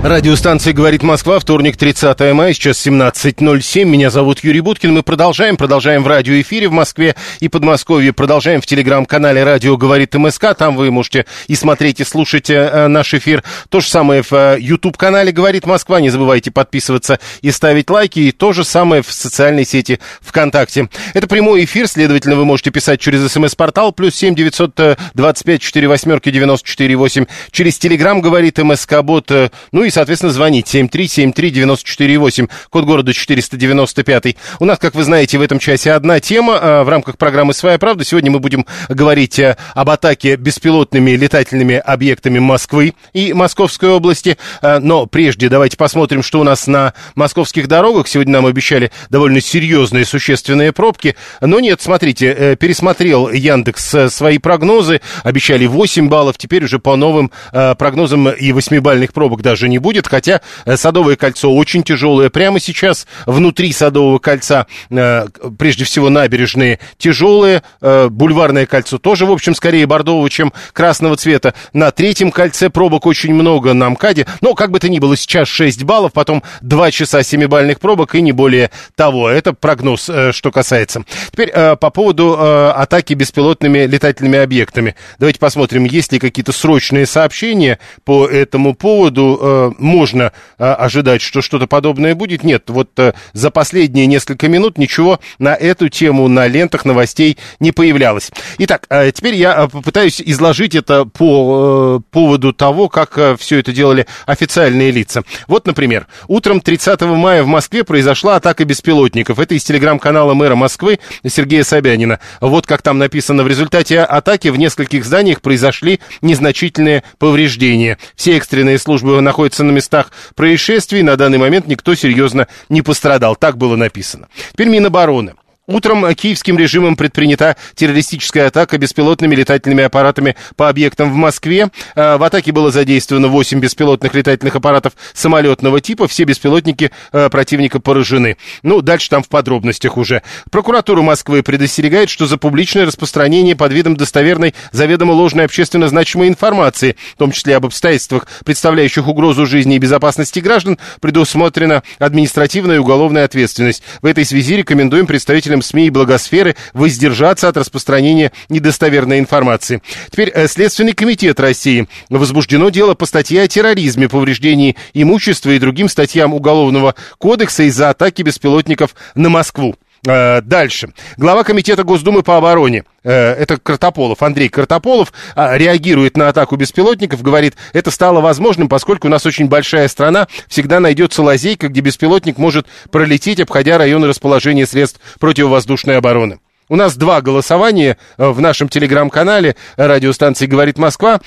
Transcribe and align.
Радиостанция 0.00 0.72
«Говорит 0.72 1.02
Москва», 1.02 1.40
вторник, 1.40 1.76
30 1.76 2.32
мая, 2.32 2.52
сейчас 2.52 2.86
17.07. 2.86 3.84
Меня 3.84 4.10
зовут 4.10 4.44
Юрий 4.44 4.60
Буткин. 4.60 4.94
Мы 4.94 5.02
продолжаем, 5.02 5.56
продолжаем 5.56 6.04
в 6.04 6.06
радиоэфире 6.06 6.68
в 6.68 6.72
Москве 6.72 7.16
и 7.40 7.48
Подмосковье. 7.48 8.12
Продолжаем 8.12 8.60
в 8.60 8.66
телеграм-канале 8.66 9.42
«Радио 9.42 9.76
говорит 9.76 10.14
МСК». 10.14 10.54
Там 10.56 10.76
вы 10.76 10.92
можете 10.92 11.26
и 11.48 11.56
смотреть, 11.56 11.98
и 11.98 12.04
слушать 12.04 12.48
э, 12.48 12.86
наш 12.86 13.12
эфир. 13.12 13.42
То 13.70 13.80
же 13.80 13.88
самое 13.88 14.22
в 14.22 14.32
э, 14.32 14.58
YouTube-канале 14.60 15.32
«Говорит 15.32 15.66
Москва». 15.66 16.00
Не 16.00 16.10
забывайте 16.10 16.52
подписываться 16.52 17.18
и 17.42 17.50
ставить 17.50 17.90
лайки. 17.90 18.20
И 18.20 18.30
то 18.30 18.52
же 18.52 18.62
самое 18.62 19.02
в 19.02 19.12
социальной 19.12 19.64
сети 19.64 19.98
ВКонтакте. 20.20 20.88
Это 21.12 21.26
прямой 21.26 21.64
эфир, 21.64 21.88
следовательно, 21.88 22.36
вы 22.36 22.44
можете 22.44 22.70
писать 22.70 23.00
через 23.00 23.30
смс-портал 23.32 23.90
плюс 23.90 24.14
семь 24.14 24.36
девятьсот 24.36 24.78
двадцать 25.14 25.60
четыре 25.60 25.88
восьмерки 25.88 26.30
девяносто 26.30 26.68
четыре 26.68 26.94
восемь. 26.94 27.26
Через 27.50 27.78
телеграм 27.78 28.20
«Говорит 28.20 28.58
МСК-бот». 28.58 29.32
э, 29.32 29.50
Ну 29.72 29.82
и, 29.82 29.87
соответственно, 29.90 30.32
звонить 30.32 30.74
7373948, 30.74 32.50
код 32.70 32.84
города 32.84 33.12
495. 33.12 34.36
У 34.60 34.64
нас, 34.64 34.78
как 34.78 34.94
вы 34.94 35.04
знаете, 35.04 35.38
в 35.38 35.42
этом 35.42 35.58
часе 35.58 35.92
одна 35.92 36.20
тема 36.20 36.58
а, 36.60 36.84
в 36.84 36.88
рамках 36.88 37.18
программы 37.18 37.54
«Своя 37.54 37.78
правда». 37.78 38.04
Сегодня 38.04 38.30
мы 38.30 38.40
будем 38.40 38.66
говорить 38.88 39.38
а, 39.40 39.56
об 39.74 39.90
атаке 39.90 40.36
беспилотными 40.36 41.12
летательными 41.12 41.76
объектами 41.76 42.38
Москвы 42.38 42.94
и 43.12 43.32
Московской 43.32 43.90
области. 43.90 44.38
А, 44.62 44.80
Но 44.80 45.06
прежде 45.06 45.48
давайте 45.48 45.76
посмотрим, 45.76 46.22
что 46.22 46.40
у 46.40 46.44
нас 46.44 46.66
на 46.66 46.94
московских 47.14 47.68
дорогах. 47.68 48.08
Сегодня 48.08 48.34
нам 48.34 48.46
обещали 48.46 48.90
довольно 49.10 49.40
серьезные 49.40 50.04
существенные 50.04 50.72
пробки. 50.72 51.16
Но 51.40 51.60
нет, 51.60 51.80
смотрите, 51.80 52.34
э, 52.36 52.56
пересмотрел 52.56 53.30
Яндекс 53.30 53.94
э, 53.94 54.10
свои 54.10 54.38
прогнозы. 54.38 55.00
Обещали 55.24 55.66
8 55.66 56.08
баллов, 56.08 56.38
теперь 56.38 56.64
уже 56.64 56.78
по 56.78 56.96
новым 56.96 57.30
э, 57.52 57.74
прогнозам 57.74 58.28
и 58.28 58.50
8-бальных 58.50 59.12
пробок 59.12 59.42
даже 59.42 59.68
не 59.68 59.77
будет, 59.78 60.06
хотя 60.06 60.40
э, 60.64 60.76
Садовое 60.76 61.16
кольцо 61.16 61.52
очень 61.54 61.82
тяжелое. 61.82 62.30
Прямо 62.30 62.60
сейчас 62.60 63.06
внутри 63.26 63.72
Садового 63.72 64.18
кольца, 64.18 64.66
э, 64.90 65.26
прежде 65.58 65.84
всего 65.84 66.10
набережные, 66.10 66.78
тяжелые. 66.96 67.62
Э, 67.80 68.08
Бульварное 68.08 68.66
кольцо 68.66 68.98
тоже, 68.98 69.26
в 69.26 69.32
общем, 69.32 69.54
скорее 69.54 69.86
бордового, 69.86 70.28
чем 70.30 70.52
красного 70.72 71.16
цвета. 71.16 71.54
На 71.72 71.90
третьем 71.90 72.30
кольце 72.30 72.70
пробок 72.70 73.06
очень 73.06 73.34
много 73.34 73.72
на 73.72 73.90
МКАДе. 73.90 74.26
Но, 74.40 74.54
как 74.54 74.70
бы 74.70 74.80
то 74.80 74.88
ни 74.88 74.98
было, 74.98 75.16
сейчас 75.16 75.48
6 75.48 75.84
баллов, 75.84 76.12
потом 76.12 76.42
2 76.62 76.90
часа 76.90 77.20
7-бальных 77.20 77.80
пробок 77.80 78.14
и 78.14 78.20
не 78.20 78.32
более 78.32 78.70
того. 78.94 79.28
Это 79.28 79.52
прогноз, 79.52 80.10
что 80.30 80.50
касается. 80.50 81.04
Теперь 81.30 81.50
по 81.50 81.90
поводу 81.90 82.36
атаки 82.38 83.14
беспилотными 83.14 83.86
летательными 83.86 84.38
объектами. 84.38 84.94
Давайте 85.18 85.38
посмотрим, 85.38 85.84
есть 85.84 86.12
ли 86.12 86.18
какие-то 86.18 86.52
срочные 86.52 87.06
сообщения 87.06 87.78
по 88.04 88.26
этому 88.26 88.74
поводу. 88.74 89.67
Э, 89.68 89.74
Можно 89.78 90.32
э, 90.58 90.64
ожидать, 90.64 91.22
что 91.22 91.42
что-то 91.42 91.66
подобное 91.66 92.14
будет? 92.14 92.44
Нет, 92.44 92.64
вот 92.68 92.90
э, 92.98 93.12
за 93.32 93.50
последние 93.50 94.06
несколько 94.06 94.48
минут 94.48 94.78
ничего 94.78 95.20
на 95.38 95.54
эту 95.54 95.88
тему 95.88 96.28
на 96.28 96.46
лентах 96.46 96.84
новостей 96.84 97.38
не 97.60 97.72
появлялось. 97.72 98.30
Итак, 98.58 98.86
э, 98.90 99.10
теперь 99.12 99.34
я 99.34 99.64
э, 99.64 99.68
попытаюсь 99.68 100.20
изложить 100.20 100.74
это 100.74 101.04
по 101.04 102.00
э, 102.00 102.10
поводу 102.10 102.52
того, 102.52 102.88
как 102.88 103.38
все 103.38 103.58
это 103.58 103.72
делали 103.72 104.06
официальные 104.26 104.90
лица. 104.90 105.22
Вот, 105.46 105.66
например, 105.66 106.06
утром 106.26 106.60
30 106.60 107.00
мая 107.02 107.42
в 107.42 107.46
Москве 107.46 107.84
произошла 107.84 108.36
атака 108.36 108.64
беспилотников. 108.64 109.38
Это 109.38 109.54
из 109.54 109.64
телеграм-канала 109.64 110.34
мэра 110.34 110.54
Москвы 110.54 110.98
Сергея 111.26 111.64
Собянина. 111.64 112.20
Вот 112.40 112.66
как 112.66 112.82
там 112.82 112.98
написано, 112.98 113.42
в 113.42 113.48
результате 113.48 114.00
атаки 114.00 114.48
в 114.48 114.56
нескольких 114.56 115.04
зданиях 115.04 115.40
произошли 115.40 116.00
незначительные 116.22 117.02
повреждения. 117.18 117.98
Все 118.14 118.36
экстренные 118.36 118.78
службы 118.78 119.20
находятся 119.20 119.57
на 119.64 119.70
местах 119.70 120.12
происшествий. 120.34 121.02
На 121.02 121.16
данный 121.16 121.38
момент 121.38 121.66
никто 121.66 121.94
серьезно 121.94 122.46
не 122.68 122.82
пострадал. 122.82 123.36
Так 123.36 123.56
было 123.56 123.76
написано. 123.76 124.28
Теперь 124.52 124.68
Минобороны. 124.68 125.34
Утром 125.68 126.14
киевским 126.14 126.56
режимом 126.56 126.96
предпринята 126.96 127.54
террористическая 127.74 128.46
атака 128.46 128.78
беспилотными 128.78 129.34
летательными 129.34 129.84
аппаратами 129.84 130.34
по 130.56 130.70
объектам 130.70 131.12
в 131.12 131.14
Москве. 131.14 131.68
А, 131.94 132.16
В 132.16 132.22
атаке 132.22 132.52
было 132.52 132.70
задействовано 132.70 133.28
8 133.28 133.60
беспилотных 133.60 134.14
летательных 134.14 134.56
аппаратов 134.56 134.94
самолетного 135.12 135.82
типа. 135.82 136.08
Все 136.08 136.24
беспилотники 136.24 136.90
а, 137.12 137.28
противника 137.28 137.80
поражены. 137.80 138.38
Ну, 138.62 138.80
дальше 138.80 139.10
там 139.10 139.22
в 139.22 139.28
подробностях 139.28 139.98
уже. 139.98 140.22
Прокуратура 140.50 141.02
Москвы 141.02 141.42
предостерегает, 141.42 142.08
что 142.08 142.24
за 142.26 142.38
публичное 142.38 142.86
распространение 142.86 143.54
под 143.54 143.70
видом 143.74 143.94
достоверной, 143.94 144.54
заведомо 144.72 145.12
ложной 145.12 145.44
общественно 145.44 145.86
значимой 145.88 146.28
информации, 146.28 146.96
в 147.14 147.18
том 147.18 147.30
числе 147.30 147.56
об 147.56 147.66
обстоятельствах, 147.66 148.26
представляющих 148.42 149.06
угрозу 149.06 149.44
жизни 149.44 149.76
и 149.76 149.78
безопасности 149.78 150.40
граждан, 150.40 150.78
предусмотрена 151.02 151.82
административная 151.98 152.76
и 152.76 152.78
уголовная 152.78 153.26
ответственность. 153.26 153.82
В 154.00 154.06
этой 154.06 154.24
связи 154.24 154.56
рекомендуем 154.56 155.06
представителям 155.06 155.57
СМИ 155.62 155.86
и 155.86 155.90
благосферы 155.90 156.56
воздержаться 156.72 157.48
от 157.48 157.56
распространения 157.56 158.32
недостоверной 158.48 159.18
информации. 159.18 159.82
Теперь 160.10 160.30
э, 160.34 160.48
Следственный 160.48 160.92
комитет 160.92 161.40
России. 161.40 161.88
Возбуждено 162.08 162.70
дело 162.70 162.94
по 162.94 163.06
статье 163.06 163.42
о 163.42 163.48
терроризме, 163.48 164.08
повреждении 164.08 164.76
имущества 164.94 165.50
и 165.50 165.58
другим 165.58 165.88
статьям 165.88 166.34
Уголовного 166.34 166.94
кодекса 167.18 167.64
из-за 167.64 167.90
атаки 167.90 168.22
беспилотников 168.22 168.94
на 169.14 169.28
Москву. 169.28 169.76
Э, 170.06 170.40
Дальше. 170.40 170.90
Глава 171.16 171.44
комитета 171.44 171.82
Госдумы 171.84 172.22
по 172.22 172.36
обороне, 172.36 172.84
э, 173.02 173.10
это 173.10 173.58
Картополов, 173.58 174.22
Андрей 174.22 174.48
Картополов, 174.48 175.12
а, 175.34 175.56
реагирует 175.56 176.16
на 176.16 176.28
атаку 176.28 176.56
беспилотников, 176.56 177.22
говорит, 177.22 177.56
это 177.72 177.90
стало 177.90 178.20
возможным, 178.20 178.68
поскольку 178.68 179.08
у 179.08 179.10
нас 179.10 179.26
очень 179.26 179.48
большая 179.48 179.88
страна, 179.88 180.28
всегда 180.48 180.80
найдется 180.80 181.22
лазейка, 181.22 181.68
где 181.68 181.80
беспилотник 181.80 182.38
может 182.38 182.66
пролететь, 182.90 183.40
обходя 183.40 183.78
районы 183.78 184.06
расположения 184.06 184.66
средств 184.66 185.00
противовоздушной 185.18 185.98
обороны. 185.98 186.38
У 186.68 186.76
нас 186.76 186.96
два 186.96 187.20
голосования 187.22 187.96
э, 188.18 188.28
в 188.28 188.40
нашем 188.40 188.68
телеграм-канале 188.68 189.56
радиостанции 189.76 190.46
«Говорит 190.46 190.78
Москва». 190.78 191.20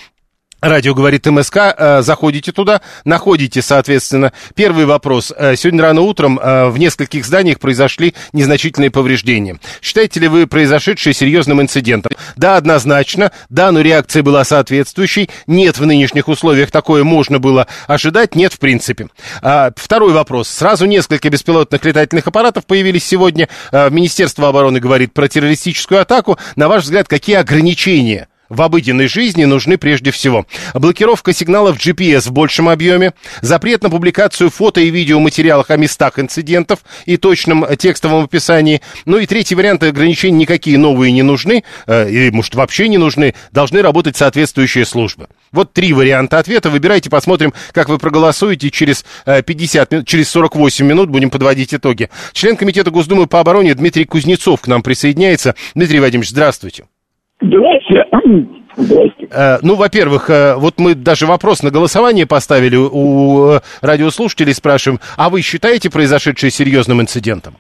Радио 0.62 0.94
говорит 0.94 1.26
МСК, 1.26 1.58
э, 1.76 2.02
заходите 2.04 2.52
туда, 2.52 2.82
находите, 3.04 3.64
соответственно. 3.64 4.32
Первый 4.54 4.86
вопрос. 4.86 5.34
Э, 5.36 5.56
Сегодня 5.56 5.82
рано 5.82 6.02
утром 6.02 6.40
э, 6.40 6.70
в 6.70 6.78
нескольких 6.78 7.26
зданиях 7.26 7.60
произошли 7.60 8.14
незначительные 8.32 8.92
повреждения. 8.92 9.58
Считаете 9.82 10.20
ли 10.20 10.28
вы 10.28 10.46
произошедшее 10.46 11.16
серьезным 11.16 11.64
инцидентом? 11.64 12.12
Да, 12.36 12.58
однозначно. 12.58 13.32
Да, 13.50 13.72
но 13.72 13.82
реакция 13.82 14.22
была 14.22 14.44
соответствующей. 14.44 15.32
Нет, 15.48 15.80
в 15.80 15.86
нынешних 15.88 16.28
условиях 16.28 16.70
такое 16.70 17.04
можно 17.04 17.40
было 17.40 17.66
ожидать. 17.88 18.36
Нет, 18.36 18.54
в 18.54 18.60
принципе. 18.60 19.08
А, 19.42 19.72
Второй 19.76 20.14
вопрос. 20.14 20.48
Сразу 20.48 20.86
несколько 20.86 21.32
беспилотных 21.32 21.84
летательных 21.84 22.28
аппаратов 22.28 22.68
появились 22.68 23.04
сегодня. 23.04 23.50
Министерство 23.72 24.50
обороны 24.50 24.80
говорит 24.80 25.12
про 25.12 25.28
террористическую 25.28 26.02
атаку. 26.02 26.38
На 26.56 26.68
ваш 26.68 26.84
взгляд, 26.84 27.08
какие 27.08 27.38
ограничения 27.38 28.28
в 28.52 28.62
обыденной 28.62 29.08
жизни 29.08 29.46
нужны 29.46 29.78
прежде 29.78 30.12
всего. 30.12 30.46
Блокировка 30.74 31.34
сигналов 31.34 31.78
GPS 31.78 32.28
в 32.28 32.32
большем 32.34 32.68
объеме, 32.68 33.14
запрет 33.42 33.82
на 33.82 33.90
публикацию 33.90 34.50
фото 34.50 34.82
и 34.82 34.90
видеоматериалов 34.90 35.70
о 35.70 35.78
местах 35.78 36.20
инцидентов 36.20 36.80
и 37.06 37.16
точном 37.16 37.66
текстовом 37.78 38.26
описании. 38.26 38.82
Ну 39.06 39.18
и 39.18 39.26
третий 39.26 39.56
вариант 39.56 39.84
ограничений 39.84 40.40
никакие 40.40 40.78
новые 40.78 41.14
не 41.14 41.24
нужны, 41.24 41.64
э, 41.88 42.10
или, 42.10 42.30
может, 42.30 42.54
вообще 42.56 42.90
не 42.90 42.98
нужны, 42.98 43.34
должны 43.52 43.82
работать 43.82 44.18
соответствующие 44.18 44.86
службы. 44.86 45.30
Вот 45.54 45.72
три 45.72 45.94
варианта 45.94 46.38
ответа. 46.38 46.70
Выбирайте, 46.70 47.10
посмотрим, 47.10 47.54
как 47.72 47.88
вы 47.88 47.98
проголосуете. 47.98 48.70
Через 48.70 49.06
э, 49.26 49.42
50 49.42 49.92
минут, 49.92 50.08
через 50.08 50.30
48 50.30 50.86
минут 50.86 51.10
будем 51.10 51.30
подводить 51.30 51.74
итоги. 51.74 52.10
Член 52.34 52.58
Комитета 52.58 52.92
Госдумы 52.92 53.28
по 53.28 53.40
обороне 53.40 53.74
Дмитрий 53.76 54.04
Кузнецов 54.04 54.60
к 54.60 54.68
нам 54.68 54.84
присоединяется. 54.84 55.56
Дмитрий 55.74 56.02
Вадимович, 56.02 56.32
здравствуйте. 56.32 56.91
Здрасте. 57.42 58.06
Здрасте. 58.76 59.28
Э, 59.32 59.58
Ну, 59.62 59.76
во-первых, 59.76 60.30
э, 60.30 60.56
вот 60.56 60.76
мы 60.78 60.96
даже 60.96 61.26
вопрос 61.26 61.64
на 61.64 61.72
голосование 61.72 62.26
поставили 62.28 62.76
у 62.78 63.56
э, 63.56 63.60
радиослушателей, 63.82 64.54
спрашиваем, 64.54 65.00
а 65.18 65.30
вы 65.30 65.42
считаете 65.42 65.90
произошедшее 65.90 66.52
серьезным 66.52 67.02
инцидентом? 67.02 67.56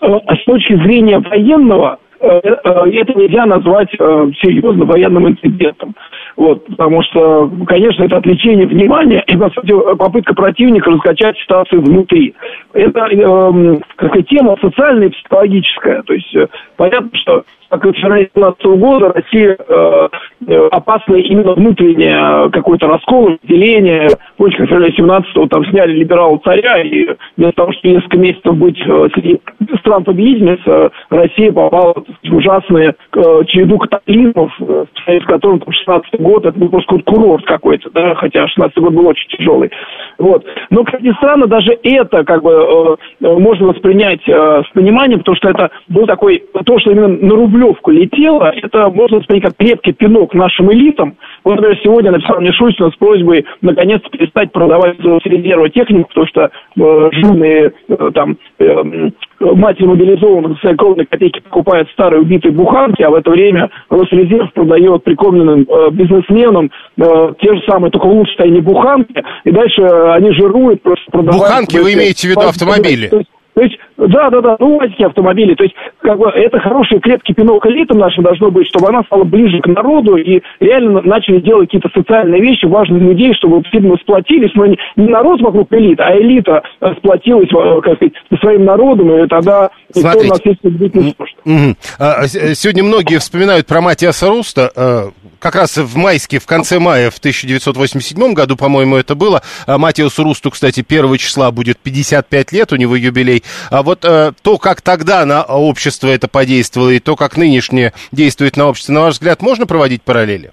Э, 0.00 0.06
С 0.06 0.44
точки 0.44 0.74
зрения 0.84 1.18
военного, 1.18 1.98
это 2.20 3.14
нельзя 3.14 3.46
назвать 3.46 3.90
серьезно 3.92 4.84
военным 4.84 5.28
инцидентом. 5.28 5.94
Вот, 6.38 6.64
потому 6.66 7.02
что, 7.02 7.50
конечно, 7.66 8.04
это 8.04 8.18
отвлечение 8.18 8.64
внимания 8.64 9.24
и, 9.26 9.36
по 9.36 9.50
сути, 9.50 9.74
попытка 9.96 10.34
противника 10.34 10.88
раскачать 10.88 11.36
ситуацию 11.38 11.82
внутри. 11.82 12.32
Это, 12.74 13.08
э, 13.10 13.76
сказать, 13.94 14.28
тема 14.28 14.56
социальная 14.60 15.08
и 15.08 15.10
психологическая. 15.10 16.02
То 16.02 16.12
есть, 16.14 16.32
понятно, 16.76 17.10
что 17.14 17.42
как 17.68 17.84
и 17.84 17.92
вчера 17.92 18.16
2017 18.16 18.64
года 18.78 19.12
Россия 19.12 19.56
э, 19.58 20.08
э, 20.46 20.68
опасна 20.68 21.16
именно 21.16 21.52
внутреннее 21.52 22.50
какой-то 22.50 22.86
раскол, 22.86 23.28
разделение. 23.28 24.08
Помните, 24.36 24.58
как 24.58 24.66
в 24.66 24.70
феврале 24.70 24.92
17 24.92 25.50
там 25.50 25.64
сняли 25.66 25.92
либерал 25.92 26.38
царя, 26.38 26.80
и 26.80 27.08
вместо 27.36 27.56
того, 27.56 27.72
чтобы 27.72 27.94
несколько 27.94 28.18
месяцев 28.18 28.56
быть 28.56 28.80
э, 28.80 29.08
среди 29.14 29.40
стран 29.80 30.04
победительниц, 30.04 30.60
э, 30.66 30.88
Россия 31.10 31.52
попала 31.52 31.94
в 31.94 32.34
ужасные 32.34 32.94
э, 33.14 33.44
череду 33.48 33.78
катаклизмов, 33.78 34.52
э, 34.60 34.84
в 35.20 35.26
котором 35.26 35.60
там 35.60 35.72
16 35.72 36.20
год, 36.28 36.44
это 36.44 36.58
был 36.58 36.68
просто 36.68 36.98
курорт 37.04 37.44
какой-то, 37.46 37.88
да, 37.90 38.14
хотя 38.16 38.46
16 38.46 38.76
год 38.78 38.92
был 38.92 39.06
очень 39.06 39.28
тяжелый. 39.30 39.70
Вот. 40.18 40.44
Но, 40.70 40.84
как 40.84 41.00
ни 41.00 41.12
странно, 41.12 41.46
даже 41.46 41.78
это 41.82 42.24
как 42.24 42.42
бы 42.42 42.98
э, 43.20 43.26
можно 43.38 43.68
воспринять 43.68 44.20
э, 44.28 44.62
с 44.68 44.72
пониманием, 44.74 45.20
потому 45.20 45.36
что 45.36 45.48
это 45.48 45.70
был 45.88 46.06
такой, 46.06 46.44
то, 46.66 46.78
что 46.80 46.90
именно 46.90 47.08
на 47.08 47.34
Рублевку 47.34 47.90
летело, 47.90 48.52
это, 48.54 48.90
можно 48.90 49.22
сказать, 49.22 49.42
как 49.42 49.56
крепкий 49.56 49.92
пинок 49.92 50.34
нашим 50.34 50.70
элитам. 50.72 51.16
Вот, 51.48 51.54
например, 51.54 51.80
сегодня 51.82 52.10
написал 52.10 52.40
мне 52.42 52.52
Шустин 52.52 52.92
с 52.92 52.96
просьбой 52.96 53.46
наконец-то 53.62 54.10
перестать 54.10 54.52
продавать 54.52 54.98
с 54.98 55.24
резерва 55.24 55.70
технику, 55.70 56.10
потому 56.10 56.26
что 56.26 56.42
э, 56.42 57.08
жирные 57.12 57.72
э, 57.88 58.10
там 58.12 58.36
э, 58.58 59.10
матери 59.40 59.86
мобилизованных 59.86 60.58
за 60.62 60.76
кровные 60.76 61.06
копейки 61.06 61.40
покупают 61.40 61.88
старые 61.92 62.20
убитые 62.20 62.52
буханки, 62.52 63.00
а 63.00 63.08
в 63.08 63.14
это 63.14 63.30
время 63.30 63.70
Росрезерв 63.88 64.52
продает 64.52 65.04
прикормленным 65.04 65.62
э, 65.62 65.90
бизнесменам 65.92 66.70
э, 66.98 67.32
те 67.40 67.54
же 67.54 67.62
самые, 67.66 67.90
только 67.92 68.04
лучше 68.04 68.46
не 68.46 68.60
буханки, 68.60 69.24
и 69.44 69.50
дальше 69.50 69.80
они 69.80 70.32
жируют, 70.32 70.82
просто 70.82 71.10
продавают... 71.10 71.44
Буханки 71.44 71.78
вы 71.78 71.94
имеете 71.94 72.28
в 72.28 72.30
виду 72.30 72.46
автомобили? 72.46 73.08
То 73.54 73.62
есть, 73.62 73.78
да, 73.98 74.30
да, 74.30 74.40
да, 74.40 74.56
ну, 74.60 74.76
УАЗики, 74.76 75.02
автомобили. 75.02 75.54
То 75.54 75.64
есть, 75.64 75.74
как 76.00 76.18
бы, 76.18 76.28
это 76.28 76.60
хороший, 76.60 77.00
крепкий 77.00 77.34
пинок 77.34 77.66
элитам 77.66 77.98
нашим 77.98 78.22
должно 78.22 78.50
быть, 78.50 78.68
чтобы 78.68 78.88
она 78.88 79.02
стала 79.02 79.24
ближе 79.24 79.60
к 79.60 79.66
народу 79.66 80.16
и 80.16 80.40
реально 80.60 81.02
начали 81.02 81.40
делать 81.40 81.68
какие-то 81.68 81.90
социальные 81.92 82.40
вещи, 82.40 82.66
важные 82.66 83.00
людей, 83.00 83.34
чтобы 83.34 83.62
сильно 83.72 83.96
сплотились, 83.96 84.52
но 84.54 84.66
не, 84.66 84.78
не 84.96 85.08
народ 85.08 85.40
вокруг 85.40 85.72
элит, 85.72 85.98
а 85.98 86.16
элита 86.16 86.62
э, 86.80 86.94
сплотилась, 86.98 87.48
э, 87.50 87.80
как 87.82 87.96
сказать, 87.96 88.14
со 88.30 88.36
своим 88.38 88.64
народом, 88.64 89.12
и 89.12 89.26
тогда 89.26 89.70
никто 89.94 90.10
Смотрите. 90.10 90.56
нас 90.62 90.72
быть 90.72 90.94
не 90.94 91.14
сможет. 91.14 91.36
Угу. 91.44 92.54
Сегодня 92.54 92.84
многие 92.84 93.18
вспоминают 93.18 93.66
про 93.66 93.80
Матиаса 93.80 94.28
Руста, 94.28 95.10
как 95.40 95.54
раз 95.54 95.76
в 95.76 95.96
майске, 95.96 96.38
в 96.38 96.46
конце 96.46 96.78
мая 96.78 97.10
в 97.10 97.18
1987 97.18 98.32
году, 98.32 98.56
по-моему, 98.56 98.96
это 98.96 99.14
было. 99.14 99.42
Матиасу 99.66 100.24
Русту, 100.24 100.50
кстати, 100.50 100.84
1 100.86 101.16
числа 101.16 101.50
будет 101.50 101.78
55 101.78 102.52
лет, 102.52 102.72
у 102.72 102.76
него 102.76 102.96
юбилей. 102.96 103.42
А 103.70 103.82
вот 103.88 104.04
э, 104.04 104.32
то, 104.42 104.58
как 104.58 104.82
тогда 104.82 105.24
на 105.24 105.42
общество 105.42 106.08
это 106.08 106.28
подействовало, 106.28 106.90
и 106.90 106.98
то, 106.98 107.16
как 107.16 107.38
нынешнее 107.38 107.94
действует 108.12 108.58
на 108.58 108.68
общество, 108.68 108.92
на 108.92 109.00
ваш 109.00 109.14
взгляд, 109.14 109.40
можно 109.40 109.66
проводить 109.66 110.02
параллели? 110.02 110.50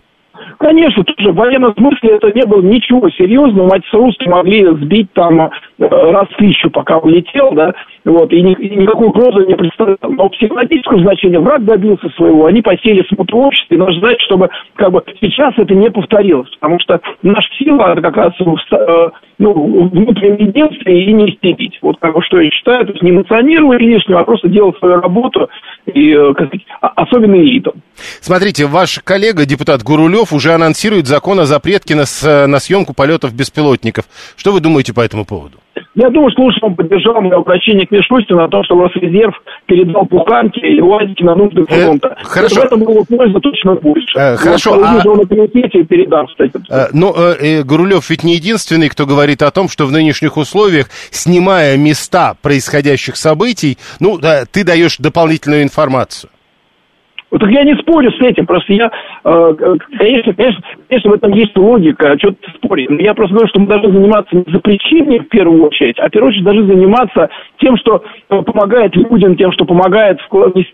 Конечно, 0.58 1.04
тоже 1.04 1.34
в 1.34 1.36
военном 1.36 1.74
смысле 1.76 2.16
это 2.16 2.32
не 2.32 2.46
было 2.46 2.62
ничего 2.62 3.10
серьезного. 3.10 3.68
Мать 3.68 3.84
русские 3.92 4.30
могли 4.30 4.66
сбить 4.78 5.12
там 5.12 5.50
раз 5.78 6.28
в 6.30 6.38
тысячу, 6.38 6.70
пока 6.70 6.98
улетел, 6.98 7.52
да, 7.52 7.74
вот, 8.06 8.32
и, 8.32 8.42
ни, 8.42 8.54
и 8.54 8.76
никакой 8.76 9.08
угрозы 9.08 9.46
не 9.46 9.56
представлял. 9.56 9.98
Но 10.02 10.30
психологического 10.30 11.00
значения 11.00 11.40
враг 11.40 11.66
добился 11.66 12.10
своего, 12.16 12.46
они 12.46 12.62
посеяли 12.62 13.06
смуту 13.08 13.38
обществе, 13.38 13.76
и 13.76 13.80
нужно 13.80 14.00
знать, 14.00 14.22
чтобы 14.22 14.50
как 14.76 14.92
бы 14.92 15.04
сейчас 15.20 15.54
это 15.58 15.74
не 15.74 15.90
повторилось, 15.90 16.50
потому 16.60 16.80
что 16.80 17.00
наша 17.24 17.48
сила 17.58 17.92
это 17.92 18.02
как 18.02 18.16
раз 18.16 18.34
э, 18.40 19.10
ну, 19.40 19.90
внутреннее 19.90 20.48
единстве 20.48 21.04
и 21.04 21.14
не 21.14 21.32
истерить. 21.32 21.78
Вот 21.82 21.98
как 22.00 22.14
бы 22.14 22.22
что 22.24 22.40
я 22.40 22.50
считаю, 22.52 22.86
то 22.86 22.92
есть 22.92 23.04
не 23.04 23.12
эмоционировать 23.12 23.82
лишнего, 23.82 24.22
а 24.22 24.24
просто 24.24 24.48
делать 24.48 24.78
свою 24.78 25.02
работу, 25.02 25.50
и, 25.94 26.12
э, 26.12 26.34
как 26.36 26.48
сказать, 26.48 26.66
особенно 26.80 27.36
элитам. 27.36 27.74
Смотрите, 27.96 28.66
ваш 28.66 29.00
коллега, 29.04 29.46
депутат 29.46 29.84
Гурулев, 29.84 30.32
уже 30.32 30.54
анонсирует 30.54 31.08
закон 31.08 31.40
о 31.40 31.46
запретке 31.46 31.96
на, 31.96 32.04
на 32.48 32.60
съемку 32.60 32.94
полетов 32.94 33.36
беспилотников. 33.36 34.06
Что 34.38 34.52
вы 34.52 34.62
думаете 34.62 34.94
по 34.94 35.02
этому 35.02 35.26
поводу? 35.26 35.58
Я 35.96 36.10
думаю, 36.10 36.30
что 36.32 36.44
лучше 36.44 36.60
он 36.62 36.76
поддержал 36.76 37.22
мое 37.22 37.38
обращение 37.38 37.88
к 37.88 37.92
Мишустину 37.92 38.44
о 38.44 38.50
том, 38.50 38.64
что 38.66 38.76
Росрезерв 38.76 39.34
передал 39.66 40.04
Буханке 40.04 40.60
и 40.60 40.82
УАЗики 40.82 41.24
на 41.24 41.36
нужды 41.36 41.62
э, 41.62 41.66
фронта. 41.66 42.18
Э, 42.20 42.24
хорошо. 42.24 42.62
В 42.62 42.66
этом 42.66 42.80
было 42.82 43.04
польза 43.04 43.40
точно 43.40 43.76
больше. 43.76 44.18
Э, 44.18 44.36
хорошо. 44.36 44.76
Я 44.76 45.02
а... 45.02 45.16
на 45.16 45.26
комитете 45.26 45.80
и 45.80 45.84
передам, 45.84 46.28
кстати. 46.28 46.54
Э, 46.70 46.88
но 46.92 47.14
э, 47.16 47.64
Гурулев 47.64 48.10
ведь 48.10 48.24
не 48.24 48.36
единственный, 48.36 48.90
кто 48.90 49.06
говорит 49.06 49.42
о 49.42 49.52
том, 49.52 49.70
что 49.70 49.86
в 49.86 49.92
нынешних 49.92 50.36
условиях, 50.36 50.88
снимая 51.12 51.78
места 51.78 52.36
происходящих 52.42 53.16
событий, 53.16 53.78
ну, 54.02 54.18
да, 54.18 54.44
ты 54.46 54.66
даешь 54.66 54.98
дополнительную 54.98 55.64
информацию. 55.64 56.30
Вот 57.32 57.42
так 57.42 57.52
я 57.52 57.64
не 57.64 57.76
спорю 57.76 58.12
с 58.12 58.22
этим, 58.22 58.46
просто 58.46 58.74
я, 58.74 58.92
э, 59.24 59.54
конечно, 59.98 60.34
конечно, 60.34 60.64
конечно, 60.88 61.12
в 61.12 61.14
этом 61.16 61.34
есть 61.34 61.58
логика, 61.58 62.12
а 62.12 62.18
что-то 62.18 62.38
спорить. 62.56 62.90
Я 63.00 63.14
просто 63.14 63.34
говорю, 63.34 63.50
что 63.50 63.60
мы 63.60 63.68
должны 63.68 63.92
заниматься 63.92 64.36
не 64.36 64.46
запрещением 64.48 65.24
в 65.26 65.30
первую 65.30 65.66
очередь, 65.66 66.00
а 66.00 66.08
в 66.08 66.12
первую 66.12 66.30
очередь 66.30 66.46
должны 66.46 66.68
заниматься 66.68 67.30
тем, 67.60 67.78
что 67.78 68.04
э, 68.30 68.42
помогает 68.44 68.96
людям, 68.96 69.36
тем, 69.36 69.52
что 69.54 69.66
помогает 69.66 70.20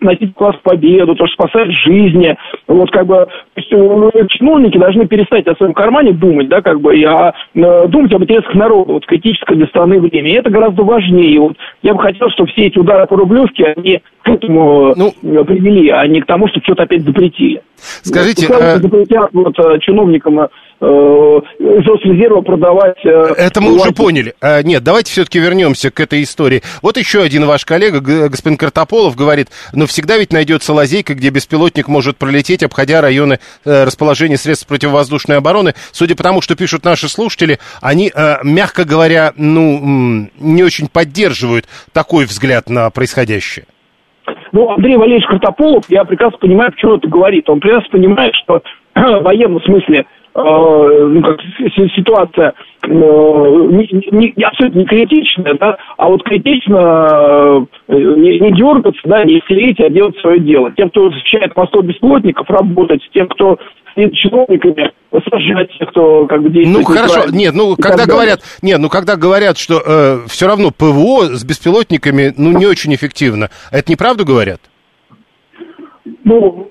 носить 0.01 0.33
класс 0.35 0.55
победу, 0.61 1.15
то, 1.15 1.25
что 1.27 1.45
спасает 1.45 1.71
жизни. 1.71 2.35
Вот 2.67 2.91
как 2.91 3.07
бы 3.07 3.27
э, 3.55 4.27
чиновники 4.27 4.77
должны 4.77 5.07
перестать 5.07 5.47
о 5.47 5.55
своем 5.55 5.73
кармане 5.73 6.11
думать, 6.11 6.49
да, 6.49 6.61
как 6.61 6.81
бы, 6.81 6.97
и 6.97 7.03
а, 7.03 7.33
думать 7.53 8.13
об 8.13 8.23
интересах 8.23 8.53
народа, 8.55 8.93
вот 8.93 9.05
критическое 9.05 9.55
для 9.55 9.67
страны 9.67 9.99
время. 9.99 10.29
И 10.29 10.35
это 10.35 10.49
гораздо 10.49 10.83
важнее. 10.83 11.39
Вот 11.39 11.57
я 11.81 11.93
бы 11.93 12.01
хотел, 12.01 12.29
чтобы 12.29 12.49
все 12.51 12.67
эти 12.67 12.77
удары 12.77 13.07
по 13.07 13.15
Рублевке, 13.15 13.73
они 13.75 14.01
к 14.23 14.29
этому 14.29 14.93
ну, 14.95 15.11
привели, 15.21 15.89
а 15.89 16.05
не 16.07 16.21
к 16.21 16.25
тому, 16.25 16.47
что 16.47 16.59
что-то 16.61 16.83
опять 16.83 17.03
запретили. 17.03 17.61
Скажите... 18.03 18.47
Вот, 18.47 18.61
э... 18.61 18.77
запретят 18.77 19.29
вот, 19.33 19.57
э, 19.57 19.79
чиновникам 19.79 20.39
э, 20.41 20.47
из 20.79 21.87
Росрезерва 21.87 22.41
продавать... 22.41 22.97
Э, 23.03 23.33
Это 23.35 23.61
мы 23.61 23.73
уже 23.73 23.91
поняли. 23.91 24.35
А, 24.39 24.61
нет, 24.61 24.83
давайте 24.83 25.11
все-таки 25.11 25.39
вернемся 25.39 25.89
к 25.89 25.99
этой 25.99 26.21
истории. 26.21 26.61
Вот 26.83 26.97
еще 26.97 27.21
один 27.23 27.45
ваш 27.45 27.65
коллега, 27.65 27.99
господин 27.99 28.57
Картополов, 28.57 29.15
говорит, 29.15 29.47
но 29.73 29.87
всегда 29.87 30.17
ведь 30.17 30.31
найдется 30.31 30.73
лазейка, 30.73 31.15
где 31.15 31.29
беспилотник 31.29 31.87
может 31.87 32.17
пролететь, 32.17 32.61
обходя 32.61 33.01
районы 33.01 33.39
расположения 33.65 34.37
средств 34.37 34.67
противовоздушной 34.67 35.37
обороны. 35.37 35.73
Судя 35.91 36.15
по 36.15 36.23
тому, 36.23 36.41
что 36.41 36.55
пишут 36.55 36.85
наши 36.85 37.09
слушатели, 37.09 37.57
они, 37.81 38.11
мягко 38.43 38.85
говоря, 38.85 39.33
ну, 39.35 40.29
не 40.39 40.63
очень 40.63 40.87
поддерживают 40.87 41.65
такой 41.93 42.25
взгляд 42.25 42.69
на 42.69 42.89
происходящее. 42.91 43.65
Ну, 44.51 44.69
Андрей 44.69 44.97
Валерьевич 44.97 45.25
Картополов, 45.27 45.85
я 45.89 46.03
прекрасно 46.03 46.37
понимаю, 46.39 46.71
почему 46.71 46.95
это 46.95 47.07
говорит. 47.07 47.49
Он 47.49 47.59
прекрасно 47.59 47.89
понимает, 47.91 48.33
что 48.35 48.61
в 48.95 49.21
военном 49.21 49.61
смысле 49.61 49.99
э, 49.99 50.05
ну, 50.35 51.21
как, 51.21 51.39
ситуация 51.95 52.53
э, 52.83 52.87
не, 52.87 54.33
не, 54.35 54.43
абсолютно 54.43 54.79
не 54.79 54.85
критичная, 54.85 55.53
да, 55.53 55.77
а 55.97 56.09
вот 56.09 56.23
критично 56.23 57.65
э, 57.87 57.95
не, 57.95 58.39
не 58.39 58.51
дергаться, 58.51 59.01
да, 59.05 59.23
не 59.23 59.39
истерить, 59.39 59.79
а 59.79 59.89
делать 59.89 60.17
свое 60.19 60.39
дело. 60.39 60.71
Тем, 60.71 60.89
кто 60.89 61.09
защищает 61.09 61.55
мостов 61.55 61.85
бесплотников, 61.85 62.49
работать, 62.49 63.01
тем, 63.13 63.27
кто 63.27 63.57
с 63.95 64.11
чиновниками 64.13 64.91
сажать 65.29 65.71
тех, 65.77 65.89
кто 65.89 66.25
как 66.27 66.41
бы 66.41 66.49
действует. 66.49 66.87
Ну 66.87 66.93
хорошо, 66.93 67.29
нет, 67.31 67.53
ну 67.53 67.75
когда 67.75 68.05
говорят, 68.05 68.41
нет, 68.61 68.79
ну 68.79 68.89
когда 68.89 69.15
говорят, 69.15 69.57
что 69.57 69.81
э, 69.85 70.19
все 70.27 70.47
равно 70.47 70.71
ПВО 70.71 71.35
с 71.35 71.43
беспилотниками, 71.43 72.33
ну 72.37 72.57
не 72.57 72.65
очень 72.65 72.93
эффективно, 72.93 73.49
это 73.71 73.91
неправду 73.91 74.25
говорят? 74.25 74.61
Ну, 76.23 76.69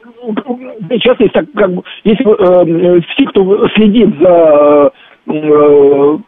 сейчас 0.90 1.18
есть 1.20 1.32
так, 1.32 1.44
как 1.54 1.72
бы, 1.74 1.82
если 2.04 2.24
э, 2.24 3.00
все, 3.00 3.26
кто 3.26 3.68
следит 3.74 4.08
за 4.20 4.92
э, 5.26 6.18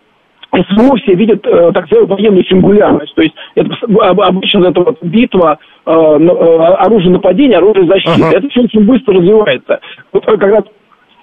СВО 0.54 0.96
все 0.98 1.14
видят, 1.14 1.46
э, 1.46 1.72
так 1.72 1.86
сказать, 1.86 2.08
военную 2.08 2.44
сингулярность. 2.44 3.14
То 3.14 3.22
есть 3.22 3.34
это, 3.54 3.74
обычно 4.00 4.66
это 4.66 4.80
вот 4.80 5.02
битва, 5.02 5.58
э, 5.86 5.90
э, 5.90 6.58
оружие 6.74 7.12
нападения, 7.12 7.56
оружие 7.56 7.86
защиты. 7.86 8.22
Ага. 8.22 8.36
Это 8.36 8.48
все 8.50 8.60
очень 8.62 8.84
быстро 8.84 9.14
развивается. 9.14 9.80
Вот 10.12 10.26
когда 10.26 10.62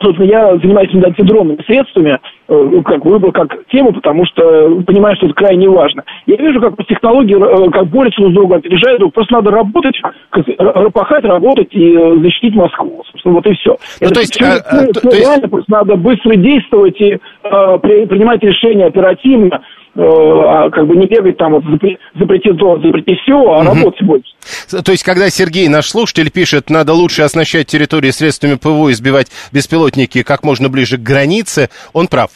Собственно, 0.01 0.27
я 0.27 0.57
занимаюсь 0.57 0.93
антидронными 0.93 1.61
средствами, 1.65 2.19
э, 2.47 2.81
как 2.85 3.03
выбор 3.05 3.31
как 3.31 3.65
тему, 3.67 3.91
потому 3.91 4.25
что 4.25 4.81
понимаю, 4.87 5.15
что 5.17 5.25
это 5.25 5.35
крайне 5.35 5.67
важно. 5.67 6.03
Я 6.25 6.37
вижу, 6.37 6.61
как 6.61 6.75
технологии 6.87 7.35
э, 7.35 7.71
как 7.71 7.87
борются 7.87 8.21
друг 8.21 8.31
с 8.31 8.35
другом, 8.35 8.57
опережают 8.59 8.99
друг. 8.99 9.13
Просто 9.13 9.33
надо 9.33 9.51
работать, 9.51 9.95
пахать, 10.93 11.25
работать 11.25 11.69
и 11.71 11.95
э, 11.95 12.15
защитить 12.21 12.55
Москву. 12.55 13.03
Собственно, 13.11 13.35
вот 13.35 13.47
и 13.47 13.53
все. 13.55 13.77
Ну, 14.01 14.07
это 14.07 14.13
то 14.13 14.19
есть, 14.21 14.33
все, 14.33 14.45
а, 14.45 14.83
все, 14.83 14.91
то 14.93 15.09
реально, 15.09 15.41
есть... 15.41 15.49
просто 15.49 15.71
надо 15.71 15.95
быстро 15.95 16.35
действовать 16.35 16.99
и 17.01 17.13
э, 17.13 17.79
при, 17.81 18.05
принимать 18.05 18.41
решения 18.41 18.85
оперативно. 18.85 19.61
А 20.01 20.69
как 20.69 20.87
бы 20.87 20.95
не 20.95 21.07
бегать 21.07 21.37
там 21.37 21.53
вот 21.53 21.63
запретить 21.63 22.57
то, 22.57 22.79
запретить 22.79 23.19
все, 23.21 23.33
а 23.33 23.59
угу. 23.59 23.75
работать 23.75 24.03
больше. 24.03 24.31
То 24.83 24.91
есть, 24.91 25.03
когда 25.03 25.29
Сергей, 25.29 25.67
наш 25.67 25.87
слушатель, 25.87 26.31
пишет, 26.31 26.69
надо 26.69 26.93
лучше 26.93 27.23
оснащать 27.23 27.67
территории 27.67 28.11
средствами 28.11 28.55
ПВО 28.55 28.89
и 28.89 28.93
сбивать 28.93 29.27
беспилотники 29.51 30.23
как 30.23 30.43
можно 30.43 30.69
ближе 30.69 30.97
к 30.97 31.01
границе, 31.01 31.69
он 31.93 32.07
прав. 32.07 32.31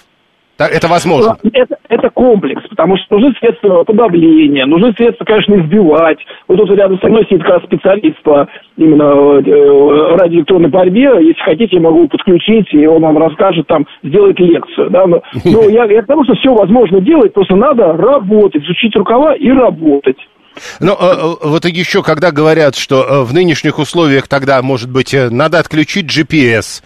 Это 0.68 0.88
возможно. 0.88 1.38
Это, 1.52 1.78
это 1.90 2.10
комплекс, 2.10 2.62
потому 2.70 2.98
что 2.98 3.18
нужны 3.18 3.34
средства 3.40 3.84
подавления, 3.84 4.66
нужны 4.66 4.94
средства, 4.94 5.26
конечно, 5.26 5.56
избивать. 5.56 6.20
Вот 6.48 6.58
тут 6.58 6.72
рядом 6.72 7.00
со 7.00 7.08
мной 7.08 7.26
сидит 7.26 7.44
как 7.44 7.56
раз 7.56 7.64
специалист 7.64 8.22
по 8.24 8.48
именно 8.78 9.40
э, 9.40 10.16
радиоэлектронной 10.18 10.70
борьбе. 10.70 11.12
Если 11.22 11.42
хотите, 11.42 11.76
я 11.76 11.82
могу 11.82 12.08
подключить, 12.08 12.74
и 12.74 12.86
он 12.86 13.02
вам 13.02 13.18
расскажет, 13.18 13.68
там, 13.68 13.86
сделает 14.04 14.40
лекцию. 14.40 14.90
Да? 14.90 15.06
Но, 15.08 15.22
но 15.46 15.70
я, 15.70 15.86
я 15.86 16.02
к 16.02 16.08
тому, 16.08 16.24
что 16.24 16.36
все 16.36 16.54
возможно 16.54 17.02
делать, 17.02 17.34
просто 17.34 17.56
надо 17.56 17.94
работать, 17.94 18.64
изучить 18.64 18.96
рукава 18.96 19.36
и 19.36 19.50
работать. 19.50 20.18
Но 20.80 20.94
э, 20.94 21.48
вот 21.48 21.66
еще, 21.66 22.04
когда 22.04 22.32
говорят, 22.32 22.76
что 22.76 23.04
э, 23.04 23.24
в 23.24 23.34
нынешних 23.34 23.80
условиях 23.80 24.28
тогда, 24.28 24.62
может 24.62 24.92
быть, 24.92 25.14
э, 25.14 25.30
надо 25.30 25.60
отключить 25.60 26.06
GPS, 26.06 26.84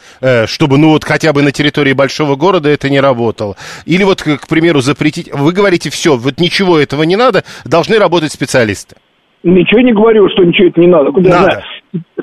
чтобы, 0.47 0.77
ну, 0.77 0.89
вот 0.89 1.03
хотя 1.03 1.33
бы 1.33 1.41
на 1.41 1.51
территории 1.51 1.93
большого 1.93 2.35
города 2.35 2.69
это 2.69 2.89
не 2.89 2.99
работало. 2.99 3.55
Или 3.85 4.03
вот, 4.03 4.21
к 4.21 4.47
примеру, 4.47 4.81
запретить... 4.81 5.29
Вы 5.33 5.51
говорите, 5.51 5.89
все, 5.89 6.17
вот 6.17 6.39
ничего 6.39 6.79
этого 6.79 7.03
не 7.03 7.15
надо, 7.15 7.43
должны 7.65 7.97
работать 7.97 8.31
специалисты. 8.31 8.95
Ничего 9.43 9.81
не 9.81 9.93
говорю, 9.93 10.27
что 10.29 10.43
ничего 10.43 10.67
это 10.67 10.81
не 10.81 10.87
надо. 10.87 11.11
Куда 11.11 11.41
надо. 11.41 11.63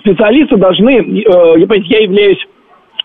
Специалисты 0.01 0.57
должны... 0.57 0.91
Я, 0.91 1.67
я 1.67 1.99
являюсь 2.01 2.39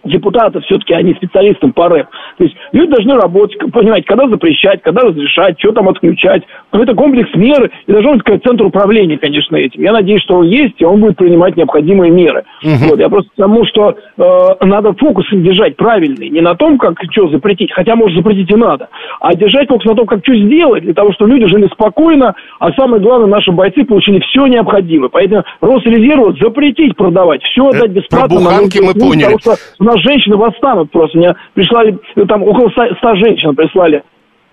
депутаты 0.04 0.62
все-таки, 0.62 0.94
они 0.94 1.14
специалистам 1.14 1.74
по 1.74 1.90
рэп. 1.90 2.08
То 2.38 2.44
есть 2.44 2.56
люди 2.72 2.92
должны 2.92 3.16
работать, 3.16 3.58
понимать, 3.72 4.06
когда 4.06 4.28
запрещать, 4.28 4.82
когда 4.82 5.02
разрешать, 5.02 5.60
что 5.60 5.72
там 5.72 5.90
отключать. 5.90 6.44
Но 6.72 6.84
это 6.84 6.96
комплекс 6.96 7.30
мер, 7.36 7.70
и 7.88 7.92
должен 7.92 8.14
быть 8.14 8.24
какой-то 8.24 8.50
центр 8.50 8.66
управления, 8.66 9.18
конечно, 9.18 9.56
этим. 9.56 9.82
Я 9.82 9.92
надеюсь, 9.92 10.22
что 10.22 10.38
он 10.38 10.48
есть, 10.48 10.76
и 10.80 10.86
он 10.86 11.02
будет 11.02 11.18
принимать 11.18 11.58
необходимые 11.58 12.12
меры. 12.12 12.46
Угу. 12.64 12.90
Вот, 12.90 13.00
я 13.00 13.10
просто 13.10 13.30
потому, 13.36 13.66
что 13.66 13.96
э, 14.18 14.66
надо 14.66 14.94
фокус 14.94 15.26
держать 15.32 15.76
правильный. 15.76 16.30
Не 16.30 16.42
на 16.42 16.56
том, 16.56 16.78
как 16.78 16.98
что 17.12 17.30
запретить, 17.30 17.72
хотя, 17.72 17.96
может, 17.96 18.18
запретить 18.18 18.52
и 18.52 18.56
надо, 18.56 18.90
а 19.20 19.34
держать 19.34 19.68
фокус 19.68 19.86
на 19.86 19.96
том, 19.96 20.06
как 20.06 20.20
что 20.24 20.36
сделать, 20.36 20.84
для 20.84 20.94
того, 20.94 21.12
чтобы 21.14 21.32
люди 21.32 21.46
жили 21.46 21.68
спокойно, 21.74 22.36
а 22.60 22.72
самое 22.74 23.02
главное, 23.02 23.28
наши 23.28 23.52
бойцы 23.52 23.84
получили 23.84 24.20
все 24.20 24.48
необходимое. 24.48 25.10
Поэтому 25.10 25.44
Росрезерву 25.62 26.36
запретить 26.38 26.96
продавать, 26.96 27.42
все 27.44 27.66
э, 27.66 27.70
отдать 27.70 27.92
бесплатно. 27.92 28.28
Про 28.30 28.38
буханки 28.38 28.80
мы 28.80 28.94
поняли. 28.94 29.34
Потому 29.34 29.40
что 29.40 29.56
нас 29.90 30.02
женщины 30.02 30.38
восстанут 30.38 30.92
просто. 30.92 31.18
Мне 31.18 31.36
прислали, 31.54 31.98
ну, 32.16 32.26
там 32.26 32.44
около 32.44 32.70
ста 32.70 33.16
женщин 33.16 33.56
прислали 33.56 34.04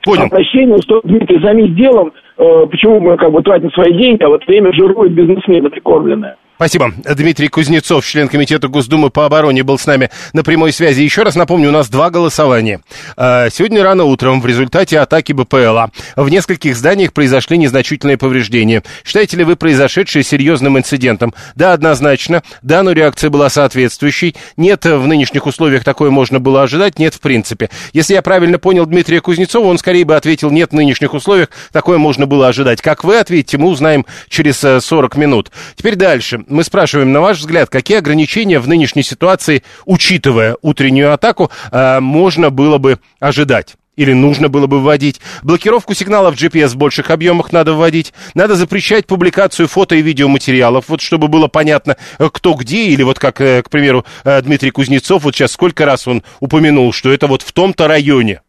Понял. 0.05 0.25
обращение, 0.25 0.79
что 0.83 1.01
Дмитрий, 1.05 1.41
займись 1.41 1.75
делом, 1.75 2.13
э, 2.39 2.67
почему 2.71 3.01
мы 3.01 3.17
как 3.17 3.33
бы 3.33 3.43
тратим 3.43 3.71
свои 3.73 3.93
деньги, 3.93 4.23
а 4.23 4.29
в 4.29 4.35
это 4.35 4.47
время 4.47 4.73
жируют 4.73 5.13
бизнесмены 5.13 5.69
прикормленные. 5.69 6.37
Спасибо. 6.57 6.95
Дмитрий 7.05 7.49
Кузнецов, 7.49 8.07
член 8.07 8.29
Комитета 8.29 8.69
Госдумы 8.69 9.11
по 9.11 9.27
обороне, 9.27 9.63
был 9.63 9.79
с 9.79 9.85
нами 9.85 10.09
на 10.33 10.43
прямой 10.43 10.73
связи. 10.73 11.03
Еще 11.03 11.23
раз 11.23 11.35
напомню, 11.35 11.69
у 11.69 11.73
нас 11.73 11.91
два 11.91 12.09
голосования. 12.09 12.81
А, 13.15 13.51
сегодня 13.51 13.83
рано 13.83 14.05
утром 14.05 14.41
в 14.41 14.47
результате 14.47 14.99
атаки 14.99 15.33
БПЛА 15.35 15.91
в 16.17 16.31
нескольких 16.31 16.75
зданиях 16.75 17.13
произошли 17.13 17.59
незначительные 17.59 18.17
повреждения. 18.17 18.83
Считаете 19.05 19.37
ли 19.37 19.45
вы 19.45 19.57
произошедшее 19.57 20.23
серьезным 20.23 20.79
инцидентом? 20.79 21.35
Да, 21.57 21.75
однозначно. 21.75 22.43
Да, 22.63 22.83
но 22.83 22.93
реакция 22.93 23.29
была 23.29 23.51
соответствующей. 23.51 24.35
Нет, 24.57 24.87
в 24.87 25.07
нынешних 25.07 25.45
условиях 25.45 25.85
такое 25.85 26.09
можно 26.09 26.41
было 26.41 26.63
ожидать. 26.63 26.99
Нет, 26.99 27.13
в 27.13 27.21
принципе. 27.21 27.69
Если 27.93 28.15
я 28.15 28.23
правильно 28.23 28.59
понял 28.59 28.87
Дмитрия 28.87 29.21
Кузнецова, 29.21 29.67
он 29.67 29.77
скорее 29.77 30.07
бы 30.07 30.17
ответил, 30.17 30.51
нет, 30.51 30.71
в 30.71 30.75
нынешних 30.75 31.13
условиях 31.13 31.51
такое 31.71 31.99
можно 31.99 32.25
было 32.25 32.49
ожидать. 32.49 32.81
Как 32.81 33.05
вы 33.05 33.19
ответите, 33.19 33.59
мы 33.59 33.69
узнаем 33.69 34.07
через 34.31 34.57
40 34.57 35.17
э, 35.17 35.21
минут. 35.21 35.53
Теперь 35.77 35.97
дальше 35.97 36.46
мы 36.47 36.65
спрашиваем, 36.65 37.13
на 37.13 37.21
ваш 37.21 37.39
взгляд, 37.39 37.69
какие 37.69 37.99
ограничения 37.99 38.59
в 38.59 38.69
нынешней 38.69 39.03
ситуации, 39.03 39.63
учитывая 39.85 40.57
утреннюю 40.63 41.13
атаку, 41.13 41.51
э, 41.71 42.01
можно 42.01 42.51
было 42.51 42.79
бы 42.79 42.99
ожидать? 43.21 43.75
Или 43.97 44.13
нужно 44.13 44.49
было 44.49 44.67
бы 44.67 44.81
вводить? 44.81 45.21
Блокировку 45.43 45.95
сигналов 45.95 46.35
GPS 46.35 46.69
в 46.69 46.77
больших 46.77 47.11
объемах 47.11 47.51
надо 47.51 47.73
вводить. 47.73 48.13
Надо 48.35 48.55
запрещать 48.55 49.07
публикацию 49.07 49.69
фото 49.69 49.95
и 49.97 50.03
видеоматериалов, 50.03 50.89
вот 50.89 51.01
чтобы 51.01 51.29
было 51.29 51.49
понятно, 51.49 51.97
э, 52.19 52.29
кто 52.33 52.55
где. 52.55 52.89
Или 52.89 53.03
вот 53.03 53.19
как, 53.19 53.41
э, 53.41 53.63
к 53.63 53.71
примеру, 53.71 54.05
Дмитрий 54.25 54.71
Кузнецов, 54.71 55.25
вот 55.25 55.35
сейчас 55.35 55.53
сколько 55.53 55.87
раз 55.87 56.07
он 56.07 56.23
упомянул, 56.41 56.93
что 56.93 57.11
это 57.11 57.27
вот 57.27 57.43
в 57.43 57.53
том-то 57.53 57.89
районе. 57.89 58.43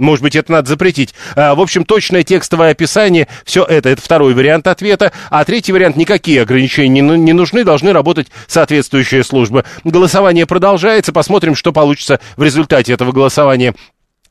Может 0.00 0.22
быть, 0.22 0.34
это 0.34 0.50
надо 0.50 0.68
запретить. 0.68 1.14
А, 1.36 1.54
в 1.54 1.60
общем, 1.60 1.84
точное 1.84 2.22
текстовое 2.22 2.70
описание, 2.70 3.28
все 3.44 3.64
это, 3.64 3.90
это 3.90 4.00
второй 4.00 4.32
вариант 4.32 4.66
ответа. 4.66 5.12
А 5.28 5.44
третий 5.44 5.72
вариант, 5.72 5.96
никакие 5.96 6.40
ограничения 6.40 6.88
не, 6.88 7.18
не 7.18 7.32
нужны, 7.34 7.64
должны 7.64 7.92
работать 7.92 8.28
соответствующие 8.46 9.22
службы. 9.22 9.64
Голосование 9.84 10.46
продолжается, 10.46 11.12
посмотрим, 11.12 11.54
что 11.54 11.72
получится 11.72 12.18
в 12.36 12.42
результате 12.42 12.94
этого 12.94 13.12
голосования. 13.12 13.74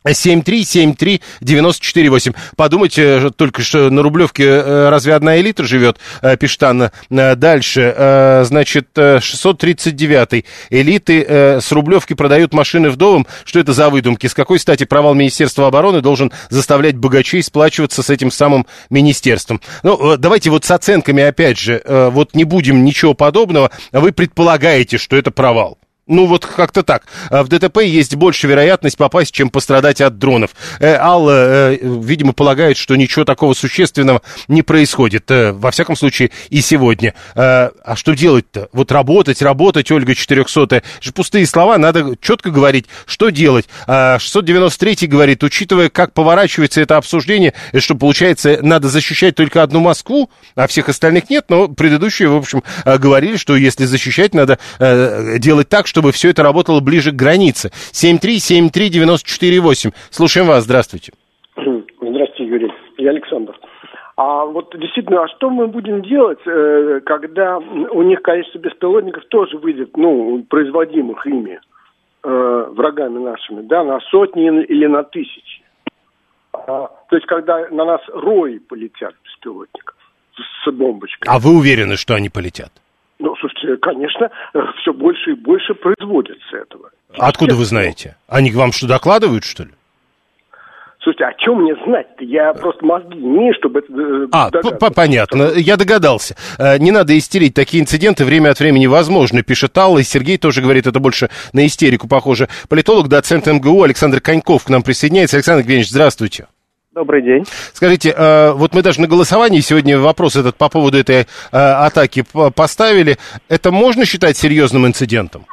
7373948. 0.06 2.36
Подумать 2.56 2.98
только, 3.36 3.62
что 3.62 3.90
на 3.90 4.02
Рублевке 4.02 4.46
э, 4.46 4.88
разве 4.90 5.14
одна 5.14 5.38
элита 5.40 5.66
живет, 5.66 5.98
э, 6.22 6.38
пишет 6.38 6.64
Анна. 6.64 6.94
Э, 7.10 7.36
дальше, 7.36 8.44
значит, 8.46 8.88
639 8.96 10.46
элиты 10.70 11.60
с 11.62 11.70
Рублевки 11.72 12.14
продают 12.14 12.54
машины 12.54 12.90
вдовам. 12.90 13.26
Что 13.44 13.60
это 13.60 13.74
за 13.74 13.90
выдумки? 13.90 14.28
С 14.28 14.34
какой 14.34 14.58
стати 14.60 14.86
провал 14.86 15.16
Министерства 15.16 15.68
обороны 15.68 16.00
должен 16.02 16.32
заставлять 16.50 16.96
богачей 16.96 17.44
сплачиваться 17.44 18.02
с 18.04 18.10
этим 18.10 18.32
самым 18.32 18.66
министерством? 18.90 19.60
Ну, 19.84 20.16
давайте 20.18 20.50
вот 20.50 20.64
с 20.66 20.72
оценками 20.72 21.24
опять 21.24 21.60
же, 21.60 21.82
вот 21.86 22.36
не 22.36 22.44
будем 22.44 22.84
ничего 22.84 23.14
подобного. 23.14 23.72
Вы 23.92 24.12
предполагаете, 24.12 24.98
что 24.98 25.16
это 25.18 25.32
провал. 25.32 25.79
Ну, 26.10 26.26
вот 26.26 26.44
как-то 26.44 26.82
так. 26.82 27.04
А 27.30 27.44
в 27.44 27.50
ДТП 27.50 27.84
есть 27.84 28.16
больше 28.16 28.48
вероятность 28.48 28.98
попасть, 28.98 29.32
чем 29.32 29.52
пострадать 29.52 30.02
от 30.02 30.18
дронов. 30.18 30.52
Э, 30.80 30.96
Алла, 30.96 31.72
э, 31.72 31.78
видимо, 31.82 32.34
полагает, 32.34 32.78
что 32.78 32.96
ничего 32.96 33.26
такого 33.26 33.54
существенного 33.54 34.24
не 34.48 34.64
происходит. 34.64 35.30
Э, 35.30 35.52
во 35.52 35.70
всяком 35.70 35.96
случае, 35.96 36.32
и 36.50 36.62
сегодня. 36.62 37.14
А 37.36 37.96
что 37.96 38.16
делать-то? 38.16 38.70
Вот 38.74 38.92
работать, 38.92 39.44
работать, 39.44 39.92
Ольга 39.92 40.16
400 40.16 40.78
-я. 40.78 40.84
же 41.00 41.12
пустые 41.12 41.46
слова, 41.46 41.78
надо 41.78 42.16
четко 42.20 42.50
говорить, 42.50 42.88
что 43.06 43.30
делать. 43.30 43.68
А 43.86 44.18
693 44.18 45.06
говорит, 45.08 45.44
учитывая, 45.44 45.90
как 45.90 46.14
поворачивается 46.14 46.82
это 46.82 46.98
обсуждение, 46.98 47.54
что, 47.78 47.94
получается, 47.94 48.60
надо 48.64 48.90
защищать 48.90 49.36
только 49.36 49.62
одну 49.62 49.80
Москву, 49.80 50.32
а 50.56 50.66
всех 50.66 50.90
остальных 50.90 51.30
нет, 51.30 51.46
но 51.50 51.68
предыдущие, 51.68 52.30
в 52.30 52.36
общем, 52.36 52.64
говорили, 52.84 53.38
что 53.38 53.56
если 53.56 53.86
защищать, 53.86 54.34
надо 54.34 54.58
делать 55.38 55.70
так, 55.70 55.86
что 55.86 55.99
чтобы 56.00 56.14
все 56.14 56.30
это 56.30 56.44
работало 56.44 56.80
ближе 56.80 57.12
к 57.12 57.16
границе. 57.16 57.72
7373948. 57.92 59.92
Слушаем 60.10 60.48
вас. 60.48 60.64
Здравствуйте. 60.64 61.12
Здравствуйте, 61.58 62.46
Юрий. 62.46 62.72
Я 62.98 63.10
Александр. 63.10 63.60
А 64.16 64.46
вот 64.46 64.74
действительно, 64.78 65.24
а 65.24 65.28
что 65.28 65.50
мы 65.50 65.68
будем 65.68 66.02
делать, 66.02 66.40
э, 66.46 67.02
когда 67.06 67.58
у 67.58 68.02
них 68.04 68.22
количество 68.22 68.60
беспилотников 68.60 69.26
тоже 69.26 69.58
выйдет, 69.58 69.98
ну, 69.98 70.42
производимых 70.50 71.28
ими, 71.28 71.60
э, 72.24 72.66
врагами 72.72 73.20
нашими, 73.20 73.62
да, 73.62 73.84
на 73.84 74.00
сотни 74.10 74.64
или 74.64 74.86
на 74.86 75.04
тысячи? 75.04 75.64
А, 76.54 76.88
то 77.10 77.16
есть, 77.16 77.28
когда 77.28 77.68
на 77.72 77.84
нас 77.84 78.00
рои 78.14 78.60
полетят 78.60 79.16
беспилотников 79.26 79.98
с 80.64 80.72
бомбочкой. 80.72 81.34
А 81.34 81.40
вы 81.40 81.58
уверены, 81.58 81.98
что 81.98 82.16
они 82.16 82.30
полетят? 82.30 82.72
Слушайте, 83.40 83.78
конечно, 83.78 84.30
э, 84.54 84.60
все 84.82 84.94
больше 84.94 85.32
и 85.32 85.36
больше 85.36 85.74
производится 85.74 86.58
этого. 86.58 86.92
Откуда 87.18 87.56
вы 87.56 87.66
знаете? 87.66 88.16
Они 88.28 88.52
вам 88.52 88.72
что, 88.72 88.88
докладывают, 88.88 89.44
что 89.44 89.64
ли? 89.64 89.70
Слушайте, 91.02 91.26
а 91.26 91.34
чем 91.40 91.62
мне 91.62 91.74
знать-то? 91.86 92.26
Я 92.26 92.54
просто 92.54 92.86
мозги 92.86 93.18
не, 93.18 93.54
чтобы 93.54 93.80
это 93.80 93.94
э, 93.94 94.28
А, 94.34 94.52
понятно, 94.92 95.54
я 95.56 95.78
догадался. 95.78 96.36
Э, 96.58 96.78
не 96.78 96.92
надо 96.92 97.18
истерить, 97.18 97.54
такие 97.54 97.82
инциденты 97.82 98.26
время 98.26 98.50
от 98.50 98.60
времени 98.60 98.86
возможны, 98.86 99.42
пишет 99.42 99.78
Алла, 99.78 100.00
и 100.00 100.04
Сергей 100.04 100.38
тоже 100.38 100.62
говорит, 100.62 100.88
это 100.88 101.00
больше 101.00 101.30
на 101.54 101.66
истерику 101.66 102.10
похоже. 102.10 102.50
Политолог, 102.68 103.08
доцент 103.08 103.48
МГУ 103.48 103.84
Александр 103.84 104.20
Коньков 104.20 104.66
к 104.66 104.70
нам 104.70 104.84
присоединяется. 104.84 105.38
Александр 105.38 105.62
Евгеньевич, 105.62 105.90
здравствуйте. 105.90 106.48
Добрый 106.96 107.22
день. 107.22 107.44
Скажите, 107.46 108.10
э, 108.18 108.52
вот 108.54 108.74
мы 108.74 108.82
даже 108.82 109.00
на 109.00 109.08
голосовании 109.08 109.60
сегодня 109.60 110.00
вопрос 110.00 110.36
этот 110.36 110.58
по 110.58 110.70
поводу 110.70 110.98
этой 110.98 111.22
э, 111.22 111.24
атаки 111.52 112.24
поставили. 112.56 113.18
Это 113.48 113.70
можно 113.72 114.06
считать 114.06 114.38
серьезным 114.38 114.88
инцидентом? 114.88 115.44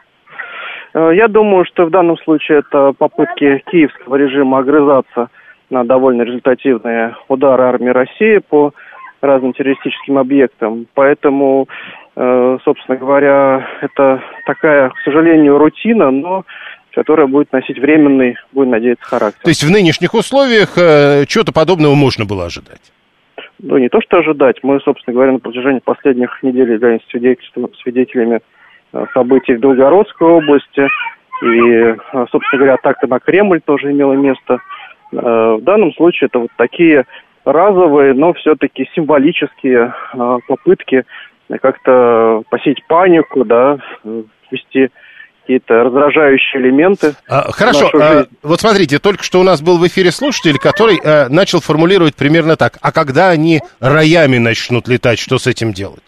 Э, 0.95 1.11
я 1.15 1.29
думаю, 1.29 1.67
что 1.67 1.85
в 1.85 1.91
данном 1.91 2.17
случае 2.25 2.61
это 2.61 2.95
попытки 2.97 3.63
киевского 3.71 4.17
режима 4.17 4.61
огрызаться 4.61 5.29
на 5.69 5.85
довольно 5.85 6.23
результативные 6.23 7.15
удары 7.29 7.65
армии 7.65 7.91
России 7.91 8.39
по 8.39 8.73
разным 9.21 9.53
террористическим 9.53 10.17
объектам. 10.17 10.87
Поэтому, 10.95 11.67
собственно 12.15 12.97
говоря, 12.97 13.67
это 13.81 14.23
такая, 14.47 14.91
к 14.91 14.99
сожалению, 15.05 15.59
рутина, 15.59 16.11
но 16.11 16.45
которая 16.97 17.27
будет 17.27 17.53
носить 17.53 17.79
временный, 17.79 18.37
будем 18.53 18.71
надеяться, 18.71 19.05
характер. 19.05 19.43
То 19.43 19.51
есть 19.51 19.63
в 19.63 19.71
нынешних 19.71 20.15
условиях 20.15 20.79
э, 20.79 21.27
чего-то 21.29 21.53
подобного 21.53 21.95
можно 21.95 22.25
было 22.25 22.47
ожидать? 22.47 22.81
Ну, 23.59 23.77
не 23.77 23.91
то, 23.91 24.01
что 24.01 24.17
ожидать. 24.17 24.61
Мы, 24.63 24.81
собственно 24.81 25.13
говоря, 25.13 25.33
на 25.33 25.39
протяжении 25.39 25.81
последних 25.81 26.43
недель 26.43 26.73
являемся 26.73 27.07
свидетелями 27.83 28.41
э, 28.95 29.05
событий 29.13 29.57
в 29.57 29.61
Белгородской 29.61 30.27
области. 30.27 30.89
И, 31.43 31.71
э, 31.71 31.97
собственно 32.33 32.61
говоря, 32.61 32.75
атака 32.75 33.07
на 33.07 33.21
Кремль 33.21 33.61
тоже 33.61 33.93
имела 33.93 34.15
место. 34.15 34.59
Э, 35.13 35.57
в 35.61 35.63
данном 35.65 35.93
случае 35.93 36.29
это 36.29 36.39
вот 36.39 36.51
такие 36.57 37.05
разовые, 37.45 38.15
но 38.15 38.33
все-таки 38.33 38.89
символические 38.95 39.95
попытки 40.49 41.05
как-то 41.61 42.43
посеять 42.49 42.85
панику, 42.89 43.45
да, 43.45 43.79
ввести 44.51 44.91
какие-то 45.47 45.85
раздражающие 45.85 46.61
элементы. 46.61 47.13
А, 47.29 47.53
хорошо, 47.53 47.89
а, 47.95 48.25
вот 48.43 48.61
смотрите, 48.61 48.99
только 48.99 49.23
что 49.23 49.39
у 49.39 49.45
нас 49.45 49.63
был 49.63 49.79
в 49.79 49.87
эфире 49.87 50.11
слушатель, 50.11 50.59
который 50.59 50.99
а, 51.05 51.29
начал 51.29 51.61
формулировать 51.61 52.17
примерно 52.17 52.57
так. 52.57 52.79
А 52.83 52.91
когда 52.91 53.31
они 53.31 53.61
роями 53.81 54.39
начнут 54.39 54.89
летать, 54.89 55.21
что 55.21 55.39
с 55.39 55.47
этим 55.47 55.73
делать? 55.73 56.03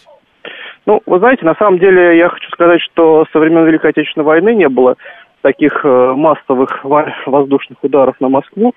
Ну, 0.86 1.00
вы 1.06 1.18
знаете, 1.20 1.44
на 1.44 1.54
самом 1.54 1.78
деле 1.78 2.18
я 2.18 2.28
хочу 2.28 2.50
сказать, 2.50 2.80
что 2.80 3.26
со 3.32 3.38
времен 3.38 3.64
Великой 3.64 3.90
Отечественной 3.90 4.26
войны 4.26 4.54
не 4.54 4.68
было 4.68 4.96
таких 5.42 5.84
э, 5.84 6.12
массовых 6.16 6.84
воздушных 7.26 7.78
ударов 7.82 8.16
на 8.20 8.28
Москву, 8.28 8.74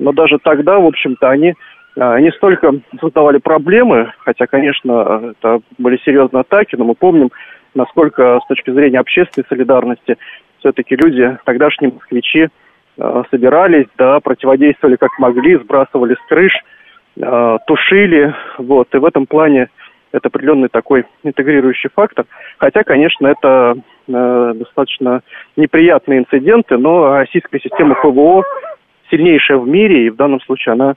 но 0.00 0.12
даже 0.12 0.38
тогда, 0.42 0.80
в 0.80 0.86
общем-то, 0.86 1.28
они 1.28 1.54
э, 1.96 2.20
не 2.20 2.32
столько 2.32 2.72
создавали 3.00 3.38
проблемы, 3.38 4.12
хотя, 4.18 4.46
конечно, 4.46 5.34
это 5.38 5.60
были 5.78 6.00
серьезные 6.04 6.40
атаки, 6.40 6.74
но 6.76 6.84
мы 6.84 6.94
помним, 6.94 7.30
насколько 7.74 8.40
с 8.42 8.46
точки 8.46 8.70
зрения 8.70 8.98
общественной 8.98 9.46
солидарности 9.48 10.16
все-таки 10.58 10.96
люди, 10.96 11.38
тогдашние 11.44 11.92
москвичи, 11.92 12.48
э, 12.98 13.22
собирались, 13.30 13.86
да, 13.96 14.20
противодействовали 14.20 14.96
как 14.96 15.10
могли, 15.18 15.56
сбрасывали 15.56 16.14
с 16.14 16.28
крыш, 16.28 16.52
э, 17.16 17.58
тушили, 17.66 18.34
вот, 18.58 18.94
и 18.94 18.98
в 18.98 19.04
этом 19.04 19.26
плане 19.26 19.68
это 20.12 20.28
определенный 20.28 20.68
такой 20.68 21.04
интегрирующий 21.22 21.90
фактор. 21.94 22.26
Хотя, 22.58 22.82
конечно, 22.82 23.26
это 23.26 23.76
э, 24.08 24.52
достаточно 24.54 25.22
неприятные 25.56 26.20
инциденты, 26.20 26.76
но 26.76 27.16
российская 27.16 27.60
система 27.60 27.94
ПВО 27.94 28.44
сильнейшая 29.10 29.58
в 29.58 29.68
мире, 29.68 30.06
и 30.06 30.10
в 30.10 30.16
данном 30.16 30.40
случае 30.40 30.74
она 30.74 30.94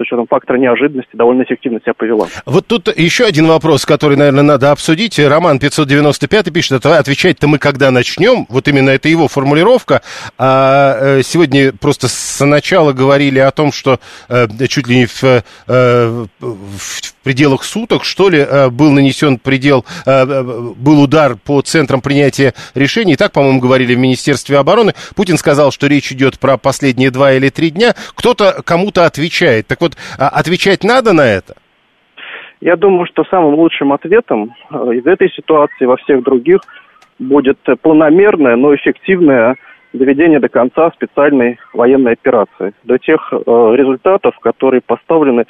учетом 0.00 0.26
фактора 0.26 0.58
неожиданности 0.58 1.14
довольно 1.14 1.42
эффективно 1.42 1.80
себя 1.80 1.94
повела. 1.94 2.28
Вот 2.46 2.66
тут 2.66 2.96
еще 2.96 3.24
один 3.24 3.46
вопрос, 3.46 3.86
который, 3.86 4.16
наверное, 4.16 4.42
надо 4.42 4.70
обсудить. 4.70 5.18
Роман 5.18 5.58
595 5.58 6.52
пишет, 6.52 6.72
это 6.72 6.98
отвечать-то 6.98 7.48
мы 7.48 7.58
когда 7.58 7.90
начнем, 7.90 8.46
вот 8.48 8.68
именно 8.68 8.90
это 8.90 9.08
его 9.08 9.28
формулировка. 9.28 10.02
А 10.38 11.18
э, 11.18 11.22
сегодня 11.22 11.72
просто 11.72 12.08
с 12.08 12.44
начала 12.44 12.92
говорили 12.92 13.38
о 13.38 13.50
том, 13.50 13.72
что 13.72 14.00
э, 14.28 14.46
чуть 14.68 14.86
ли 14.88 14.96
не 14.96 15.06
в, 15.06 15.22
э, 15.24 15.42
в 15.68 17.14
пределах 17.22 17.64
суток, 17.64 18.04
что 18.04 18.28
ли, 18.28 18.46
был 18.70 18.90
нанесен 18.92 19.38
предел, 19.38 19.84
был 20.06 21.02
удар 21.02 21.36
по 21.36 21.60
центрам 21.60 22.00
принятия 22.00 22.54
решений. 22.74 23.12
И 23.12 23.16
так, 23.16 23.32
по-моему, 23.32 23.60
говорили 23.60 23.94
в 23.94 23.98
Министерстве 23.98 24.58
обороны. 24.58 24.94
Путин 25.14 25.36
сказал, 25.36 25.70
что 25.70 25.86
речь 25.86 26.10
идет 26.12 26.38
про 26.38 26.56
последние 26.56 27.10
два 27.10 27.34
или 27.34 27.50
три 27.50 27.70
дня. 27.70 27.94
Кто-то 28.14 28.62
кому-то 28.64 29.04
отвечает. 29.04 29.66
Так 29.66 29.80
вот, 29.80 29.89
вот 29.90 30.18
а, 30.18 30.28
отвечать 30.28 30.84
надо 30.84 31.12
на 31.12 31.26
это? 31.26 31.54
Я 32.60 32.76
думаю, 32.76 33.06
что 33.06 33.24
самым 33.24 33.54
лучшим 33.54 33.92
ответом 33.92 34.54
э, 34.70 34.74
из 34.94 35.06
этой 35.06 35.30
ситуации 35.30 35.86
во 35.86 35.96
всех 35.96 36.22
других 36.22 36.60
будет 37.18 37.58
планомерное, 37.82 38.56
но 38.56 38.74
эффективное 38.74 39.56
доведение 39.92 40.40
до 40.40 40.48
конца 40.48 40.90
специальной 40.92 41.58
военной 41.72 42.12
операции, 42.12 42.74
до 42.84 42.98
тех 42.98 43.32
э, 43.32 43.36
результатов, 43.36 44.38
которые 44.40 44.80
поставлены 44.82 45.44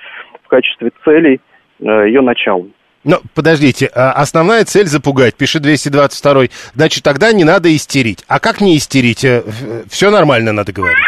в 0.44 0.48
качестве 0.48 0.92
целей 1.04 1.40
э, 1.80 1.84
ее 2.06 2.20
начала. 2.20 2.66
Но 3.02 3.18
подождите, 3.34 3.90
а 3.94 4.12
основная 4.12 4.64
цель 4.64 4.86
запугать, 4.86 5.34
пишет 5.34 5.62
222 5.62 6.44
значит, 6.74 7.02
тогда 7.02 7.32
не 7.32 7.44
надо 7.44 7.74
истерить. 7.74 8.24
А 8.28 8.38
как 8.38 8.60
не 8.60 8.76
истерить? 8.76 9.24
Э, 9.24 9.42
Все 9.88 10.10
нормально, 10.10 10.52
надо 10.52 10.72
говорить. 10.72 10.98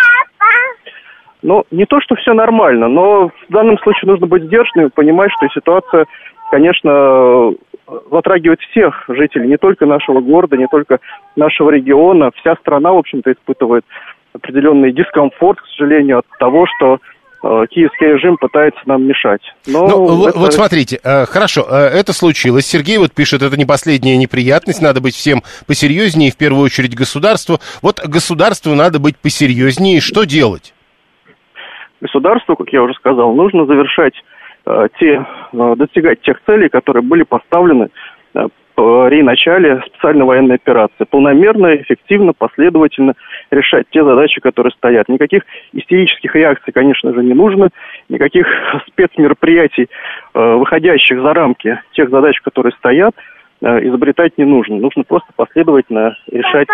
Ну, 1.43 1.65
не 1.71 1.87
то, 1.87 2.01
что 2.01 2.15
все 2.15 2.35
нормально, 2.35 2.89
но 2.89 3.29
в 3.29 3.53
данном 3.53 3.79
случае 3.79 4.11
нужно 4.11 4.27
быть 4.27 4.45
сдержанным, 4.45 4.91
понимать, 4.91 5.31
что 5.37 5.49
ситуация, 5.49 6.07
конечно, 6.51 7.53
затрагивает 8.11 8.61
всех 8.61 9.05
жителей, 9.09 9.49
не 9.49 9.57
только 9.57 9.87
нашего 9.87 10.21
города, 10.21 10.57
не 10.57 10.69
только 10.69 10.99
нашего 11.35 11.71
региона. 11.71 12.31
Вся 12.37 12.55
страна, 12.57 12.93
в 12.93 12.99
общем-то, 12.99 13.33
испытывает 13.33 13.85
определенный 14.33 14.93
дискомфорт, 14.93 15.61
к 15.61 15.67
сожалению, 15.77 16.19
от 16.19 16.27
того, 16.39 16.67
что 16.77 16.99
э, 17.43 17.67
киевский 17.71 18.07
режим 18.07 18.37
пытается 18.37 18.81
нам 18.87 19.05
мешать. 19.05 19.43
Но 19.67 19.89
ну, 19.89 20.29
это... 20.29 20.39
вот 20.39 20.55
смотрите, 20.55 21.01
э, 21.03 21.27
хорошо, 21.27 21.67
э, 21.69 21.89
это 21.89 22.13
случилось. 22.13 22.67
Сергей 22.67 22.99
вот 22.99 23.13
пишет, 23.13 23.43
это 23.43 23.57
не 23.57 23.67
последняя 23.67 24.17
неприятность, 24.17 24.81
надо 24.81 25.01
быть 25.01 25.15
всем 25.15 25.43
посерьезнее, 25.67 26.31
в 26.31 26.37
первую 26.37 26.65
очередь 26.65 26.95
государству. 26.95 27.59
Вот 27.83 28.01
государству 28.01 28.75
надо 28.75 29.01
быть 29.01 29.17
посерьезнее, 29.19 30.01
что 30.01 30.25
делать? 30.25 30.73
Государству, 32.03 32.57
как 32.57 32.69
я 32.73 32.83
уже 32.83 32.95
сказал, 32.95 33.35
нужно 33.35 33.65
завершать 33.65 34.15
э, 34.67 34.89
те, 34.99 35.25
э, 35.53 35.75
достигать 35.77 36.21
тех 36.21 36.41
целей, 36.45 36.69
которые 36.69 37.03
были 37.03 37.23
поставлены 37.23 37.89
э, 38.35 38.49
при 38.75 39.23
начале 39.23 39.83
специальной 39.87 40.25
военной 40.25 40.57
операции. 40.57 41.05
Полномерно, 41.09 41.77
эффективно, 41.77 42.33
последовательно 42.33 43.15
решать 43.51 43.87
те 43.91 44.03
задачи, 44.03 44.41
которые 44.41 44.73
стоят. 44.73 45.09
Никаких 45.09 45.43
истерических 45.73 46.35
реакций, 46.35 46.73
конечно 46.73 47.13
же, 47.13 47.23
не 47.23 47.35
нужно, 47.35 47.69
никаких 48.09 48.47
спецмероприятий, 48.89 49.89
э, 50.35 50.55
выходящих 50.55 51.21
за 51.21 51.35
рамки 51.35 51.81
тех 51.93 52.11
задач, 52.11 52.41
которые 52.41 52.73
стоят, 52.73 53.15
изобретать 53.63 54.37
не 54.39 54.45
нужно. 54.45 54.77
Нужно 54.77 55.05
просто 55.05 55.29
последовательно 55.37 56.17
решать 56.31 56.69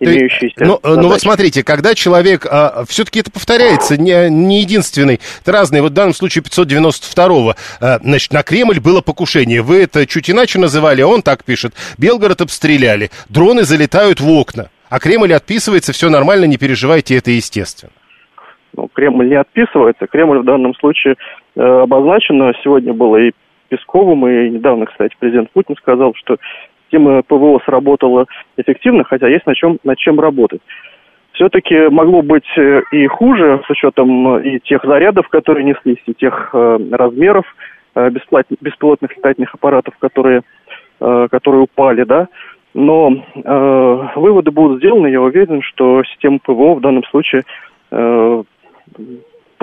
имеющиеся. 0.00 0.64
Ну, 0.64 0.80
ну 0.82 1.08
вот 1.08 1.20
смотрите, 1.20 1.62
когда 1.62 1.94
человек, 1.94 2.46
а, 2.50 2.84
все-таки 2.88 3.20
это 3.20 3.30
повторяется, 3.30 4.00
не, 4.00 4.30
не 4.30 4.60
единственный, 4.60 5.20
это 5.42 5.52
разные, 5.52 5.82
вот 5.82 5.92
в 5.92 5.94
данном 5.94 6.14
случае 6.14 6.42
592-го, 6.42 7.54
а, 7.80 7.98
значит, 7.98 8.32
на 8.32 8.42
Кремль 8.42 8.80
было 8.80 9.02
покушение, 9.02 9.62
вы 9.62 9.82
это 9.82 10.06
чуть 10.06 10.30
иначе 10.30 10.58
называли, 10.58 11.02
а 11.02 11.06
он 11.06 11.22
так 11.22 11.44
пишет, 11.44 11.74
Белгород 11.98 12.40
обстреляли, 12.40 13.10
дроны 13.28 13.62
залетают 13.62 14.20
в 14.20 14.30
окна, 14.30 14.70
а 14.88 14.98
Кремль 14.98 15.34
отписывается, 15.34 15.92
все 15.92 16.08
нормально, 16.08 16.46
не 16.46 16.56
переживайте, 16.56 17.16
это 17.16 17.30
естественно. 17.30 17.92
Ну, 18.76 18.88
Кремль 18.92 19.28
не 19.28 19.36
отписывается, 19.36 20.06
Кремль 20.06 20.38
в 20.38 20.44
данном 20.44 20.74
случае 20.76 21.16
э, 21.56 21.60
обозначено, 21.60 22.52
сегодня 22.62 22.94
было 22.94 23.16
и 23.16 23.32
Песковым, 23.70 24.26
и 24.28 24.50
недавно, 24.50 24.86
кстати, 24.86 25.14
президент 25.18 25.50
Путин 25.52 25.76
сказал, 25.76 26.12
что 26.14 26.36
система 26.84 27.22
ПВО 27.22 27.60
сработала 27.64 28.26
эффективно, 28.56 29.04
хотя 29.04 29.28
есть 29.28 29.46
над 29.46 29.56
чем, 29.56 29.78
над 29.84 29.96
чем 29.96 30.20
работать. 30.20 30.60
Все-таки 31.32 31.88
могло 31.88 32.20
быть 32.20 32.48
э, 32.58 32.82
и 32.92 33.06
хуже, 33.06 33.62
с 33.66 33.70
учетом 33.70 34.36
э, 34.36 34.48
и 34.48 34.60
тех 34.60 34.84
зарядов, 34.84 35.28
которые 35.28 35.64
неслись, 35.64 36.02
и 36.06 36.12
тех 36.12 36.50
э, 36.52 36.78
размеров 36.90 37.46
э, 37.94 38.10
беспилотных 38.10 39.16
летательных 39.16 39.54
аппаратов, 39.54 39.94
которые, 39.98 40.42
э, 41.00 41.28
которые 41.30 41.62
упали, 41.62 42.02
да. 42.02 42.28
Но 42.74 43.24
э, 43.34 44.08
выводы 44.16 44.50
будут 44.50 44.78
сделаны, 44.78 45.06
я 45.06 45.22
уверен, 45.22 45.62
что 45.62 46.02
система 46.04 46.40
ПВО 46.40 46.74
в 46.74 46.80
данном 46.80 47.04
случае 47.04 47.44
э, 47.90 48.42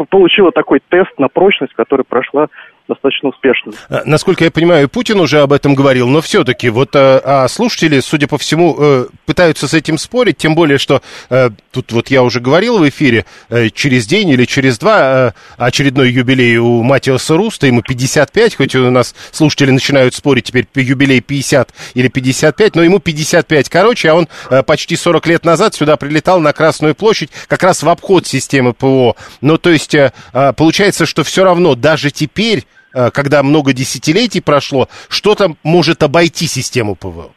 получила 0.09 0.51
такой 0.51 0.81
тест 0.89 1.17
на 1.19 1.27
прочность, 1.27 1.73
который 1.73 2.05
прошла 2.07 2.47
достаточно 2.87 3.29
успешно. 3.29 3.73
А, 3.89 4.03
насколько 4.05 4.43
я 4.43 4.51
понимаю, 4.51 4.89
Путин 4.89 5.19
уже 5.19 5.41
об 5.41 5.53
этом 5.53 5.75
говорил, 5.75 6.07
но 6.07 6.21
все-таки 6.21 6.69
вот 6.69 6.95
а, 6.95 7.21
а 7.23 7.47
слушатели, 7.47 7.99
судя 7.99 8.27
по 8.27 8.37
всему, 8.37 8.75
э, 8.79 9.07
пытаются 9.25 9.67
с 9.67 9.73
этим 9.73 9.97
спорить, 9.97 10.37
тем 10.37 10.55
более, 10.55 10.77
что 10.77 11.01
э, 11.29 11.49
тут 11.71 11.91
вот 11.91 12.09
я 12.09 12.23
уже 12.23 12.39
говорил 12.39 12.79
в 12.79 12.87
эфире, 12.89 13.25
э, 13.49 13.69
через 13.69 14.07
день 14.07 14.29
или 14.29 14.45
через 14.45 14.79
два 14.79 15.33
очередной 15.57 16.11
юбилей 16.11 16.57
у 16.57 16.83
Матиоса 16.83 17.35
Руста, 17.35 17.67
ему 17.67 17.81
55, 17.81 18.55
хоть 18.55 18.75
у 18.75 18.89
нас 18.89 19.15
слушатели 19.31 19.71
начинают 19.71 20.15
спорить 20.15 20.45
теперь 20.45 20.67
юбилей 20.75 21.21
50 21.21 21.73
или 21.93 22.07
55, 22.07 22.75
но 22.75 22.83
ему 22.83 22.99
55, 22.99 23.69
короче, 23.69 24.09
а 24.09 24.15
он 24.15 24.27
почти 24.65 24.95
40 24.95 25.27
лет 25.27 25.45
назад 25.45 25.75
сюда 25.75 25.97
прилетал 25.97 26.39
на 26.39 26.53
Красную 26.53 26.95
площадь 26.95 27.29
как 27.47 27.63
раз 27.63 27.83
в 27.83 27.89
обход 27.89 28.25
системы 28.25 28.73
ПО. 28.73 29.15
Ну, 29.41 29.57
то 29.57 29.69
есть, 29.69 29.95
получается, 30.31 31.05
что 31.05 31.23
все 31.23 31.43
равно 31.43 31.75
даже 31.75 32.11
теперь 32.11 32.65
Э, 32.67 32.76
когда 33.13 33.43
много 33.43 33.73
десятилетий 33.73 34.41
прошло, 34.41 34.87
что-то 35.09 35.55
может 35.63 36.03
обойти 36.03 36.47
систему 36.47 36.95
ПВО? 36.95 37.31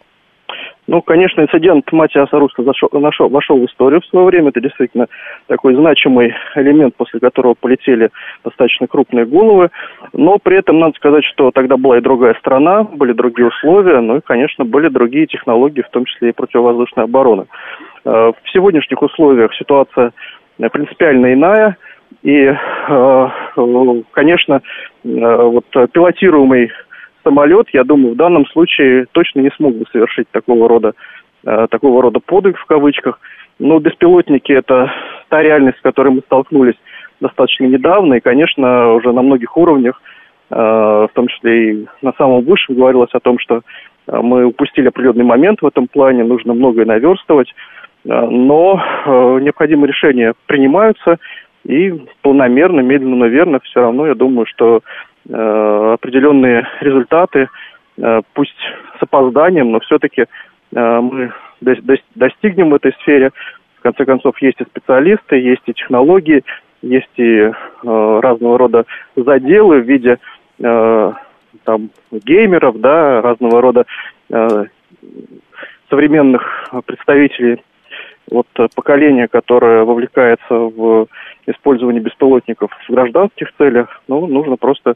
Ну, 0.91 1.03
конечно, 1.03 1.43
инцидент 1.43 1.85
Матиаса 1.93 2.37
Руста 2.37 2.65
зашел, 2.65 2.89
нашел, 2.93 3.29
вошел 3.29 3.57
в 3.61 3.65
историю 3.67 4.01
в 4.01 4.07
свое 4.07 4.27
время. 4.27 4.49
Это 4.49 4.61
действительно 4.61 5.07
такой 5.47 5.77
значимый 5.77 6.35
элемент, 6.57 6.97
после 6.97 7.21
которого 7.21 7.55
полетели 7.55 8.11
достаточно 8.45 8.89
крупные 8.89 9.25
головы. 9.25 9.71
Но 10.13 10.39
при 10.39 10.59
этом 10.59 10.81
надо 10.81 10.95
сказать, 10.97 11.25
что 11.27 11.53
тогда 11.53 11.77
была 11.77 11.99
и 11.99 12.01
другая 12.01 12.35
страна, 12.41 12.83
были 12.83 13.13
другие 13.13 13.47
условия, 13.47 14.01
ну 14.01 14.17
и, 14.17 14.21
конечно, 14.21 14.65
были 14.65 14.89
другие 14.89 15.29
технологии, 15.29 15.83
в 15.83 15.91
том 15.91 16.07
числе 16.07 16.31
и 16.31 16.33
противовоздушной 16.33 17.05
обороны. 17.05 17.47
Э, 18.05 18.33
в 18.33 18.53
сегодняшних 18.53 19.01
условиях 19.01 19.55
ситуация 19.55 20.11
принципиально 20.73 21.33
иная. 21.33 21.77
И, 22.23 22.37
э, 22.37 23.29
конечно, 24.11 24.55
э, 24.55 24.59
вот 25.05 25.65
пилотируемый 25.93 26.71
самолет, 27.25 27.69
я 27.73 27.85
думаю, 27.85 28.15
в 28.15 28.17
данном 28.17 28.47
случае 28.47 29.07
точно 29.13 29.41
не 29.41 29.51
смог 29.57 29.75
бы 29.75 29.85
совершить 29.91 30.29
такого 30.31 30.69
рода, 30.69 30.93
э, 31.45 31.67
такого 31.71 32.03
рода 32.03 32.21
подвиг 32.21 32.59
в 32.59 32.67
кавычках. 32.67 33.19
Но 33.59 33.79
беспилотники– 33.79 34.53
это 34.53 34.93
та 35.29 35.43
реальность, 35.43 35.79
с 35.79 35.83
которой 35.83 36.11
мы 36.11 36.21
столкнулись 36.21 36.77
достаточно 37.21 37.65
недавно, 37.65 38.15
и, 38.15 38.21
конечно, 38.21 38.95
уже 38.95 39.13
на 39.13 39.23
многих 39.23 39.57
уровнях, 39.57 40.01
в 40.49 41.11
том 41.15 41.29
числе 41.29 41.73
и 41.73 41.87
на 42.03 42.13
самом 42.15 42.43
высшем, 42.43 42.75
говорилось 42.75 43.13
о 43.13 43.21
том, 43.21 43.39
что 43.39 43.61
мы 44.07 44.47
упустили 44.47 44.89
определенный 44.89 45.25
момент 45.25 45.61
в 45.61 45.67
этом 45.67 45.87
плане, 45.87 46.25
нужно 46.25 46.55
многое 46.55 46.87
наверстывать, 46.87 47.55
но 48.05 48.83
необходимые 49.41 49.89
решения 49.89 50.33
принимаются, 50.47 51.19
и 51.65 52.07
планомерно, 52.23 52.81
медленно, 52.81 53.17
но 53.17 53.27
верно, 53.27 53.61
все 53.61 53.81
равно 53.81 54.07
я 54.07 54.15
думаю, 54.15 54.47
что 54.47 54.83
Э, 55.29 55.93
определенные 55.95 56.67
результаты, 56.81 57.49
э, 57.99 58.21
пусть 58.33 58.57
с 58.99 59.03
опозданием, 59.03 59.71
но 59.71 59.81
все-таки 59.81 60.23
э, 60.23 61.01
мы 61.01 61.33
достигнем 62.15 62.71
в 62.71 62.75
этой 62.75 62.93
сфере. 63.03 63.31
В 63.79 63.83
конце 63.83 64.07
концов, 64.07 64.41
есть 64.41 64.61
и 64.61 64.65
специалисты, 64.65 65.37
есть 65.37 65.63
и 65.67 65.75
технологии, 65.75 66.43
есть 66.83 67.11
и 67.17 67.51
разного 67.83 68.59
рода 68.59 68.85
заделы 69.17 69.81
в 69.81 69.89
виде 69.89 70.19
там, 70.59 71.91
геймеров, 72.11 72.79
да, 72.81 73.23
разного 73.23 73.63
рода 73.63 73.87
современных 75.89 76.69
представителей 76.85 77.63
вот 78.31 78.47
поколения, 78.75 79.29
которое 79.29 79.85
вовлекается 79.85 80.55
в 80.55 81.07
использование 81.47 82.01
беспилотников 82.01 82.71
в 82.89 82.93
гражданских 82.93 83.49
целях, 83.59 84.03
ну, 84.09 84.27
нужно 84.27 84.57
просто 84.57 84.95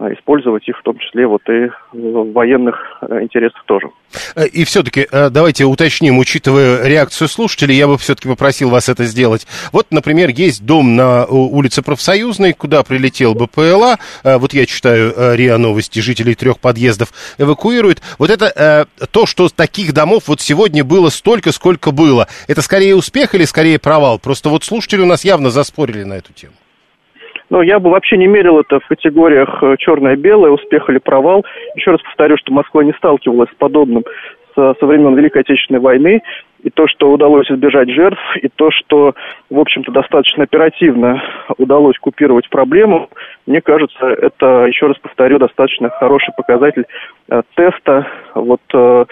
использовать 0.00 0.68
их 0.68 0.78
в 0.78 0.82
том 0.82 0.98
числе 0.98 1.26
вот 1.26 1.42
и 1.48 1.70
в 1.92 2.32
военных 2.32 2.76
э, 3.02 3.22
интересах 3.22 3.64
тоже. 3.64 3.90
Э, 4.36 4.46
и 4.46 4.64
все-таки 4.64 5.06
э, 5.10 5.30
давайте 5.30 5.64
уточним, 5.64 6.18
учитывая 6.18 6.86
реакцию 6.86 7.28
слушателей, 7.28 7.76
я 7.76 7.88
бы 7.88 7.98
все-таки 7.98 8.28
попросил 8.28 8.70
вас 8.70 8.88
это 8.88 9.04
сделать. 9.04 9.46
Вот, 9.72 9.88
например, 9.90 10.30
есть 10.30 10.64
дом 10.64 10.94
на 10.94 11.26
улице 11.26 11.82
Профсоюзной, 11.82 12.52
куда 12.52 12.82
прилетел 12.82 13.34
БПЛА, 13.34 13.98
вот 14.22 14.52
я 14.52 14.66
читаю 14.66 15.12
РИА 15.34 15.58
Новости, 15.58 15.98
жителей 16.00 16.34
трех 16.34 16.58
подъездов 16.60 17.12
эвакуируют. 17.38 18.00
Вот 18.18 18.30
это 18.30 18.86
то, 19.10 19.26
что 19.26 19.48
таких 19.48 19.92
домов 19.92 20.24
вот 20.26 20.40
сегодня 20.40 20.84
было 20.84 21.08
столько, 21.08 21.52
сколько 21.52 21.90
было. 21.90 22.28
Это 22.46 22.62
скорее 22.62 22.94
успех 22.96 23.34
или 23.34 23.44
скорее 23.44 23.78
провал? 23.78 24.18
Просто 24.18 24.48
вот 24.48 24.64
слушатели 24.64 25.00
у 25.00 25.06
нас 25.06 25.24
явно 25.24 25.50
заспорили 25.50 26.04
на 26.04 26.14
эту 26.14 26.32
тему. 26.32 26.54
Но 27.50 27.62
я 27.62 27.78
бы 27.78 27.90
вообще 27.90 28.16
не 28.16 28.26
мерил 28.26 28.60
это 28.60 28.80
в 28.80 28.86
категориях 28.86 29.62
э, 29.62 29.76
черное-белое, 29.78 30.50
успех 30.50 30.88
или 30.90 30.98
провал. 30.98 31.44
Еще 31.74 31.90
раз 31.92 32.02
повторю, 32.02 32.36
что 32.36 32.52
Москва 32.52 32.84
не 32.84 32.92
сталкивалась 32.92 33.50
с 33.50 33.54
подобным 33.54 34.04
со, 34.54 34.74
со 34.78 34.86
времен 34.86 35.14
Великой 35.14 35.42
Отечественной 35.42 35.80
войны 35.80 36.20
и 36.62 36.70
то, 36.70 36.86
что 36.88 37.10
удалось 37.10 37.50
избежать 37.50 37.90
жертв, 37.90 38.20
и 38.42 38.48
то, 38.48 38.70
что, 38.70 39.14
в 39.50 39.58
общем-то, 39.58 39.92
достаточно 39.92 40.44
оперативно 40.44 41.22
удалось 41.56 41.96
купировать 41.98 42.48
проблему, 42.48 43.08
мне 43.46 43.60
кажется, 43.60 44.06
это, 44.06 44.66
еще 44.66 44.86
раз 44.86 44.98
повторю, 44.98 45.38
достаточно 45.38 45.88
хороший 45.88 46.34
показатель 46.36 46.84
э, 47.30 47.42
теста 47.54 48.06
вот, 48.34 48.60
э, 48.74 49.04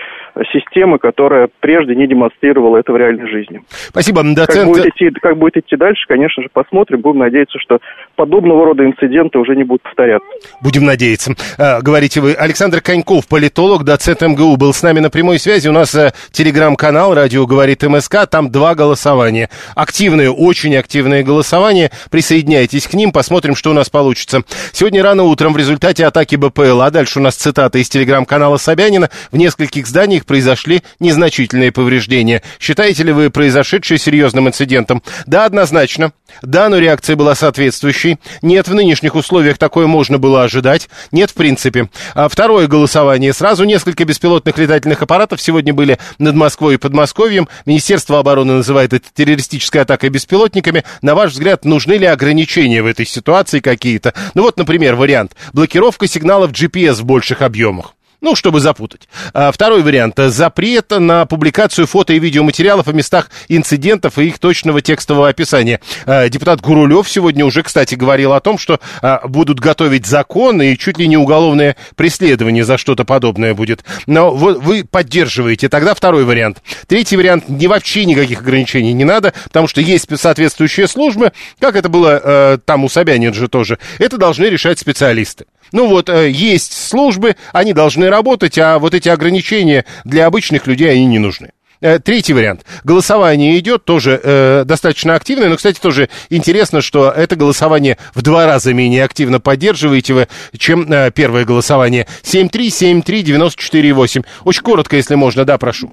системы, 0.52 0.98
которая 0.98 1.48
прежде 1.60 1.94
не 1.94 2.06
демонстрировала 2.06 2.76
это 2.76 2.92
в 2.92 2.96
реальной 2.96 3.28
жизни. 3.28 3.62
Спасибо, 3.68 4.22
доцент. 4.22 4.66
Как 4.66 4.66
будет, 4.66 4.86
идти, 4.86 5.10
как 5.10 5.38
будет 5.38 5.56
идти 5.56 5.76
дальше, 5.76 6.04
конечно 6.06 6.42
же, 6.42 6.48
посмотрим. 6.52 7.00
Будем 7.00 7.20
надеяться, 7.20 7.58
что 7.58 7.78
подобного 8.14 8.66
рода 8.66 8.84
инциденты 8.84 9.38
уже 9.38 9.56
не 9.56 9.64
будут 9.64 9.82
повторяться. 9.82 10.28
Будем 10.62 10.84
надеяться. 10.84 11.32
А, 11.58 11.80
говорите 11.80 12.20
вы. 12.20 12.34
Александр 12.34 12.82
Коньков, 12.82 13.26
политолог, 13.28 13.84
доцент 13.84 14.20
МГУ, 14.20 14.56
был 14.56 14.72
с 14.72 14.82
нами 14.82 15.00
на 15.00 15.08
прямой 15.08 15.38
связи. 15.38 15.68
У 15.68 15.72
нас 15.72 15.96
телеграм-канал 16.32 17.14
«Радио 17.14 17.35
радио 17.36 17.46
говорит 17.46 17.82
МСК, 17.82 18.26
там 18.30 18.50
два 18.50 18.74
голосования. 18.74 19.50
Активные, 19.74 20.30
очень 20.30 20.74
активные 20.74 21.22
голосования. 21.22 21.90
Присоединяйтесь 22.10 22.86
к 22.86 22.94
ним, 22.94 23.12
посмотрим, 23.12 23.54
что 23.54 23.72
у 23.72 23.74
нас 23.74 23.90
получится. 23.90 24.42
Сегодня 24.72 25.02
рано 25.02 25.24
утром 25.24 25.52
в 25.52 25.58
результате 25.58 26.06
атаки 26.06 26.36
БПЛА, 26.36 26.90
дальше 26.90 27.18
у 27.18 27.22
нас 27.22 27.34
цитата 27.34 27.78
из 27.78 27.90
телеграм-канала 27.90 28.56
Собянина, 28.56 29.10
в 29.30 29.36
нескольких 29.36 29.86
зданиях 29.86 30.24
произошли 30.24 30.82
незначительные 30.98 31.72
повреждения. 31.72 32.42
Считаете 32.58 33.02
ли 33.02 33.12
вы 33.12 33.28
произошедшее 33.28 33.98
серьезным 33.98 34.48
инцидентом? 34.48 35.02
Да, 35.26 35.44
однозначно. 35.44 36.12
Да, 36.40 36.70
но 36.70 36.78
реакция 36.78 37.16
была 37.16 37.34
соответствующей. 37.34 38.18
Нет, 38.40 38.66
в 38.66 38.74
нынешних 38.74 39.14
условиях 39.14 39.58
такое 39.58 39.86
можно 39.86 40.16
было 40.16 40.42
ожидать. 40.42 40.88
Нет, 41.12 41.30
в 41.30 41.34
принципе. 41.34 41.90
А 42.14 42.28
второе 42.28 42.66
голосование. 42.66 43.34
Сразу 43.34 43.64
несколько 43.64 44.04
беспилотных 44.04 44.56
летательных 44.56 45.02
аппаратов 45.02 45.40
сегодня 45.40 45.74
были 45.74 45.98
над 46.18 46.34
Москвой 46.34 46.74
и 46.74 46.78
Подмосковьем. 46.78 47.25
Министерство 47.64 48.18
обороны 48.18 48.54
называет 48.54 48.92
это 48.92 49.06
террористической 49.12 49.82
атакой 49.82 50.10
беспилотниками. 50.10 50.84
На 51.02 51.14
ваш 51.14 51.32
взгляд, 51.32 51.64
нужны 51.64 51.94
ли 51.94 52.06
ограничения 52.06 52.82
в 52.82 52.86
этой 52.86 53.06
ситуации 53.06 53.60
какие-то? 53.60 54.14
Ну 54.34 54.42
вот, 54.42 54.56
например, 54.56 54.94
вариант. 54.94 55.34
Блокировка 55.52 56.06
сигналов 56.06 56.52
GPS 56.52 56.94
в 56.94 57.04
больших 57.04 57.42
объемах. 57.42 57.95
Ну, 58.20 58.34
чтобы 58.34 58.60
запутать. 58.60 59.08
А, 59.34 59.52
второй 59.52 59.82
вариант. 59.82 60.14
Запрет 60.16 60.90
на 60.90 61.26
публикацию 61.26 61.86
фото 61.86 62.12
и 62.12 62.18
видеоматериалов 62.18 62.88
о 62.88 62.92
местах 62.92 63.30
инцидентов 63.48 64.18
и 64.18 64.26
их 64.26 64.38
точного 64.38 64.80
текстового 64.80 65.28
описания. 65.28 65.80
А, 66.06 66.28
депутат 66.28 66.60
Гурулев 66.60 67.08
сегодня 67.08 67.44
уже, 67.44 67.62
кстати, 67.62 67.94
говорил 67.94 68.32
о 68.32 68.40
том, 68.40 68.58
что 68.58 68.80
а, 69.02 69.26
будут 69.28 69.60
готовить 69.60 70.06
закон 70.06 70.62
и 70.62 70.76
чуть 70.76 70.98
ли 70.98 71.06
не 71.08 71.16
уголовное 71.16 71.76
преследование 71.94 72.64
за 72.64 72.78
что-то 72.78 73.04
подобное 73.04 73.54
будет. 73.54 73.84
Но 74.06 74.30
вы, 74.34 74.84
поддерживаете. 74.84 75.68
Тогда 75.68 75.94
второй 75.94 76.24
вариант. 76.24 76.62
Третий 76.86 77.16
вариант. 77.16 77.48
Не 77.48 77.66
вообще 77.66 78.04
никаких 78.04 78.40
ограничений 78.40 78.92
не 78.92 79.04
надо, 79.04 79.34
потому 79.44 79.68
что 79.68 79.80
есть 79.80 80.08
соответствующие 80.18 80.88
службы, 80.88 81.32
как 81.58 81.76
это 81.76 81.88
было 81.88 82.20
э, 82.22 82.58
там 82.64 82.84
у 82.84 82.88
Собянина 82.88 83.34
же 83.34 83.48
тоже. 83.48 83.78
Это 83.98 84.16
должны 84.16 84.44
решать 84.46 84.78
специалисты. 84.78 85.46
Ну 85.72 85.88
вот, 85.88 86.08
э, 86.08 86.30
есть 86.30 86.72
службы, 86.72 87.36
они 87.52 87.72
должны 87.72 88.08
работать, 88.08 88.58
а 88.58 88.78
вот 88.78 88.94
эти 88.94 89.08
ограничения 89.08 89.84
для 90.04 90.26
обычных 90.26 90.66
людей, 90.66 90.90
они 90.90 91.06
не 91.06 91.18
нужны. 91.18 91.50
Э, 91.80 91.98
третий 91.98 92.32
вариант. 92.32 92.64
Голосование 92.84 93.58
идет 93.58 93.84
тоже 93.84 94.20
э, 94.22 94.62
достаточно 94.64 95.14
активное, 95.14 95.48
но, 95.50 95.56
кстати, 95.56 95.80
тоже 95.80 96.08
интересно, 96.30 96.80
что 96.80 97.10
это 97.10 97.34
голосование 97.36 97.98
в 98.14 98.22
два 98.22 98.46
раза 98.46 98.72
менее 98.72 99.04
активно 99.04 99.40
поддерживаете 99.40 100.14
вы, 100.14 100.26
чем 100.56 100.90
э, 100.90 101.10
первое 101.14 101.44
голосование. 101.44 102.06
7373948. 102.22 104.24
Очень 104.44 104.62
коротко, 104.62 104.96
если 104.96 105.16
можно, 105.16 105.44
да, 105.44 105.58
прошу. 105.58 105.92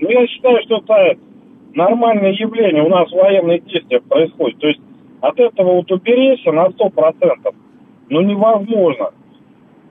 Ну, 0.00 0.10
я 0.10 0.26
считаю, 0.26 0.58
что 0.64 0.78
это 0.78 1.16
нормальное 1.74 2.32
явление. 2.32 2.82
У 2.82 2.88
нас 2.88 3.08
военные 3.12 3.60
действия 3.60 4.00
происходят. 4.00 4.58
То 4.58 4.66
есть 4.68 4.80
от 5.20 5.38
этого 5.38 5.74
вот 5.76 5.92
уберечься 5.92 6.50
на 6.52 6.66
100% 6.66 7.54
ну 8.08 8.20
невозможно. 8.20 9.10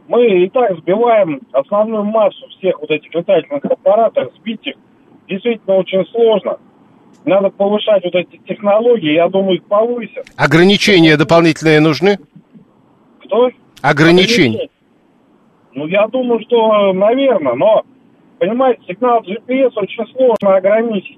Мы 0.07 0.43
и 0.43 0.49
так 0.49 0.77
сбиваем 0.79 1.41
основную 1.51 2.03
массу 2.03 2.47
всех 2.57 2.79
вот 2.79 2.91
этих 2.91 3.13
летательных 3.13 3.63
аппаратов, 3.65 4.33
сбить 4.37 4.65
их 4.67 4.75
действительно 5.27 5.75
очень 5.75 6.05
сложно. 6.07 6.57
Надо 7.25 7.49
повышать 7.49 8.03
вот 8.03 8.15
эти 8.15 8.37
технологии, 8.45 9.13
я 9.13 9.29
думаю, 9.29 9.57
их 9.57 9.63
повысят. 9.65 10.25
Ограничения 10.35 11.15
дополнительные 11.15 11.79
нужны? 11.79 12.17
Кто? 13.23 13.49
Ограничения. 13.81 14.67
Ну, 15.73 15.87
я 15.87 16.07
думаю, 16.07 16.41
что, 16.41 16.91
наверное, 16.93 17.53
но, 17.53 17.83
понимаете, 18.39 18.81
сигнал 18.87 19.21
GPS 19.21 19.71
очень 19.75 20.05
сложно 20.11 20.57
ограничить. 20.57 21.17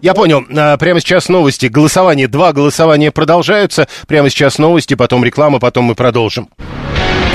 Я 0.00 0.14
понял. 0.14 0.44
А, 0.56 0.76
прямо 0.76 1.00
сейчас 1.00 1.28
новости. 1.28 1.66
Голосование. 1.66 2.28
Два 2.28 2.52
голосования 2.52 3.10
продолжаются. 3.10 3.88
Прямо 4.06 4.30
сейчас 4.30 4.58
новости, 4.58 4.94
потом 4.94 5.24
реклама, 5.24 5.58
потом 5.58 5.86
мы 5.86 5.94
продолжим. 5.94 6.48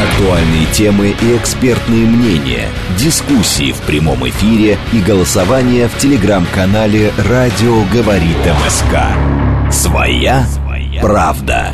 Актуальные 0.01 0.65
темы 0.73 1.15
и 1.21 1.37
экспертные 1.37 2.05
мнения, 2.05 2.67
дискуссии 2.97 3.71
в 3.71 3.79
прямом 3.81 4.27
эфире 4.27 4.77
и 4.93 4.99
голосование 4.99 5.87
в 5.87 5.97
телеграм-канале 5.99 7.11
«Радио 7.29 7.83
говорит 7.93 8.37
МСК». 8.65 9.71
Своя, 9.71 10.45
правда. 11.01 11.71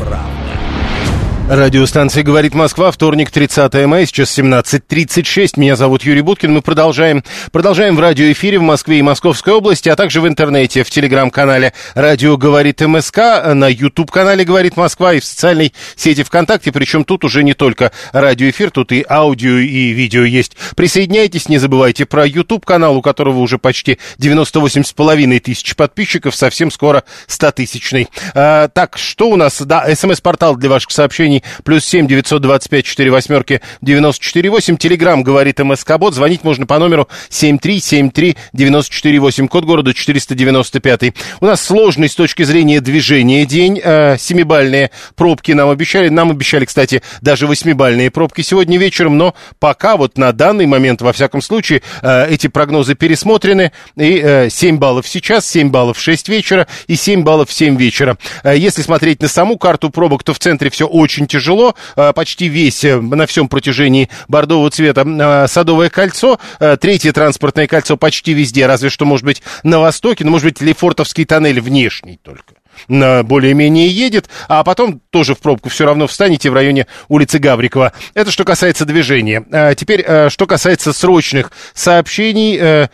Радиостанция 1.50 2.24
«Говорит 2.24 2.54
Москва», 2.54 2.92
вторник, 2.92 3.32
30 3.32 3.74
мая, 3.86 4.06
сейчас 4.06 4.38
17.36. 4.38 5.54
Меня 5.56 5.78
зовут 5.78 6.04
Юрий 6.04 6.20
Буткин. 6.20 6.52
Мы 6.52 6.62
продолжаем, 6.62 7.24
продолжаем 7.54 7.96
в 7.96 8.02
радиоэфире 8.02 8.60
в 8.60 8.64
Москве 8.64 9.00
и 9.00 9.02
Московской 9.02 9.54
области, 9.54 9.88
а 9.88 9.96
также 9.96 10.20
в 10.20 10.28
интернете, 10.28 10.84
в 10.84 10.90
телеграм-канале 10.90 11.72
«Радио 11.96 12.36
говорит 12.36 12.82
МСК», 12.82 13.18
на 13.54 13.70
YouTube-канале 13.70 14.44
«Говорит 14.44 14.76
Москва» 14.76 15.14
и 15.14 15.22
в 15.22 15.24
социальной 15.24 15.74
сети 15.96 16.24
ВКонтакте. 16.24 16.74
Причем 16.74 17.06
тут 17.06 17.24
уже 17.24 17.46
не 17.46 17.54
только 17.54 17.94
радиоэфир, 18.12 18.70
тут 18.70 18.92
и 18.92 19.06
аудио, 19.10 19.58
и 19.58 19.92
видео 19.92 20.26
есть. 20.26 20.58
Присоединяйтесь, 20.76 21.48
не 21.48 21.60
забывайте 21.60 22.06
про 22.06 22.28
YouTube-канал, 22.28 22.98
у 22.98 23.02
которого 23.02 23.40
уже 23.40 23.58
почти 23.58 24.00
98,5 24.20 25.40
тысяч 25.40 25.78
подписчиков, 25.78 26.36
совсем 26.36 26.72
скоро 26.72 27.06
100-тысячный. 27.30 28.10
А, 28.34 28.68
так, 28.68 28.98
что 28.98 29.30
у 29.30 29.38
нас? 29.38 29.62
Да, 29.62 29.88
смс-портал 29.96 30.58
для 30.58 30.70
ваших 30.70 30.92
сообщений 30.92 31.37
сообщений. 31.38 31.44
Плюс 31.64 31.86
семь 31.86 32.08
девятьсот 32.08 32.42
двадцать 32.42 32.70
пять 32.70 32.86
четыре 32.86 33.12
восьмерки 33.12 33.62
девяносто 33.82 34.24
четыре 34.24 34.50
восемь. 34.50 34.78
Телеграмм 34.78 35.24
говорит 35.24 35.60
МСК 35.60 35.98
Бот. 35.98 36.14
Звонить 36.14 36.44
можно 36.44 36.66
по 36.66 36.78
номеру 36.80 37.08
семь 37.30 37.58
три 37.60 37.80
семь 37.80 38.12
три 38.12 38.38
девяносто 38.54 38.94
четыре 38.94 39.20
восемь. 39.20 39.48
Код 39.48 39.66
города 39.66 39.94
четыреста 39.94 40.36
девяносто 40.36 40.80
пятый. 40.80 41.14
У 41.40 41.46
нас 41.46 41.62
сложный 41.62 42.10
с 42.10 42.16
точки 42.16 42.44
зрения 42.44 42.82
движения 42.82 43.46
день. 43.46 43.80
Э, 43.84 44.18
семибальные 44.18 44.92
пробки 45.16 45.52
нам 45.52 45.70
обещали. 45.70 46.10
Нам 46.10 46.32
обещали, 46.32 46.66
кстати, 46.66 47.02
даже 47.22 47.48
восьмибальные 47.48 48.12
пробки 48.12 48.42
сегодня 48.42 48.78
вечером. 48.78 49.18
Но 49.18 49.36
пока 49.60 49.98
вот 49.98 50.18
на 50.18 50.32
данный 50.32 50.66
момент, 50.66 51.02
во 51.02 51.14
всяком 51.14 51.42
случае, 51.42 51.82
э, 52.02 52.28
эти 52.30 52.48
прогнозы 52.48 52.96
пересмотрены. 52.96 53.72
И 53.96 54.22
э, 54.24 54.50
7 54.50 54.78
баллов 54.78 55.08
сейчас, 55.08 55.48
7 55.48 55.70
баллов 55.70 55.98
в 55.98 56.02
6 56.02 56.30
вечера 56.30 56.68
и 56.88 56.96
7 56.96 57.24
баллов 57.24 57.50
в 57.50 57.54
7 57.54 57.78
вечера. 57.78 58.18
Э, 58.44 58.58
если 58.58 58.82
смотреть 58.82 59.22
на 59.22 59.28
саму 59.28 59.58
карту 59.58 59.90
пробок, 59.90 60.24
то 60.24 60.34
в 60.34 60.40
центре 60.40 60.70
все 60.70 60.88
очень 60.88 61.27
очень 61.28 61.40
тяжело. 61.40 61.76
А, 61.96 62.14
почти 62.14 62.48
весь 62.48 62.84
э, 62.84 63.00
на 63.00 63.26
всем 63.28 63.48
протяжении 63.48 64.10
бордового 64.28 64.70
цвета 64.72 65.04
а, 65.06 65.48
Садовое 65.48 65.90
кольцо. 65.90 66.40
Э, 66.60 66.78
третье 66.80 67.12
транспортное 67.12 67.68
кольцо 67.68 67.98
почти 67.98 68.34
везде, 68.34 68.66
разве 68.66 68.90
что, 68.90 69.06
может 69.06 69.26
быть, 69.26 69.44
на 69.64 69.80
востоке, 69.80 70.24
но, 70.24 70.32
может 70.32 70.46
быть, 70.46 70.62
Лефортовский 70.62 71.26
тоннель 71.26 71.62
внешний 71.62 72.20
только 72.22 72.54
более-менее 72.88 73.88
едет, 73.88 74.30
а 74.48 74.64
потом 74.64 75.02
тоже 75.10 75.34
в 75.34 75.40
пробку 75.40 75.68
все 75.68 75.86
равно 75.86 76.06
встанете 76.06 76.52
в 76.52 76.54
районе 76.54 76.86
улицы 77.08 77.40
Гаврикова. 77.40 77.92
Это 78.14 78.30
что 78.30 78.46
касается 78.46 78.86
движения. 78.86 79.44
Теперь, 79.76 80.04
э, 80.06 80.30
что 80.30 80.46
касается 80.46 80.94
срочных 80.94 81.52
сообщений, 81.74 82.88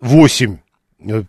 8 0.00 0.52
Э, 0.52 0.56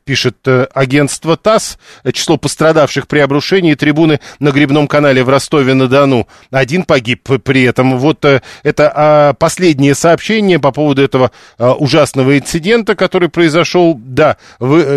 пишет 0.03 0.38
э, 0.47 0.65
агентство 0.73 1.38
ТАСС, 1.38 1.77
число 2.12 2.38
пострадавших 2.38 3.08
при 3.08 3.19
обрушении 3.19 3.75
трибуны 3.75 4.19
на 4.39 4.51
Грибном 4.51 4.88
канале 4.88 5.23
в 5.23 5.29
Ростове-на-Дону. 5.29 6.27
Один 6.49 6.84
погиб 6.84 7.29
при 7.43 7.63
этом. 7.63 7.99
Вот 7.99 8.25
э, 8.25 8.41
это 8.63 8.91
а, 8.95 9.34
последнее 9.34 9.93
сообщение 9.93 10.60
по 10.60 10.71
поводу 10.71 11.03
этого 11.03 11.32
ужасного 11.58 12.38
инцидента, 12.38 12.95
который 12.95 13.29
произошел. 13.29 13.93
Да, 13.99 14.38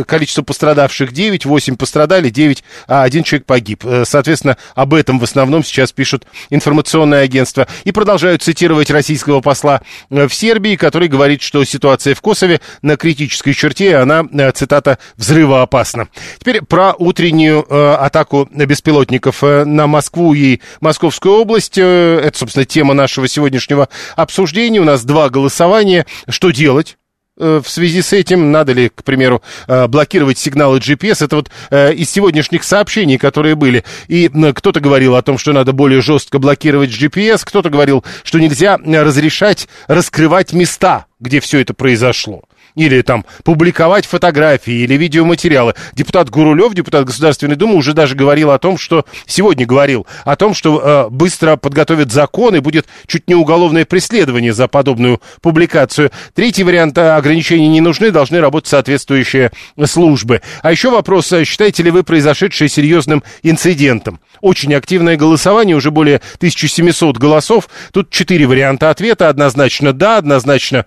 количество 0.06 0.42
пострадавших 0.42 1.12
9, 1.12 1.44
8 1.44 1.76
пострадали, 1.76 2.30
9, 2.30 2.64
а 2.88 3.02
один 3.02 3.24
человек 3.24 3.46
погиб. 3.46 3.84
Соответственно, 4.04 4.56
об 4.74 4.94
этом 4.94 5.18
в 5.18 5.24
основном 5.24 5.64
сейчас 5.64 5.92
пишут 5.92 6.26
информационное 6.50 7.22
агентство. 7.22 7.66
И 7.84 7.92
продолжают 7.92 8.42
цитировать 8.42 8.90
российского 8.90 9.40
посла 9.40 9.82
в 10.08 10.30
Сербии, 10.30 10.76
который 10.76 11.08
говорит, 11.08 11.42
что 11.42 11.62
ситуация 11.64 12.14
в 12.14 12.22
Косове 12.22 12.60
на 12.80 12.96
критической 12.96 13.52
черте, 13.52 13.96
она 13.96 14.24
цитата, 14.62 14.98
взрывоопасно. 15.16 16.08
Теперь 16.38 16.62
про 16.62 16.94
утреннюю 16.96 17.66
э, 17.68 17.94
атаку 17.94 18.48
беспилотников 18.52 19.42
э, 19.42 19.64
на 19.64 19.88
Москву 19.88 20.34
и 20.34 20.60
Московскую 20.80 21.34
область. 21.34 21.78
Э, 21.78 22.20
это, 22.22 22.38
собственно, 22.38 22.64
тема 22.64 22.94
нашего 22.94 23.26
сегодняшнего 23.26 23.88
обсуждения. 24.14 24.78
У 24.78 24.84
нас 24.84 25.04
два 25.04 25.30
голосования. 25.30 26.06
Что 26.28 26.52
делать? 26.52 26.96
Э, 27.38 27.60
в 27.64 27.68
связи 27.68 28.02
с 28.02 28.12
этим 28.12 28.52
надо 28.52 28.72
ли, 28.72 28.88
к 28.88 29.02
примеру, 29.02 29.42
блокировать 29.66 30.38
сигналы 30.38 30.78
GPS. 30.78 31.24
Это 31.24 31.36
вот 31.36 31.50
из 31.72 32.08
сегодняшних 32.08 32.62
сообщений, 32.62 33.18
которые 33.18 33.56
были. 33.56 33.82
И 34.06 34.30
кто-то 34.54 34.78
говорил 34.78 35.16
о 35.16 35.22
том, 35.22 35.38
что 35.38 35.52
надо 35.52 35.72
более 35.72 36.02
жестко 36.02 36.38
блокировать 36.38 36.90
GPS, 36.90 37.42
кто-то 37.44 37.68
говорил, 37.68 38.04
что 38.22 38.38
нельзя 38.38 38.78
разрешать 38.78 39.68
раскрывать 39.88 40.52
места, 40.52 41.06
где 41.18 41.40
все 41.40 41.58
это 41.58 41.74
произошло 41.74 42.44
или 42.74 43.02
там 43.02 43.24
публиковать 43.44 44.06
фотографии 44.06 44.82
или 44.82 44.94
видеоматериалы. 44.94 45.74
Депутат 45.94 46.30
Гурулев, 46.30 46.74
депутат 46.74 47.04
Государственной 47.04 47.56
Думы, 47.56 47.74
уже 47.76 47.92
даже 47.92 48.14
говорил 48.14 48.50
о 48.50 48.58
том, 48.58 48.78
что 48.78 49.04
сегодня 49.26 49.66
говорил 49.66 50.06
о 50.24 50.36
том, 50.36 50.54
что 50.54 50.80
э, 50.80 51.10
быстро 51.10 51.56
подготовят 51.56 52.12
закон 52.12 52.56
и 52.56 52.60
будет 52.60 52.86
чуть 53.06 53.28
не 53.28 53.34
уголовное 53.34 53.84
преследование 53.84 54.52
за 54.52 54.68
подобную 54.68 55.20
публикацию. 55.40 56.10
Третий 56.34 56.64
вариант 56.64 56.96
э, 56.98 57.10
ограничений 57.10 57.68
не 57.68 57.80
нужны, 57.80 58.10
должны 58.10 58.40
работать 58.40 58.68
соответствующие 58.68 59.52
службы. 59.84 60.42
А 60.62 60.70
еще 60.70 60.90
вопрос, 60.90 61.32
э, 61.32 61.44
считаете 61.44 61.82
ли 61.82 61.90
вы 61.90 62.02
произошедшее 62.02 62.68
серьезным 62.68 63.22
инцидентом? 63.42 64.20
Очень 64.40 64.74
активное 64.74 65.16
голосование, 65.16 65.76
уже 65.76 65.90
более 65.90 66.20
1700 66.36 67.18
голосов. 67.18 67.68
Тут 67.92 68.10
четыре 68.10 68.46
варианта 68.46 68.90
ответа. 68.90 69.28
Однозначно 69.28 69.92
да, 69.92 70.18
однозначно 70.18 70.86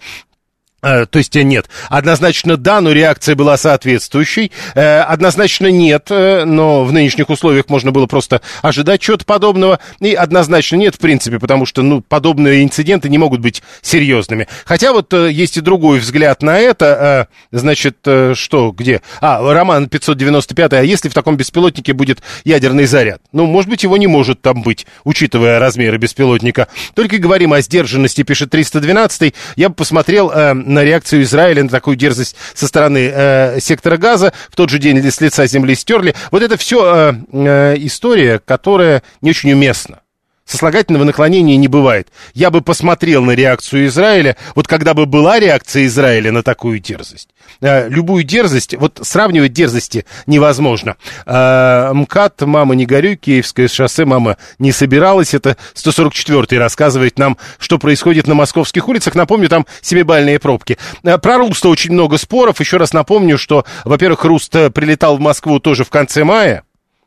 то 0.86 1.18
есть 1.18 1.36
э, 1.36 1.44
нет. 1.44 1.68
Однозначно 1.90 2.58
да, 2.58 2.80
но 2.82 2.92
реакция 2.92 3.36
была 3.36 3.58
соответствующей. 3.58 4.52
Э, 4.76 5.02
однозначно 5.02 5.68
нет, 5.68 6.08
но 6.10 6.84
в 6.84 6.94
нынешних 6.94 7.30
условиях 7.30 7.70
можно 7.70 7.92
было 7.92 8.06
просто 8.06 8.42
ожидать 8.62 9.02
чего-то 9.02 9.26
подобного. 9.26 9.80
И 10.00 10.14
однозначно 10.14 10.76
нет, 10.76 10.96
в 10.96 11.00
принципе, 11.00 11.40
потому 11.40 11.66
что 11.66 11.82
ну, 11.82 12.02
подобные 12.02 12.64
инциденты 12.64 13.10
не 13.10 13.18
могут 13.18 13.42
быть 13.42 13.64
серьезными. 13.82 14.48
Хотя 14.66 14.94
вот 14.94 15.12
есть 15.14 15.58
и 15.58 15.62
другой 15.62 16.00
взгляд 16.00 16.42
на 16.44 16.60
это. 16.60 17.28
Значит, 17.52 17.98
что, 18.34 18.72
где? 18.72 19.02
А, 19.22 19.42
Роман 19.54 19.90
595, 19.90 20.74
а 20.74 20.84
если 20.84 21.10
в 21.10 21.14
таком 21.14 21.38
беспилотнике 21.38 21.94
будет 21.94 22.22
ядерный 22.44 22.86
заряд? 22.86 23.22
Ну, 23.32 23.46
может 23.46 23.70
быть, 23.70 23.84
его 23.84 23.98
не 23.98 24.08
может 24.08 24.42
там 24.42 24.62
быть, 24.62 24.86
учитывая 25.04 25.60
размеры 25.60 25.98
беспилотника. 25.98 26.68
Только 26.94 27.18
говорим 27.18 27.54
о 27.54 27.62
сдержанности, 27.62 28.24
пишет 28.24 28.52
312. 28.52 29.34
Я 29.56 29.70
бы 29.70 29.76
посмотрел 29.76 30.32
на 30.76 30.84
реакцию 30.84 31.24
Израиля 31.24 31.64
на 31.64 31.70
такую 31.70 31.96
дерзость 31.96 32.36
со 32.54 32.68
стороны 32.68 33.12
э, 33.12 33.60
сектора 33.60 33.98
газа. 33.98 34.34
В 34.52 34.56
тот 34.56 34.70
же 34.70 34.78
день 34.78 35.04
с 35.04 35.20
лица 35.22 35.48
земли 35.48 35.74
стерли. 35.74 36.14
Вот 36.32 36.44
это 36.44 36.58
все 36.58 37.12
э, 37.12 37.14
э, 37.32 37.76
история, 37.80 38.40
которая 38.40 39.02
не 39.22 39.32
очень 39.32 39.52
уместна. 39.54 40.02
Сослагательного 40.46 41.06
наклонения 41.06 41.58
не 41.58 41.68
бывает. 41.68 42.10
Я 42.36 42.52
бы 42.52 42.62
посмотрел 42.62 43.24
на 43.24 43.32
реакцию 43.32 43.88
Израиля, 43.88 44.38
вот 44.54 44.68
когда 44.68 44.94
бы 44.94 45.08
была 45.08 45.40
реакция 45.40 45.88
Израиля 45.88 46.32
на 46.32 46.44
такую 46.44 46.78
дерзость. 46.80 47.30
Э, 47.62 47.90
любую 47.90 48.24
дерзость, 48.24 48.76
вот 48.76 49.00
сравнивать 49.02 49.54
дерзости 49.54 50.06
невозможно. 50.28 50.98
Э, 51.26 51.92
МКАД, 51.94 52.42
мама 52.42 52.76
не 52.76 52.86
горюй, 52.86 53.16
Киевское 53.16 53.68
шоссе, 53.68 54.06
мама 54.06 54.38
не 54.60 54.72
собиралась. 54.72 55.34
Это 55.34 55.58
144-й 55.74 56.60
рассказывает 56.60 57.18
нам, 57.18 57.38
что 57.58 57.80
происходит 57.80 58.28
на 58.28 58.36
московских 58.36 58.88
улицах. 58.88 59.16
Напомню, 59.16 59.50
там 59.50 59.66
семибальные 59.82 60.38
пробки. 60.38 60.78
Э, 61.04 61.18
про 61.18 61.40
Руста 61.40 61.70
очень 61.70 61.94
много 61.94 62.20
споров. 62.20 62.60
Еще 62.60 62.78
раз 62.78 62.94
напомню, 62.94 63.40
что, 63.40 63.66
во-первых, 63.84 64.24
Руст 64.26 64.52
прилетал 64.52 65.18
в 65.18 65.22
Москву 65.22 65.60
тоже 65.60 65.84
в 65.84 65.90
конце 65.90 66.24
мая. 66.24 66.65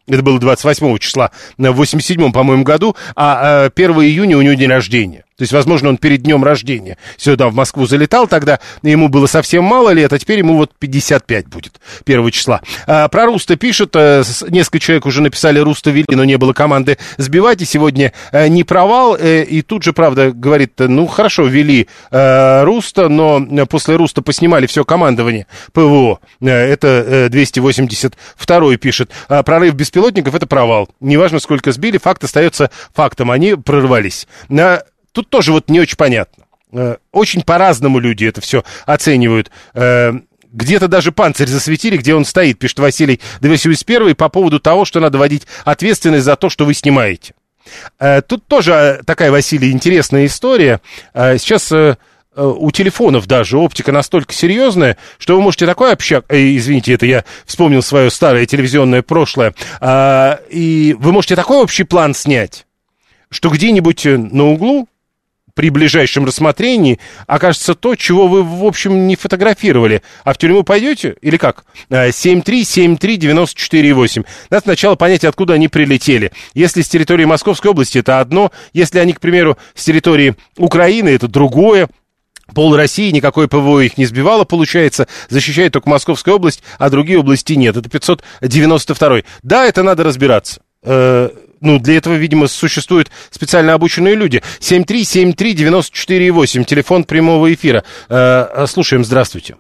Это 0.09 0.23
было 0.23 0.39
28 0.39 0.99
числа, 0.99 1.31
в 1.57 1.73
87 1.73 2.33
по-моему, 2.33 2.65
году, 2.65 2.97
а 3.15 3.71
1 3.75 3.91
июня 3.93 4.39
у 4.39 4.43
него 4.43 4.55
день 4.55 4.71
рождения. 4.71 5.25
То 5.39 5.43
есть, 5.43 5.53
возможно, 5.53 5.91
он 5.91 5.99
перед 5.99 6.23
днем 6.23 6.43
рождения 6.43 6.99
сюда, 7.17 7.49
в 7.49 7.55
Москву, 7.55 7.87
залетал 7.87 8.27
тогда, 8.27 8.59
ему 8.83 9.09
было 9.09 9.27
совсем 9.27 9.63
мало 9.63 9.91
лет, 9.91 10.13
а 10.13 10.19
теперь 10.19 10.39
ему 10.39 10.57
вот 10.57 10.73
55 10.77 11.47
будет, 11.47 11.81
первого 12.05 12.33
числа. 12.33 12.61
А, 12.89 13.07
про 13.07 13.27
Руста 13.27 13.55
пишут, 13.55 13.95
а, 13.95 14.25
несколько 14.49 14.81
человек 14.81 15.07
уже 15.07 15.23
написали 15.23 15.61
Руста 15.61 15.93
вели, 15.93 16.07
но 16.11 16.25
не 16.25 16.37
было 16.39 16.53
команды 16.53 16.99
сбивать, 17.19 17.63
и 17.63 17.67
сегодня 17.67 18.13
а, 18.33 18.49
не 18.49 18.65
провал, 18.65 19.15
а, 19.15 19.43
и 19.43 19.63
тут 19.63 19.85
же, 19.85 19.93
правда, 19.93 20.33
говорит, 20.33 20.73
ну, 20.79 21.07
хорошо, 21.07 21.45
вели 21.45 21.87
а, 22.11 22.65
Руста, 22.65 23.09
но 23.09 23.41
после 23.67 23.95
Руста 23.95 24.23
поснимали 24.23 24.67
все 24.67 24.85
командование 24.85 25.47
ПВО, 25.73 26.19
а, 26.43 26.49
это 26.49 27.27
а, 27.27 27.29
282 27.29 28.77
пишет, 28.77 29.13
а, 29.29 29.45
прорыв 29.45 29.75
беспилотников 29.75 30.35
это 30.35 30.49
провал, 30.49 30.89
неважно, 30.99 31.39
сколько 31.39 31.71
сбили, 31.71 31.99
факт 31.99 32.25
остается 32.25 32.73
фактом, 32.93 33.31
они 33.31 33.55
прорвались. 33.55 34.27
На 34.49 34.83
Тут 35.19 35.31
тоже 35.31 35.51
вот 35.51 35.69
не 35.69 35.81
очень 35.81 35.97
понятно. 35.97 36.45
Э, 36.71 36.99
очень 37.11 37.43
по-разному 37.43 37.99
люди 37.99 38.25
это 38.25 38.41
все 38.41 38.63
оценивают. 38.87 39.51
Э, 39.75 40.13
где-то 40.53 40.87
даже 40.87 41.11
панцирь 41.11 41.49
засветили, 41.49 41.97
где 41.97 42.15
он 42.15 42.25
стоит, 42.25 42.61
пишет 42.61 42.79
Василий 42.79 43.19
281 43.41 44.15
по 44.15 44.29
поводу 44.29 44.61
того, 44.61 44.85
что 44.85 45.01
надо 45.01 45.19
вводить 45.19 45.49
ответственность 45.65 46.25
за 46.25 46.37
то, 46.37 46.49
что 46.49 46.67
вы 46.67 46.75
снимаете. 46.75 47.35
Э, 47.99 48.23
тут 48.23 48.47
тоже 48.47 49.03
такая, 49.07 49.33
Василий, 49.33 49.73
интересная 49.73 50.27
история. 50.27 50.81
Сейчас 51.13 51.73
у 52.37 52.71
телефонов 52.71 53.27
даже 53.27 53.59
оптика 53.59 53.91
настолько 53.91 54.33
серьезная, 54.33 54.99
что 55.19 55.35
вы 55.35 55.43
можете 55.43 55.67
такой 55.67 55.95
общак... 55.95 56.27
извините, 56.29 56.93
это 56.93 57.07
я 57.07 57.25
вспомнил 57.45 57.83
свое 57.83 58.09
старое 58.13 58.47
телевизионное 58.47 59.03
прошлое. 59.03 59.53
И 60.49 60.95
вы 60.97 61.11
можете 61.11 61.35
такой 61.35 61.61
общий 61.61 61.83
план 61.83 62.15
снять, 62.15 62.67
что 63.31 63.51
где-нибудь 63.51 64.07
э, 64.07 64.17
на 64.17 64.45
углу 64.45 64.89
при 65.59 65.71
ближайшем 65.71 66.25
рассмотрении 66.25 67.01
окажется 67.27 67.75
то, 67.75 67.97
чего 67.97 68.29
вы, 68.29 68.45
в 68.45 68.65
общем, 68.65 69.09
не 69.09 69.17
фотографировали. 69.17 70.03
А 70.23 70.33
в 70.33 70.39
тюрьму 70.39 70.63
пойдете? 70.63 71.17
Или 71.21 71.37
как? 71.37 71.65
7373948. 71.91 74.25
Надо 74.51 74.63
сначала 74.63 74.95
понять, 74.95 75.25
откуда 75.25 75.55
они 75.55 75.67
прилетели. 75.67 76.31
Если 76.55 76.83
с 76.83 76.89
территории 76.89 77.25
Московской 77.25 77.73
области, 77.73 77.99
это 77.99 78.21
одно. 78.21 78.53
Если 78.73 79.01
они, 79.01 79.15
к 79.15 79.21
примеру, 79.21 79.59
с 79.75 79.83
территории 79.83 80.37
Украины, 80.59 81.09
это 81.09 81.27
другое. 81.27 81.89
Пол 82.55 82.77
России 82.77 83.11
никакое 83.11 83.49
ПВО 83.49 83.81
их 83.81 83.99
не 83.99 84.07
сбивало, 84.07 84.45
получается, 84.45 85.09
защищает 85.29 85.73
только 85.73 85.91
Московская 85.91 86.37
область, 86.37 86.63
а 86.79 86.89
другие 86.89 87.19
области 87.19 87.55
нет. 87.55 87.77
Это 87.77 87.91
592. 87.91 89.23
Да, 89.43 89.67
это 89.67 89.83
надо 89.83 90.05
разбираться. 90.05 90.61
Ну, 91.61 91.79
для 91.79 91.97
этого, 91.97 92.15
видимо, 92.15 92.47
существуют 92.47 93.11
специально 93.31 93.75
обученные 93.75 94.15
люди. 94.15 94.41
7373948, 94.61 96.65
телефон 96.65 97.05
прямого 97.05 97.53
эфира. 97.53 97.83
Э, 98.09 98.65
слушаем, 98.67 99.05
здравствуйте. 99.05 99.57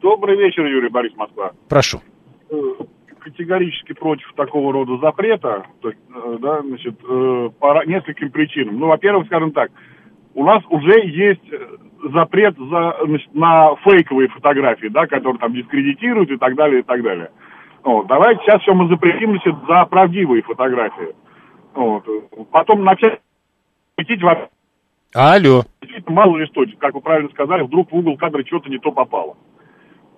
Добрый 0.00 0.36
вечер, 0.36 0.64
Юрий 0.66 0.88
Борис 0.88 1.12
Москва. 1.16 1.50
Прошу. 1.68 2.00
Э, 2.50 2.54
категорически 3.18 3.92
против 3.94 4.32
такого 4.36 4.72
рода 4.72 4.96
запрета, 4.98 5.66
э, 5.82 5.90
да, 6.40 6.62
значит, 6.62 6.96
по 7.00 7.84
нескольким 7.84 8.30
причинам. 8.30 8.78
Ну, 8.78 8.86
во-первых, 8.86 9.26
скажем 9.26 9.50
так, 9.50 9.72
у 10.34 10.44
нас 10.44 10.62
уже 10.70 11.04
есть 11.06 11.42
запрет 12.12 12.56
за, 12.58 12.96
значит, 13.04 13.34
на 13.34 13.74
фейковые 13.76 14.28
фотографии, 14.28 14.88
да, 14.88 15.06
которые 15.06 15.38
там 15.38 15.54
дискредитируют 15.54 16.30
и 16.30 16.36
так 16.36 16.54
далее, 16.54 16.80
и 16.80 16.82
так 16.82 17.02
далее. 17.02 17.30
Вот. 17.86 18.08
Давайте 18.08 18.42
сейчас 18.42 18.60
все 18.62 18.74
мы 18.74 18.88
запретимся 18.88 19.56
за 19.68 19.84
правдивые 19.86 20.42
фотографии. 20.42 21.14
Вот. 21.72 22.04
Потом 22.50 22.82
начать 22.82 23.20
светить 23.94 24.20
вообще. 24.24 24.48
Алло. 25.14 25.62
Мало 26.08 26.36
ли 26.36 26.46
что, 26.46 26.64
как 26.80 26.94
вы 26.94 27.00
правильно 27.00 27.30
сказали, 27.30 27.62
вдруг 27.62 27.92
в 27.92 27.94
угол 27.94 28.16
кадра 28.16 28.44
что-то 28.44 28.68
не 28.68 28.78
то 28.78 28.90
попало. 28.90 29.36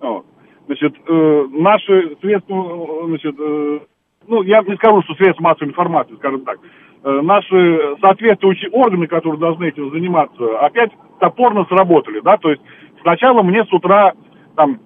Вот. 0.01 0.25
Значит, 0.65 0.95
э, 1.07 1.47
наши 1.51 2.17
средства, 2.21 3.05
значит, 3.05 3.35
э, 3.39 3.79
ну, 4.27 4.41
я 4.41 4.63
не 4.63 4.75
скажу, 4.75 5.03
что 5.03 5.13
средства 5.13 5.43
массовой 5.43 5.69
информации, 5.69 6.15
скажем 6.15 6.45
так, 6.45 6.57
э, 7.03 7.21
наши 7.21 7.95
соответствующие 8.01 8.71
органы, 8.71 9.05
которые 9.05 9.39
должны 9.39 9.65
этим 9.65 9.91
заниматься, 9.91 10.59
опять 10.59 10.91
топорно 11.19 11.65
сработали, 11.65 12.19
да, 12.21 12.37
то 12.37 12.49
есть 12.49 12.63
сначала 13.03 13.43
мне 13.43 13.63
с 13.63 13.71
утра 13.71 14.13
там 14.55 14.79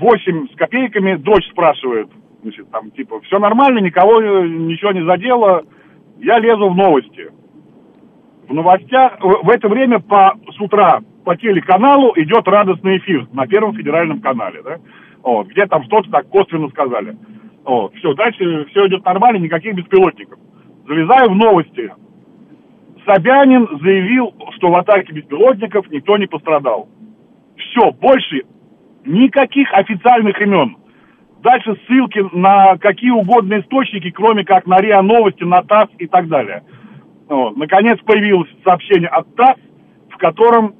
8 0.00 0.48
с 0.48 0.56
копейками 0.56 1.16
дочь 1.16 1.48
спрашивает, 1.50 2.08
значит, 2.42 2.70
там, 2.70 2.90
типа, 2.90 3.20
все 3.22 3.38
нормально, 3.38 3.78
никого 3.78 4.20
ничего 4.20 4.92
не 4.92 5.04
задело, 5.04 5.62
я 6.18 6.38
лезу 6.38 6.68
в 6.68 6.76
новости. 6.76 7.30
В 8.48 8.54
новостях, 8.54 9.18
в 9.20 9.50
это 9.50 9.68
время 9.68 10.00
по, 10.00 10.34
с 10.50 10.60
утра 10.60 11.00
по 11.24 11.36
телеканалу 11.36 12.12
идет 12.16 12.48
радостный 12.48 12.98
эфир 12.98 13.26
на 13.32 13.46
Первом 13.46 13.74
федеральном 13.74 14.20
канале, 14.20 14.62
да, 14.62 14.78
вот, 15.22 15.48
где 15.48 15.66
там 15.66 15.84
что-то 15.84 16.10
так 16.10 16.28
косвенно 16.28 16.68
сказали. 16.68 17.16
Вот, 17.64 17.94
все, 17.96 18.14
дальше 18.14 18.64
все 18.70 18.86
идет 18.86 19.04
нормально, 19.04 19.38
никаких 19.38 19.74
беспилотников. 19.74 20.38
Залезаю 20.86 21.30
в 21.30 21.36
новости. 21.36 21.92
Собянин 23.04 23.68
заявил, 23.82 24.34
что 24.56 24.70
в 24.70 24.76
атаке 24.76 25.12
беспилотников 25.12 25.90
никто 25.90 26.16
не 26.16 26.26
пострадал. 26.26 26.88
Все, 27.56 27.90
больше 27.92 28.44
никаких 29.08 29.72
официальных 29.72 30.40
имен. 30.40 30.76
Дальше 31.42 31.76
ссылки 31.86 32.24
на 32.32 32.76
какие 32.78 33.10
угодно 33.10 33.60
источники, 33.60 34.10
кроме 34.10 34.44
как 34.44 34.66
на 34.66 34.80
РИА 34.80 35.02
Новости, 35.02 35.44
на 35.44 35.62
ТАСС 35.62 35.88
и 35.98 36.06
так 36.06 36.28
далее. 36.28 36.62
Вот. 37.28 37.56
Наконец 37.56 37.98
появилось 38.04 38.50
сообщение 38.64 39.08
от 39.08 39.34
ТАСС, 39.36 39.58
в 40.10 40.16
котором 40.18 40.74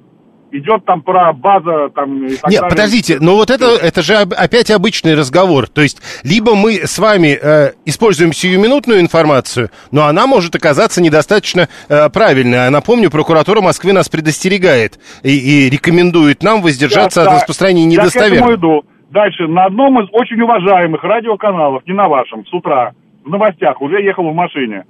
идет 0.50 0.84
там 0.84 1.02
про 1.02 1.32
база 1.32 1.90
там 1.94 2.26
и 2.26 2.36
так 2.36 2.50
Нет, 2.50 2.60
далее. 2.60 2.70
подождите, 2.70 3.18
но 3.20 3.34
вот 3.34 3.50
это, 3.50 3.66
это 3.66 4.02
же 4.02 4.14
опять 4.14 4.70
обычный 4.70 5.14
разговор. 5.14 5.68
То 5.68 5.82
есть, 5.82 6.00
либо 6.24 6.54
мы 6.54 6.86
с 6.86 6.98
вами 6.98 7.38
э, 7.40 7.72
используем 7.84 8.32
сиюминутную 8.32 9.00
информацию, 9.00 9.70
но 9.90 10.06
она 10.06 10.26
может 10.26 10.54
оказаться 10.54 11.02
недостаточно 11.02 11.68
э, 11.88 12.08
правильной. 12.10 12.66
А 12.66 12.70
напомню, 12.70 13.10
прокуратура 13.10 13.60
Москвы 13.60 13.92
нас 13.92 14.08
предостерегает 14.08 14.98
и, 15.22 15.66
и 15.66 15.70
рекомендует 15.70 16.42
нам 16.42 16.62
воздержаться 16.62 17.20
Я, 17.20 17.26
от 17.26 17.32
да, 17.32 17.36
распространения 17.36 17.94
Я 17.94 18.00
к 18.00 18.04
недостоверных. 18.04 18.40
этому 18.40 18.56
иду. 18.56 18.84
Дальше, 19.10 19.46
на 19.48 19.64
одном 19.64 20.00
из 20.00 20.08
очень 20.12 20.40
уважаемых 20.40 21.02
радиоканалов, 21.02 21.86
не 21.86 21.94
на 21.94 22.08
вашем, 22.08 22.44
с 22.44 22.52
утра, 22.52 22.92
в 23.24 23.30
новостях, 23.30 23.80
уже 23.80 24.02
ехал 24.02 24.28
в 24.30 24.34
машине. 24.34 24.84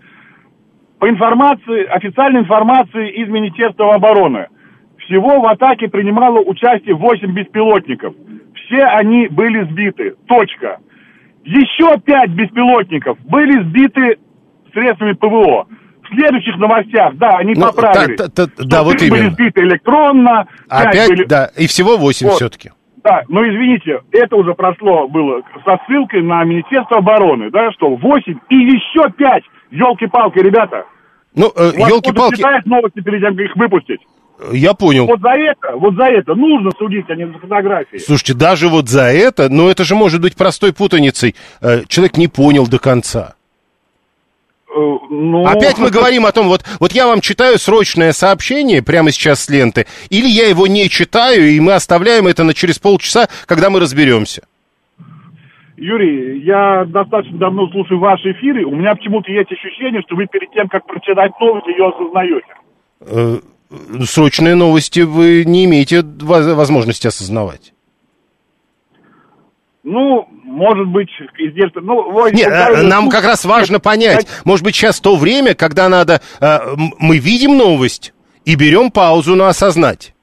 По 0.98 1.08
информации, 1.08 1.84
официальной 1.84 2.40
информации 2.40 3.10
из 3.22 3.28
Министерства 3.28 3.94
обороны, 3.94 4.48
всего 5.08 5.40
в 5.40 5.46
атаке 5.46 5.88
принимало 5.88 6.40
участие 6.40 6.94
8 6.94 7.32
беспилотников. 7.32 8.14
Все 8.54 8.82
они 8.84 9.28
были 9.28 9.64
сбиты. 9.64 10.14
Точка. 10.26 10.78
Еще 11.44 11.98
5 11.98 12.30
беспилотников 12.30 13.18
были 13.24 13.62
сбиты 13.64 14.18
средствами 14.72 15.12
ПВО. 15.14 15.66
В 16.02 16.14
следующих 16.14 16.56
новостях, 16.56 17.16
да, 17.16 17.36
они 17.38 17.54
Ну, 17.54 17.66
поправили. 17.66 18.16
та- 18.16 18.28
та- 18.28 18.46
та- 18.46 18.64
да, 18.64 18.82
вот 18.82 18.96
три 18.96 19.10
были 19.10 19.20
именно. 19.20 19.34
сбиты 19.34 19.60
электронно, 19.60 20.46
пять 20.68 20.86
Опять, 20.86 21.08
были... 21.08 21.24
да, 21.24 21.50
и 21.56 21.66
всего 21.66 21.96
8 21.98 22.26
Вот. 22.28 22.36
все-таки. 22.36 22.70
Да, 23.04 23.22
но 23.28 23.46
извините, 23.46 24.00
это 24.12 24.36
уже 24.36 24.54
прошло 24.54 25.06
было 25.08 25.42
со 25.64 25.78
ссылкой 25.86 26.22
на 26.22 26.44
Министерство 26.44 26.98
обороны, 26.98 27.50
да, 27.50 27.72
что 27.72 27.94
8 27.96 28.38
и 28.48 28.56
еще 28.56 29.10
5. 29.16 29.42
Елки-палки, 29.70 30.38
ребята. 30.38 30.84
Ну, 31.34 31.44
вас 31.54 31.72
кто-то 31.72 31.88
елки-палки, 31.88 32.42
новости 32.68 33.00
перед 33.00 33.20
тем, 33.20 33.36
как 33.36 33.44
их 33.44 33.56
выпустить. 33.56 34.00
Я 34.52 34.74
понял. 34.74 35.06
Вот 35.06 35.20
за 35.20 35.30
это, 35.30 35.76
вот 35.76 35.94
за 35.94 36.04
это 36.04 36.34
нужно 36.34 36.70
судить, 36.78 37.06
а 37.08 37.14
не 37.14 37.26
за 37.26 37.38
фотографии. 37.38 37.98
Слушайте, 37.98 38.34
даже 38.34 38.68
вот 38.68 38.88
за 38.88 39.10
это, 39.10 39.48
но 39.48 39.70
это 39.70 39.84
же 39.84 39.94
может 39.94 40.20
быть 40.20 40.36
простой 40.36 40.72
путаницей. 40.72 41.34
Э, 41.60 41.82
Человек 41.88 42.16
не 42.16 42.28
понял 42.28 42.66
до 42.66 42.78
конца. 42.78 43.34
Э, 44.68 44.72
ну, 45.10 45.44
Опять 45.44 45.78
мы 45.78 45.90
говорим 45.90 46.24
о 46.24 46.32
том, 46.32 46.48
вот, 46.48 46.64
вот 46.78 46.92
я 46.92 47.06
вам 47.06 47.20
читаю 47.20 47.58
срочное 47.58 48.12
сообщение 48.12 48.82
прямо 48.82 49.10
сейчас 49.10 49.44
с 49.44 49.50
ленты, 49.50 49.86
или 50.08 50.28
я 50.28 50.46
его 50.48 50.66
не 50.66 50.88
читаю, 50.88 51.48
и 51.48 51.58
мы 51.58 51.72
оставляем 51.72 52.26
это 52.26 52.44
на 52.44 52.54
через 52.54 52.78
полчаса, 52.78 53.28
когда 53.46 53.70
мы 53.70 53.80
разберемся. 53.80 54.42
Юрий, 55.76 56.40
я 56.40 56.84
достаточно 56.86 57.38
давно 57.38 57.68
слушаю 57.68 58.00
ваши 58.00 58.32
эфиры. 58.32 58.64
У 58.64 58.74
меня 58.74 58.96
почему-то 58.96 59.30
есть 59.30 59.50
ощущение, 59.52 60.02
что 60.02 60.16
вы 60.16 60.26
перед 60.26 60.50
тем, 60.50 60.68
как 60.68 60.84
прочитать 60.86 61.30
новость, 61.40 61.68
ее 61.68 61.88
осознаете. 61.88 63.42
Срочные 64.04 64.54
новости 64.54 65.00
вы 65.00 65.44
не 65.44 65.66
имеете 65.66 66.02
воз- 66.02 66.54
возможности 66.54 67.06
осознавать. 67.06 67.72
Ну, 69.84 70.26
может 70.44 70.86
быть, 70.88 71.08
издержка... 71.38 71.80
Ну, 71.80 72.10
вот, 72.10 72.32
Нет, 72.32 72.48
э, 72.48 72.82
нам 72.82 73.08
как 73.08 73.24
раз 73.24 73.44
важно 73.44 73.78
понять, 73.80 74.26
может 74.44 74.64
быть, 74.64 74.74
сейчас 74.74 75.00
то 75.00 75.16
время, 75.16 75.54
когда 75.54 75.88
надо, 75.88 76.20
э, 76.40 76.58
мы 76.98 77.18
видим 77.18 77.56
новость 77.56 78.12
и 78.44 78.54
берем 78.54 78.90
паузу 78.90 79.34
на 79.36 79.48
осознать. 79.48 80.14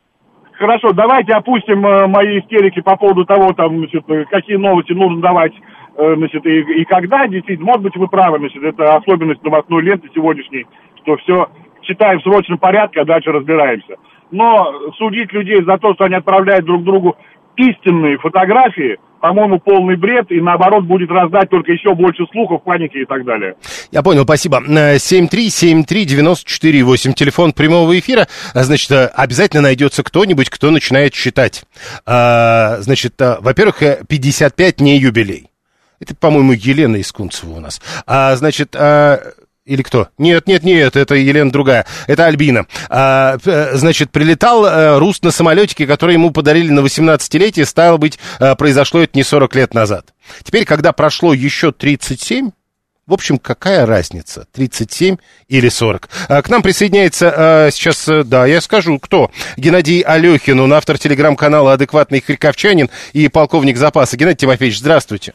Хорошо, 0.54 0.92
давайте 0.94 1.34
опустим 1.34 1.86
э, 1.86 2.08
мои 2.08 2.40
истерики 2.40 2.82
по 2.82 2.96
поводу 2.96 3.26
того, 3.26 3.54
там, 3.54 3.78
значит, 3.78 4.04
какие 4.30 4.58
новости 4.58 4.94
нужно 4.94 5.22
давать, 5.22 5.54
э, 5.98 6.16
значит, 6.16 6.46
и, 6.46 6.82
и 6.82 6.86
когда, 6.86 7.28
действительно, 7.28 7.68
может 7.68 7.84
быть, 7.84 7.96
вы 7.96 8.08
правы, 8.08 8.40
значит, 8.40 8.64
это 8.64 8.96
особенность 8.96 9.44
новостной 9.44 9.84
ленты 9.84 10.10
сегодняшней, 10.14 10.66
что 11.04 11.18
все 11.18 11.50
читаем 11.86 12.20
в 12.20 12.24
срочном 12.24 12.58
порядке, 12.58 13.02
а 13.02 13.06
дальше 13.06 13.32
разбираемся. 13.32 13.96
Но 14.32 14.92
судить 14.98 15.32
людей 15.32 15.64
за 15.64 15.78
то, 15.78 15.94
что 15.94 16.06
они 16.06 16.16
отправляют 16.16 16.66
друг 16.66 16.84
другу 16.84 17.16
истинные 17.58 18.18
фотографии, 18.18 18.98
по-моему, 19.22 19.60
полный 19.60 19.96
бред, 19.96 20.30
и 20.30 20.40
наоборот 20.40 20.84
будет 20.84 21.10
раздать 21.10 21.50
только 21.50 21.72
еще 21.72 21.96
больше 21.96 22.26
слухов, 22.32 22.62
паники 22.64 22.98
и 22.98 23.06
так 23.06 23.26
далее. 23.26 23.56
Я 23.92 24.04
понял, 24.04 24.24
спасибо. 24.24 24.62
Э, 24.68 24.98
7373948, 24.98 27.14
телефон 27.14 27.54
прямого 27.54 27.98
эфира. 27.98 28.28
А, 28.54 28.64
Значит, 28.64 28.92
э, 28.92 29.08
обязательно 29.08 29.64
найдется 29.64 30.04
кто-нибудь, 30.04 30.52
кто 30.52 30.70
начинает 30.70 31.16
считать. 31.16 31.64
А, 32.06 32.76
Значит, 32.82 33.20
э, 33.20 33.38
во-первых, 33.40 33.82
э, 33.82 34.04
55 34.08 34.80
не 34.82 35.00
юбилей. 35.00 35.48
Это, 36.00 36.14
по-моему, 36.14 36.52
Елена 36.52 37.02
Искунцева 37.02 37.50
у 37.52 37.60
нас. 37.60 37.82
А, 38.06 38.36
значит, 38.36 38.76
или 39.66 39.82
кто? 39.82 40.10
Нет, 40.20 40.48
нет, 40.48 40.64
нет, 40.64 40.96
это 40.96 41.16
Елена 41.16 41.52
другая. 41.52 41.86
Это 42.08 42.26
Альбина. 42.26 42.68
А, 42.90 43.38
п- 43.40 43.72
значит, 43.76 44.12
прилетал 44.12 44.66
э, 44.66 45.00
Рус 45.00 45.22
на 45.24 45.32
самолетике, 45.32 45.88
который 45.88 46.14
ему 46.14 46.30
подарили 46.32 46.70
на 46.70 46.82
18-летие. 46.82 47.66
Стало 47.66 47.98
быть, 47.98 48.20
э, 48.40 48.56
произошло 48.56 49.02
это 49.02 49.18
не 49.18 49.24
40 49.24 49.56
лет 49.56 49.74
назад. 49.74 50.14
Теперь, 50.44 50.66
когда 50.66 50.94
прошло 50.94 51.34
еще 51.34 51.72
37, 51.72 52.52
в 53.08 53.14
общем, 53.14 53.40
какая 53.40 53.88
разница, 53.88 54.46
37 54.54 55.18
или 55.48 55.70
40? 55.70 56.10
А, 56.30 56.42
К 56.44 56.50
нам 56.50 56.62
присоединяется 56.62 57.70
сейчас, 57.74 58.08
э, 58.08 58.24
да, 58.24 58.46
я 58.46 58.62
скажу, 58.62 59.00
кто? 59.00 59.32
Геннадий 59.58 60.02
Алехин, 60.02 60.60
он 60.60 60.74
автор 60.74 61.00
телеграм-канала 61.00 61.74
«Адекватный 61.74 62.22
харьковчанин» 62.22 62.92
и 63.14 63.28
полковник 63.30 63.78
запаса. 63.78 64.16
Геннадий 64.16 64.38
Тимофеевич, 64.42 64.78
здравствуйте. 64.78 65.34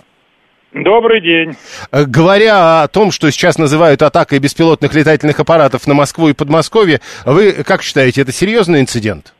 Добрый 0.72 1.20
день. 1.20 1.54
Э, 1.92 2.04
Говоря 2.06 2.82
о 2.82 2.88
том, 2.88 3.10
что 3.10 3.30
сейчас 3.30 3.58
называют 3.58 4.02
атакой 4.02 4.38
беспилотных 4.38 4.94
летательных 4.94 5.40
аппаратов 5.40 5.86
на 5.86 5.94
Москву 5.94 6.28
и 6.28 6.34
Подмосковье, 6.34 7.00
вы 7.26 7.64
как 7.64 7.82
считаете, 7.82 8.22
это 8.22 8.32
серьезный 8.32 8.80
инцидент? 8.80 9.34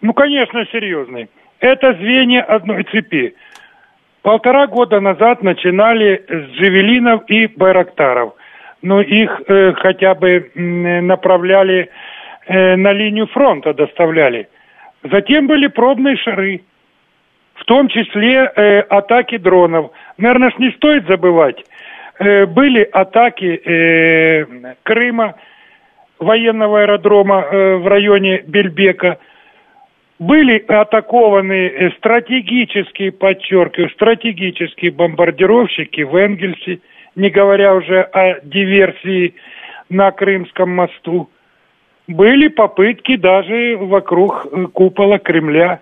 Ну, 0.00 0.12
конечно, 0.12 0.64
серьезный. 0.72 1.28
Это 1.60 1.92
звенья 1.94 2.42
одной 2.42 2.84
цепи. 2.84 3.34
Полтора 4.22 4.66
года 4.66 5.00
назад 5.00 5.42
начинали 5.42 6.24
с 6.28 6.56
Джевелинов 6.56 7.22
и 7.28 7.46
Байрактаров. 7.46 8.34
Но 8.82 9.00
их 9.00 9.30
э, 9.48 9.72
хотя 9.74 10.14
бы 10.14 10.50
м, 10.54 11.06
направляли 11.06 11.90
э, 12.46 12.76
на 12.76 12.92
линию 12.92 13.26
фронта, 13.28 13.74
доставляли. 13.74 14.48
Затем 15.04 15.46
были 15.46 15.68
пробные 15.68 16.16
шары, 16.16 16.62
в 17.58 17.64
том 17.64 17.88
числе 17.88 18.50
э, 18.54 18.80
атаки 18.80 19.36
дронов. 19.36 19.90
Наверное, 20.16 20.50
ж 20.50 20.58
не 20.58 20.70
стоит 20.72 21.06
забывать, 21.06 21.64
э, 22.18 22.46
были 22.46 22.82
атаки 22.82 23.60
э, 23.64 24.74
Крыма, 24.82 25.34
военного 26.18 26.82
аэродрома 26.82 27.42
э, 27.42 27.76
в 27.76 27.86
районе 27.86 28.42
Бельбека. 28.46 29.18
Были 30.18 30.64
атакованы 30.66 31.68
э, 31.68 31.90
стратегические, 31.98 33.12
подчеркиваю, 33.12 33.90
стратегические 33.90 34.90
бомбардировщики 34.90 36.02
в 36.02 36.16
Энгельсе, 36.16 36.80
не 37.14 37.30
говоря 37.30 37.74
уже 37.74 38.00
о 38.00 38.40
диверсии 38.42 39.34
на 39.88 40.10
Крымском 40.10 40.70
мосту. 40.70 41.30
Были 42.08 42.48
попытки 42.48 43.16
даже 43.16 43.76
вокруг 43.76 44.46
э, 44.50 44.66
купола 44.72 45.18
Кремля. 45.18 45.80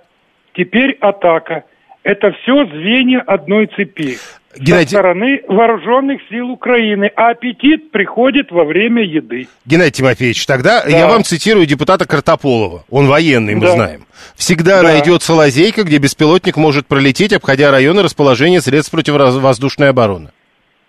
Теперь 0.56 0.96
атака. 1.00 1.64
Это 2.02 2.32
все 2.42 2.64
звенья 2.66 3.20
одной 3.20 3.66
цепи. 3.66 4.16
Геннадий- 4.58 4.84
Со 4.88 4.98
стороны 5.00 5.42
вооруженных 5.48 6.20
сил 6.30 6.48
Украины. 6.50 7.10
А 7.14 7.30
аппетит 7.30 7.90
приходит 7.90 8.50
во 8.50 8.64
время 8.64 9.02
еды. 9.02 9.48
Геннадий 9.66 9.90
Тимофеевич, 9.92 10.46
тогда 10.46 10.82
Да. 10.82 10.88
я 10.96 11.08
вам 11.08 11.24
цитирую 11.24 11.66
депутата 11.66 12.06
Картополова. 12.06 12.84
Он 12.88 13.06
военный, 13.06 13.54
мы 13.54 13.62
Да. 13.62 13.72
знаем. 13.72 14.06
Всегда 14.34 14.80
Да. 14.82 14.88
найдется 14.92 15.34
лазейка, 15.34 15.82
где 15.82 15.98
беспилотник 15.98 16.56
может 16.56 16.86
пролететь, 16.86 17.34
обходя 17.34 17.70
районы 17.70 18.02
расположения 18.02 18.60
средств 18.62 18.92
противовоздушной 18.92 19.90
обороны. 19.90 20.30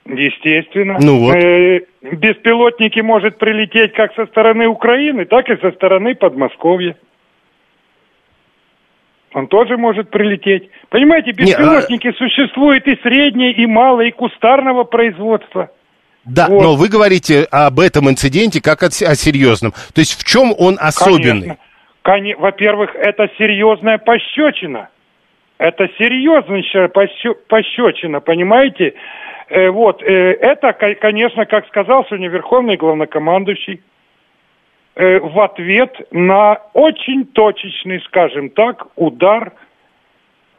Естественно. 0.05 0.97
Ну 1.01 1.20
вот. 1.20 1.36
Э, 1.36 1.82
беспилотники 2.13 3.01
может 3.01 3.38
прилететь 3.38 3.91
как 3.93 4.13
со 4.15 4.26
стороны 4.28 4.68
Украины, 4.68 5.26
так 5.26 5.49
и 5.49 5.57
со 5.59 5.72
стороны 5.72 6.15
Подмосковья. 6.15 6.95
Он 9.34 9.47
тоже 9.47 9.78
может 9.78 10.09
прилететь. 10.09 10.69
Понимаете, 10.89 11.32
Не, 11.38 11.53
а- 11.53 11.57
беспилотники 11.59 12.11
существуют 12.13 12.88
и 12.88 12.95
среднее, 13.03 13.51
и 13.51 13.65
малое, 13.65 14.07
и 14.07 14.11
кустарного 14.11 14.84
производства. 14.84 15.69
Да, 16.25 16.47
Вот. 16.49 16.61
но 16.63 16.75
вы 16.75 16.89
говорите 16.89 17.43
об 17.51 17.80
этом 17.80 18.09
инциденте 18.09 18.61
как 18.61 18.84
о, 18.84 18.88
о 18.88 18.89
серьезном. 19.15 19.71
То 19.93 19.99
есть 19.99 20.19
в 20.19 20.25
чем 20.25 20.53
он 20.57 20.78
особенный? 20.80 21.41
Конечно. 21.41 21.57
Коне- 22.03 22.36
Во-первых, 22.38 22.95
это 22.95 23.30
серьезная 23.38 23.97
пощечина. 23.97 24.89
Это 25.57 25.88
серьезнейшая 25.97 26.88
пощё- 26.89 27.36
пощечина, 27.49 28.19
понимаете? 28.21 28.93
Э, 29.49 29.69
вот, 29.69 30.01
э, 30.03 30.34
это, 30.34 30.73
ко- 30.73 30.95
конечно, 30.95 31.45
как 31.45 31.65
сказал 31.67 32.05
сегодня 32.05 32.30
Верховный 32.30 32.75
главнокомандующий, 32.78 33.82
э, 34.98 35.20
в 35.20 35.39
ответ 35.39 35.95
на 36.12 36.60
очень 36.74 37.26
точечный, 37.26 38.02
скажем 38.02 38.50
так, 38.50 38.88
удар 38.95 39.54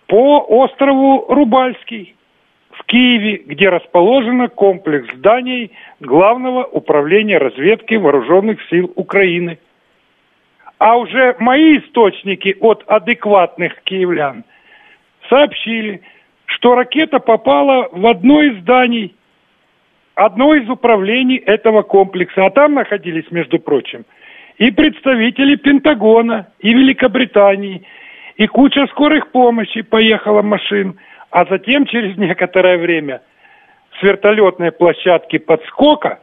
по 0.07 0.39
острову 0.39 1.27
Рубальский 1.29 2.15
в 2.71 2.85
Киеве, 2.85 3.43
где 3.45 3.69
расположен 3.69 4.49
комплекс 4.49 5.13
зданий 5.17 5.73
Главного 6.01 6.65
управления 6.65 7.39
разведки 7.39 7.95
Вооруженных 7.95 8.59
сил 8.71 8.93
Украины. 8.95 9.59
А 10.79 10.97
уже 10.97 11.35
мои 11.41 11.79
источники 11.79 12.57
от 12.61 12.85
адекватных 12.87 13.83
киевлян 13.83 14.45
сообщили, 15.29 16.03
что 16.47 16.77
ракета 16.77 17.19
попала 17.19 17.89
в 17.91 18.07
одно 18.07 18.43
из 18.43 18.61
зданий, 18.61 19.15
одно 20.15 20.55
из 20.55 20.69
управлений 20.71 21.37
этого 21.37 21.83
комплекса. 21.83 22.47
А 22.47 22.51
там 22.51 22.75
находились, 22.75 23.29
между 23.33 23.59
прочим, 23.59 24.05
и 24.59 24.71
представители 24.73 25.57
Пентагона, 25.57 26.49
и 26.59 26.75
Великобритании, 26.75 27.87
и 28.37 28.47
куча 28.47 28.87
скорых 28.89 29.31
помощи 29.31 29.83
поехала 29.83 30.43
машин. 30.43 30.99
А 31.31 31.45
затем, 31.45 31.87
через 31.87 32.17
некоторое 32.17 32.79
время, 32.79 33.23
с 33.99 34.03
вертолетной 34.03 34.73
площадки 34.73 35.39
подскока 35.39 36.21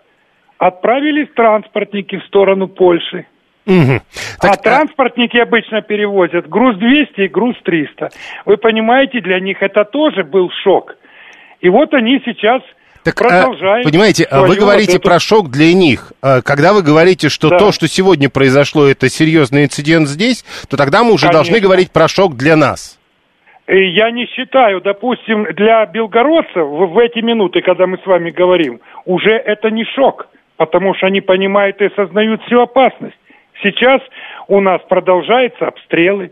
отправились 0.58 1.30
транспортники 1.36 2.18
в 2.18 2.26
сторону 2.26 2.68
Польши. 2.68 3.26
А 3.68 4.00
Так, 4.42 4.60
а- 4.60 4.62
транспортники 4.62 5.38
обычно 5.38 5.82
перевозят 5.82 6.48
груз 6.48 6.78
200 6.78 7.22
и 7.22 7.28
груз 7.28 7.56
300. 7.64 8.10
Вы 8.46 8.58
понимаете, 8.58 9.22
для 9.22 9.40
них 9.40 9.62
это 9.62 9.86
тоже 9.86 10.24
был 10.24 10.52
шок. 10.64 10.98
И 11.62 11.70
вот 11.70 11.94
они 11.94 12.22
сейчас 12.26 12.62
Так, 13.06 13.22
а, 13.22 13.30
продолжают. 13.30 13.86
понимаете, 13.88 14.26
а 14.30 14.42
вы 14.42 14.56
говорите 14.56 14.94
вот 14.94 15.00
эту- 15.02 15.08
про 15.10 15.20
шок 15.20 15.50
для 15.50 15.74
них. 15.74 16.12
А, 16.22 16.42
Когда 16.42 16.74
вы 16.74 16.82
говорите, 16.82 17.30
что 17.30 17.50
Да. 17.50 17.58
то, 17.60 17.72
что 17.72 17.88
сегодня 17.88 18.30
произошло, 18.30 18.86
это 18.88 19.08
серьезный 19.10 19.64
инцидент 19.66 20.08
здесь, 20.08 20.44
то 20.70 20.76
тогда 20.76 21.04
мы 21.04 21.14
уже 21.14 21.28
должны 21.32 21.54
Конечно. 21.54 21.68
говорить 21.68 21.92
про 21.92 22.08
шок 22.08 22.36
для 22.36 22.56
нас. 22.56 23.00
Э, 23.68 23.78
Я 23.78 24.12
не 24.12 24.26
считаю, 24.28 24.82
допустим, 24.82 25.46
для 25.54 25.86
белгородцев 25.86 26.68
в 26.68 26.98
эти 27.00 27.20
минуты, 27.20 27.62
когда 27.62 27.88
мы 27.88 27.98
с 27.98 28.06
вами 28.06 28.32
говорим, 28.32 28.80
уже 29.06 29.32
это 29.32 29.70
не 29.72 29.86
шок, 29.86 30.28
потому 30.58 30.94
что 30.96 31.08
они 31.08 31.22
понимают 31.22 31.82
и 31.82 31.86
осознают 31.86 32.42
всю 32.44 32.60
опасность. 32.62 33.18
Сейчас 33.64 34.02
у 34.48 34.60
нас 34.62 34.82
продолжаются 34.90 35.68
обстрелы 35.68 36.32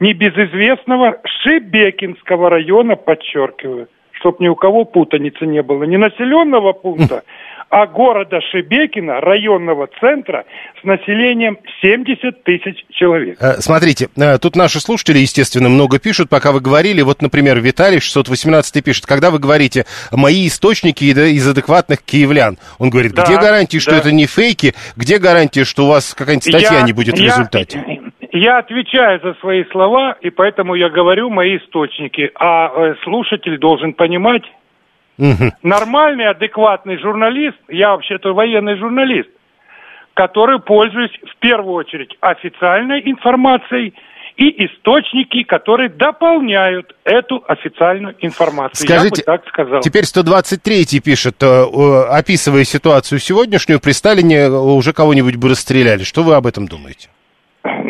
небезызвестного 0.00 1.18
Шебекинского 1.42 2.48
района, 2.50 2.96
подчеркиваю, 2.96 3.88
чтоб 4.20 4.38
ни 4.40 4.48
у 4.48 4.54
кого 4.54 4.84
путаницы 4.84 5.46
не 5.46 5.62
было, 5.62 5.84
не 5.84 5.96
населенного 5.96 6.72
пункта, 6.72 7.22
а 7.70 7.86
города 7.86 8.40
Шебекина, 8.50 9.20
районного 9.20 9.88
центра 10.00 10.44
с 10.80 10.84
населением 10.84 11.56
70 11.80 12.42
тысяч 12.42 12.84
человек. 12.90 13.38
Э, 13.40 13.60
Смотрите, 13.60 14.08
э, 14.16 14.38
тут 14.38 14.56
наши 14.56 14.80
слушатели, 14.80 15.18
естественно, 15.18 15.68
много 15.68 15.98
пишут, 16.00 16.28
пока 16.28 16.50
вы 16.52 16.60
говорили. 16.60 17.00
Вот, 17.02 17.22
например, 17.22 17.60
Виталий 17.60 18.00
618 18.00 18.82
пишет, 18.84 19.06
когда 19.06 19.30
вы 19.30 19.38
говорите 19.38 19.86
«мои 20.10 20.48
источники 20.48 21.04
из 21.04 21.48
адекватных 21.48 22.02
киевлян», 22.02 22.58
он 22.78 22.90
говорит, 22.90 23.12
Да, 23.14 23.24
где 23.24 23.36
гарантии, 23.36 23.78
что 23.78 23.92
да. 23.92 23.98
это 23.98 24.12
не 24.12 24.26
фейки, 24.26 24.74
где 24.96 25.18
гарантии, 25.18 25.62
что 25.62 25.84
у 25.84 25.88
вас 25.88 26.12
какая-нибудь 26.14 26.48
статья 26.48 26.80
Я- 26.80 26.82
не 26.82 26.92
будет 26.92 27.18
в 27.18 27.22
результате? 27.22 28.00
Я 28.32 28.58
отвечаю 28.58 29.20
за 29.22 29.34
свои 29.40 29.64
слова, 29.64 30.16
и 30.20 30.30
поэтому 30.30 30.74
я 30.74 30.88
говорю 30.88 31.30
мои 31.30 31.58
источники. 31.58 32.30
А 32.34 32.70
э, 32.72 32.94
слушатель 33.02 33.58
должен 33.58 33.92
понимать, 33.92 34.44
нормальный, 35.62 36.28
адекватный 36.28 36.98
журналист, 36.98 37.58
я 37.68 37.90
вообще-то 37.90 38.32
военный 38.32 38.76
журналист, 38.78 39.28
который 40.14 40.60
пользуюсь 40.60 41.12
в 41.22 41.36
первую 41.40 41.74
очередь 41.74 42.16
официальной 42.20 43.02
информацией 43.04 43.94
и 44.36 44.64
источники, 44.64 45.42
которые 45.42 45.90
дополняют 45.90 46.94
эту 47.04 47.44
официальную 47.46 48.14
информацию. 48.20 48.88
Скажите, 48.88 49.22
я 49.26 49.32
бы 49.34 49.38
так 49.38 49.48
сказал. 49.48 49.80
Теперь 49.80 50.04
123 50.04 51.00
пишет, 51.00 51.42
э, 51.42 51.64
описывая 52.08 52.64
ситуацию 52.64 53.18
сегодняшнюю, 53.18 53.80
при 53.80 53.92
Сталине 53.92 54.48
уже 54.48 54.94
кого-нибудь 54.94 55.36
бы 55.36 55.50
расстреляли. 55.50 56.04
Что 56.04 56.22
вы 56.22 56.34
об 56.34 56.46
этом 56.46 56.66
думаете? 56.66 57.08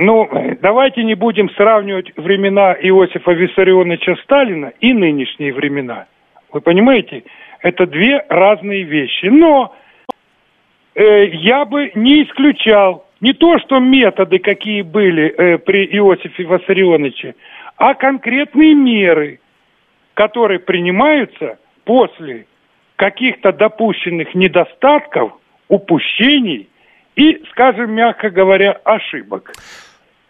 Ну, 0.03 0.31
давайте 0.63 1.05
не 1.05 1.15
будем 1.15 1.51
сравнивать 1.51 2.17
времена 2.17 2.73
Иосифа 2.73 3.33
Виссарионовича 3.33 4.17
Сталина 4.23 4.73
и 4.81 4.95
нынешние 4.95 5.53
времена. 5.53 6.07
Вы 6.51 6.63
понимаете, 6.63 7.25
это 7.61 7.85
две 7.85 8.25
разные 8.31 8.85
вещи. 8.85 9.27
Но 9.27 9.77
э, 10.95 11.27
я 11.27 11.67
бы 11.67 11.93
не 11.95 12.23
исключал 12.23 13.05
не 13.21 13.35
то, 13.35 13.59
что 13.59 13.79
методы, 13.79 14.39
какие 14.39 14.81
были 14.81 15.35
э, 15.37 15.59
при 15.59 15.85
Иосифе 15.85 16.45
Виссарионовиче, 16.45 17.35
а 17.77 17.93
конкретные 17.93 18.75
меры, 18.75 19.39
которые 20.15 20.61
принимаются 20.61 21.59
после 21.85 22.47
каких-то 22.97 23.53
допущенных 23.53 24.35
недостатков, 24.35 25.33
упущений 25.69 26.71
и, 27.17 27.43
скажем 27.51 27.93
мягко 27.93 28.31
говоря, 28.31 28.81
ошибок. 28.83 29.53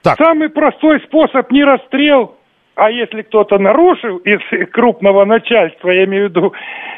Так. 0.03 0.19
Самый 0.19 0.49
простой 0.49 1.01
способ 1.01 1.51
не 1.51 1.65
расстрел, 1.65 2.37
а 2.75 2.91
если 2.91 3.23
кто-то 3.23 3.59
нарушил 3.59 4.17
из 4.19 4.41
крупного 4.71 5.25
начальства, 5.25 5.91
я 5.91 6.05
имею 6.05 6.27
в 6.27 6.31
виду 6.31 6.53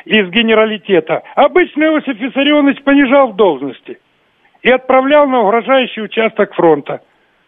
из 0.05 0.29
генералитета, 0.31 1.23
обычно 1.35 1.85
Иосиф 1.85 2.17
Виссарионович 2.19 2.83
понижал 2.85 3.33
в 3.33 3.37
должности 3.37 3.99
и 4.63 4.71
отправлял 4.71 5.27
на 5.27 5.41
угрожающий 5.41 6.03
участок 6.03 6.55
фронта. 6.55 7.01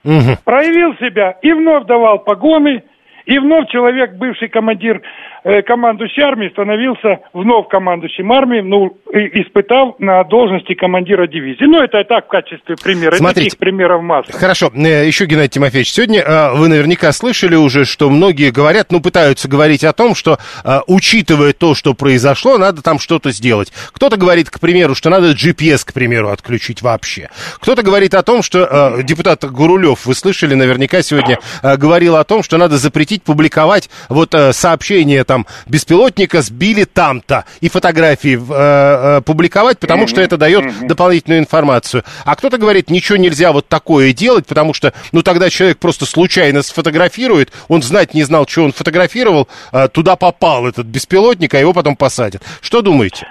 Мгм. 0.03 0.37
Проявил 0.45 0.95
себя 0.97 1.37
и 1.43 1.53
вновь 1.53 1.87
давал 1.87 2.19
погоны, 2.19 2.83
И 3.27 3.39
вновь 3.39 3.69
человек, 3.71 4.17
бывший 4.17 4.49
командир, 4.49 5.01
э, 5.45 5.62
командующий 5.62 6.22
армии, 6.22 6.49
становился 6.51 7.20
вновь 7.32 7.68
командующим 7.68 8.30
армией, 8.32 8.62
ну, 8.62 8.97
и, 9.12 9.42
испытав 9.42 9.99
на 9.99 10.24
должности 10.24 10.74
командира 10.74 11.26
дивизии. 11.26 11.64
Ну, 11.64 11.80
это 11.80 12.01
и 12.01 12.05
так 12.05 12.26
в 12.26 12.28
качестве 12.28 12.76
примера. 12.82 13.14
Смотрите. 13.16 13.51
Таких 13.51 13.59
примеров 13.59 14.03
масса. 14.03 14.32
Хорошо, 14.32 14.70
Э, 14.74 15.07
еще, 15.07 15.26
Геннадий 15.26 15.51
Тимофеевич, 15.51 15.92
сегодня 15.92 16.20
э, 16.20 16.53
вы 16.55 16.68
наверняка 16.68 17.12
слышали 17.12 17.55
уже, 17.55 17.84
что 17.84 18.11
многие 18.11 18.51
говорят, 18.51 18.90
ну, 18.90 19.01
пытаются 19.01 19.49
говорить 19.49 19.84
о 19.84 19.92
том, 19.92 20.14
что, 20.14 20.38
учитывая 20.86 21.53
то, 21.53 21.74
что 21.74 21.95
произошло, 21.95 22.59
надо 22.59 22.82
там 22.82 22.99
что-то 22.99 23.30
сделать. 23.30 23.72
Кто-то 23.92 24.16
говорит, 24.16 24.51
к 24.51 24.61
примеру, 24.61 24.95
что 24.95 25.11
надо 25.11 25.32
GPS, 25.32 25.84
к 25.84 25.92
примеру, 25.92 26.30
отключить 26.30 26.82
вообще. 26.82 27.28
Кто-то 27.61 27.82
говорит 27.82 28.14
о 28.14 28.22
том, 28.22 28.42
что 28.42 29.03
депутат 29.03 29.45
Гурулев, 29.45 30.07
вы 30.07 30.14
слышали, 30.14 30.55
наверняка 30.55 31.03
сегодня 31.03 31.38
говорил 31.62 32.16
о 32.16 32.24
том, 32.24 32.42
что 32.42 32.57
надо 32.57 32.78
запретить 32.78 33.22
публиковать 33.22 33.90
вот 34.09 34.34
э, 34.34 34.53
сообщение 34.53 35.24
там 35.35 35.47
беспилотника 35.66 36.43
сбили 36.43 36.85
там-то 36.85 37.45
и 37.61 37.68
фотографии 37.68 38.37
э, 38.37 39.18
э, 39.18 39.20
публиковать, 39.22 39.80
потому 39.80 40.07
что 40.07 40.20
это 40.20 40.37
дает 40.37 40.87
дополнительную 40.87 41.41
информацию. 41.41 42.05
А 42.24 42.37
кто-то 42.37 42.57
говорит, 42.57 42.89
ничего 42.89 43.18
нельзя 43.18 43.51
вот 43.51 43.66
такое 43.68 44.12
делать, 44.12 44.47
потому 44.47 44.74
что, 44.74 44.93
ну, 45.11 45.22
тогда 45.22 45.51
человек 45.51 45.78
просто 45.78 46.07
случайно 46.07 46.62
сфотографирует, 46.62 47.53
он 47.68 47.82
знать 47.82 48.14
не 48.14 48.22
знал, 48.22 48.47
что 48.47 48.62
он 48.62 48.72
фотографировал, 48.72 49.49
э, 49.72 49.89
туда 49.89 50.14
попал 50.14 50.68
этот 50.68 50.87
беспилотник, 50.87 51.53
а 51.55 51.59
его 51.59 51.72
потом 51.72 51.97
посадят. 51.97 52.43
Что 52.61 52.80
думаете? 52.80 53.26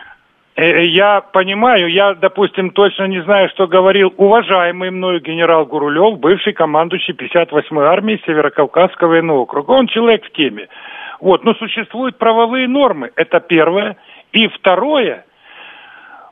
Э, 0.56 0.86
Я 0.86 1.22
понимаю, 1.22 1.89
я, 1.89 2.14
допустим, 2.16 2.72
точно 2.72 3.08
не 3.08 3.24
знаю, 3.24 3.49
что 3.49 3.68
говорил 3.68 4.14
уважаемый 4.18 4.91
мною 4.91 5.22
генерал 5.22 5.66
Гурулев, 5.66 6.20
бывший 6.20 6.54
командующий 6.54 7.14
58-й 7.14 7.86
армии 7.86 8.22
Северокавказского 8.26 9.10
военного 9.10 9.39
округа. 9.39 9.72
Он 9.72 9.88
человек 9.88 10.26
в 10.26 10.32
теме. 10.32 10.68
Вот, 11.24 11.46
но 11.46 11.54
существуют 11.54 12.18
правовые 12.18 12.68
нормы, 12.68 13.12
это 13.16 13.40
первое. 13.40 13.96
И 14.34 14.50
второе, 14.50 15.26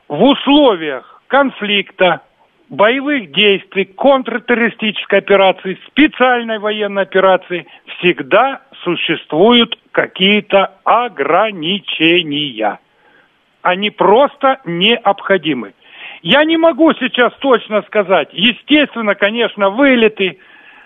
в 0.06 0.22
условиях 0.22 1.22
конфликта, 1.28 2.20
боевых 2.68 3.32
действий, 3.32 3.86
контртеррористической 3.86 5.20
операции, 5.20 5.78
специальной 5.86 6.58
военной 6.58 7.04
операции 7.04 7.66
всегда 7.86 8.60
существуют 8.84 9.78
какие-то 9.92 10.74
ограничения 10.84 12.78
они 13.62 13.90
просто 13.90 14.58
необходимы. 14.66 15.72
Я 16.20 16.44
не 16.44 16.58
могу 16.58 16.92
сейчас 16.94 17.32
точно 17.38 17.80
сказать. 17.82 18.28
Естественно, 18.32 19.14
конечно, 19.14 19.70
вылеты, 19.70 20.38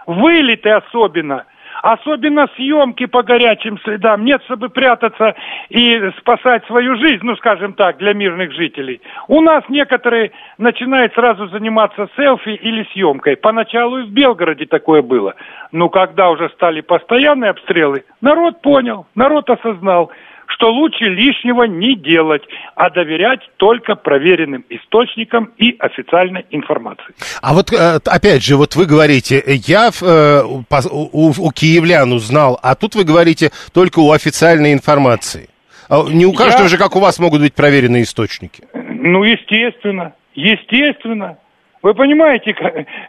вылеты 0.06 0.70
особенно, 0.70 1.46
особенно 1.82 2.48
съемки 2.56 3.06
по 3.06 3.22
горячим 3.22 3.78
следам. 3.80 4.24
Нет, 4.24 4.42
чтобы 4.44 4.68
прятаться 4.68 5.34
и 5.68 6.10
спасать 6.18 6.64
свою 6.66 6.96
жизнь, 6.96 7.20
ну, 7.22 7.36
скажем 7.36 7.74
так, 7.74 7.98
для 7.98 8.14
мирных 8.14 8.52
жителей. 8.52 9.00
У 9.28 9.40
нас 9.40 9.64
некоторые 9.68 10.32
начинают 10.58 11.14
сразу 11.14 11.48
заниматься 11.48 12.08
селфи 12.16 12.50
или 12.50 12.86
съемкой. 12.92 13.36
Поначалу 13.36 13.98
и 13.98 14.04
в 14.04 14.10
Белгороде 14.10 14.66
такое 14.66 15.02
было. 15.02 15.34
Но 15.72 15.88
когда 15.88 16.30
уже 16.30 16.48
стали 16.50 16.80
постоянные 16.80 17.50
обстрелы, 17.50 18.04
народ 18.20 18.62
понял, 18.62 19.06
народ 19.14 19.50
осознал– 19.50 20.10
что 20.48 20.72
лучше 20.72 21.04
лишнего 21.04 21.64
не 21.64 21.96
делать, 21.96 22.42
а 22.74 22.90
доверять 22.90 23.40
только 23.56 23.94
проверенным 23.94 24.64
источникам 24.70 25.52
и 25.58 25.76
официальной 25.78 26.46
информации. 26.50 27.14
А 27.42 27.54
вот 27.54 27.72
э, 27.72 27.98
опять 28.06 28.44
же, 28.44 28.56
вот 28.56 28.76
вы 28.76 28.86
говорите, 28.86 29.42
я 29.46 29.90
э, 30.00 30.42
у, 30.44 31.50
киевлян 31.52 32.12
узнал, 32.12 32.58
а 32.62 32.74
тут 32.74 32.94
вы 32.94 33.04
говорите 33.04 33.50
только 33.72 33.98
у 34.00 34.12
официальной 34.12 34.72
информации. 34.72 35.48
А 35.88 36.02
Не 36.08 36.26
у 36.26 36.32
каждого 36.32 36.64
Я- 36.64 36.68
же, 36.68 36.78
как 36.78 36.96
у 36.96 37.00
вас, 37.00 37.18
могут 37.18 37.40
быть 37.40 37.54
проверенные 37.54 38.02
источники. 38.02 38.64
Ну, 38.74 39.22
естественно, 39.24 40.14
естественно. 40.34 41.38
Вы 41.82 41.94
понимаете, 41.94 42.54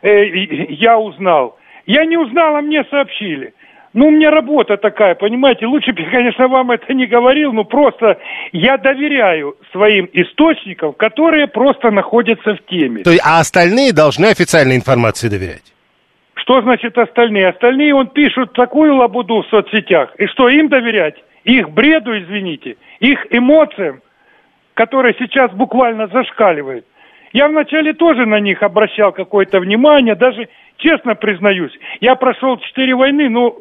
э, 0.02 0.26
я 0.70 0.98
узнал. 1.00 1.58
Я 1.86 2.06
не 2.06 2.18
узнал, 2.18 2.58
а 2.58 2.62
мне 2.62 2.84
сообщили. 2.92 3.54
Ну, 3.94 4.08
у 4.08 4.12
меня 4.12 4.32
работа 4.32 4.78
такая, 4.78 5.16
понимаете, 5.16 5.66
лучше 5.66 5.94
бы, 5.94 6.02
я, 6.02 6.10
конечно, 6.10 6.48
вам 6.48 6.72
это 6.72 6.94
не 6.94 7.08
говорил, 7.08 7.54
но 7.54 7.64
просто 7.64 8.18
я 8.52 8.78
доверяю 8.78 9.56
своим 9.72 10.10
источникам, 10.14 10.94
которые 10.94 11.48
просто 11.48 11.90
находятся 11.90 12.56
в 12.56 12.66
теме. 12.66 13.04
То 13.04 13.12
есть, 13.12 13.24
а 13.26 13.40
остальные 13.40 13.94
должны 13.94 14.26
официальной 14.26 14.76
информации 14.76 15.30
доверять. 15.30 15.74
Что 16.36 16.62
значит 16.62 16.98
остальные? 16.98 17.50
Остальные, 17.50 17.94
он 17.94 18.08
пишут 18.08 18.54
такую 18.54 18.96
лабуду 18.96 19.42
в 19.42 19.48
соцсетях. 19.48 20.14
И 20.18 20.28
что, 20.28 20.48
им 20.50 20.70
доверять? 20.70 21.16
Их 21.44 21.70
бреду, 21.70 22.18
извините, 22.18 22.76
их 23.00 23.26
эмоциям, 23.32 24.02
которые 24.74 25.16
сейчас 25.18 25.52
буквально 25.52 26.08
зашкаливают. 26.08 26.86
Я 27.34 27.48
вначале 27.48 27.94
тоже 27.94 28.26
на 28.26 28.40
них 28.40 28.64
обращал 28.64 29.12
какое-то 29.12 29.60
внимание, 29.60 30.16
даже 30.16 30.48
честно 30.78 31.16
признаюсь, 31.16 31.72
я 32.00 32.16
прошел 32.16 32.58
четыре 32.58 32.96
войны, 32.96 33.30
но 33.30 33.58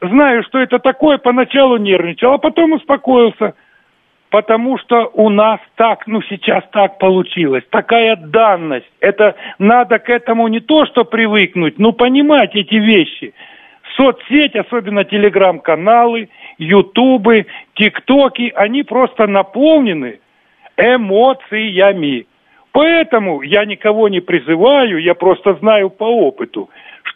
знаю, 0.00 0.42
что 0.44 0.58
это 0.58 0.78
такое, 0.78 1.18
поначалу 1.18 1.76
нервничал, 1.76 2.34
а 2.34 2.38
потом 2.38 2.72
успокоился. 2.72 3.54
Потому 4.30 4.76
что 4.76 5.10
у 5.14 5.30
нас 5.30 5.58
так, 5.76 6.06
ну 6.06 6.20
сейчас 6.22 6.62
так 6.70 6.98
получилось, 6.98 7.64
такая 7.70 8.14
данность. 8.14 8.90
Это 9.00 9.36
надо 9.58 9.98
к 9.98 10.10
этому 10.10 10.48
не 10.48 10.60
то, 10.60 10.84
что 10.84 11.04
привыкнуть, 11.04 11.78
но 11.78 11.92
понимать 11.92 12.54
эти 12.54 12.74
вещи. 12.74 13.32
Соцсеть, 13.96 14.54
особенно 14.54 15.04
телеграм-каналы, 15.04 16.28
ютубы, 16.58 17.46
тиктоки, 17.74 18.52
они 18.54 18.82
просто 18.82 19.26
наполнены 19.26 20.20
эмоциями. 20.76 22.26
Поэтому 22.72 23.40
я 23.42 23.64
никого 23.64 24.08
не 24.08 24.20
призываю, 24.20 25.02
я 25.02 25.14
просто 25.14 25.54
знаю 25.54 25.88
по 25.88 26.04
опыту, 26.04 26.68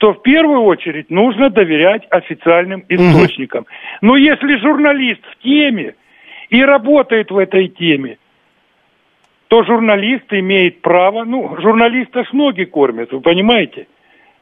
что 0.03 0.15
в 0.15 0.23
первую 0.23 0.63
очередь 0.63 1.11
нужно 1.11 1.49
доверять 1.49 2.03
официальным 2.11 2.85
источникам. 2.89 3.67
Но 4.01 4.17
если 4.17 4.59
журналист 4.59 5.21
в 5.31 5.45
теме 5.45 5.95
и 6.51 6.61
работает 6.61 7.31
в 7.31 7.39
этой 7.39 7.69
теме, 7.69 8.19
то 9.47 9.63
журналист 9.63 10.25
имеет 10.31 10.83
право, 10.83 11.23
ну, 11.23 11.57
журналиста 11.61 12.25
ж 12.25 12.33
ноги 12.33 12.65
кормят, 12.65 13.13
вы 13.13 13.21
понимаете? 13.21 13.87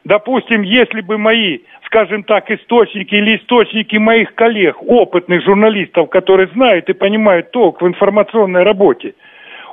Допустим, 0.03 0.63
если 0.63 1.01
бы 1.01 1.19
мои, 1.19 1.59
скажем 1.85 2.23
так, 2.23 2.49
источники 2.49 3.13
или 3.13 3.37
источники 3.37 3.97
моих 3.97 4.33
коллег, 4.33 4.81
опытных 4.81 5.45
журналистов, 5.45 6.09
которые 6.09 6.47
знают 6.55 6.89
и 6.89 6.93
понимают 6.93 7.51
толк 7.51 7.83
в 7.83 7.87
информационной 7.87 8.63
работе, 8.63 9.13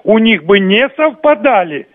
у 0.04 0.18
них 0.18 0.44
бы 0.44 0.58
не 0.58 0.86
совпадали, 0.98 1.86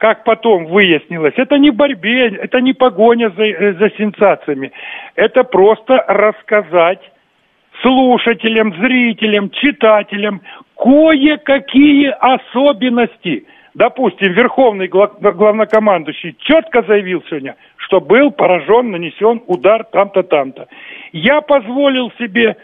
как 0.00 0.24
потом 0.24 0.64
выяснилось, 0.64 1.34
это 1.36 1.58
не 1.58 1.70
борьбе, 1.70 2.28
это 2.28 2.62
не 2.62 2.72
погоня 2.72 3.30
за, 3.36 3.44
э, 3.44 3.74
за 3.74 3.90
сенсациями. 3.98 4.72
Это 5.14 5.44
просто 5.44 6.02
рассказать 6.08 7.00
слушателям, 7.82 8.74
зрителям, 8.80 9.50
читателям 9.50 10.40
кое-какие 10.74 12.14
особенности. 12.18 13.44
Допустим, 13.74 14.32
верховный 14.32 14.88
гла- 14.88 15.12
главнокомандующий 15.20 16.34
четко 16.38 16.82
заявил 16.82 17.22
сегодня, 17.28 17.56
что 17.76 18.00
был 18.00 18.30
поражен, 18.30 18.92
нанесен 18.92 19.42
удар 19.48 19.84
там-то, 19.84 20.22
там-то. 20.22 20.66
Я 21.12 21.42
позволил 21.42 22.10
себе, 22.18 22.56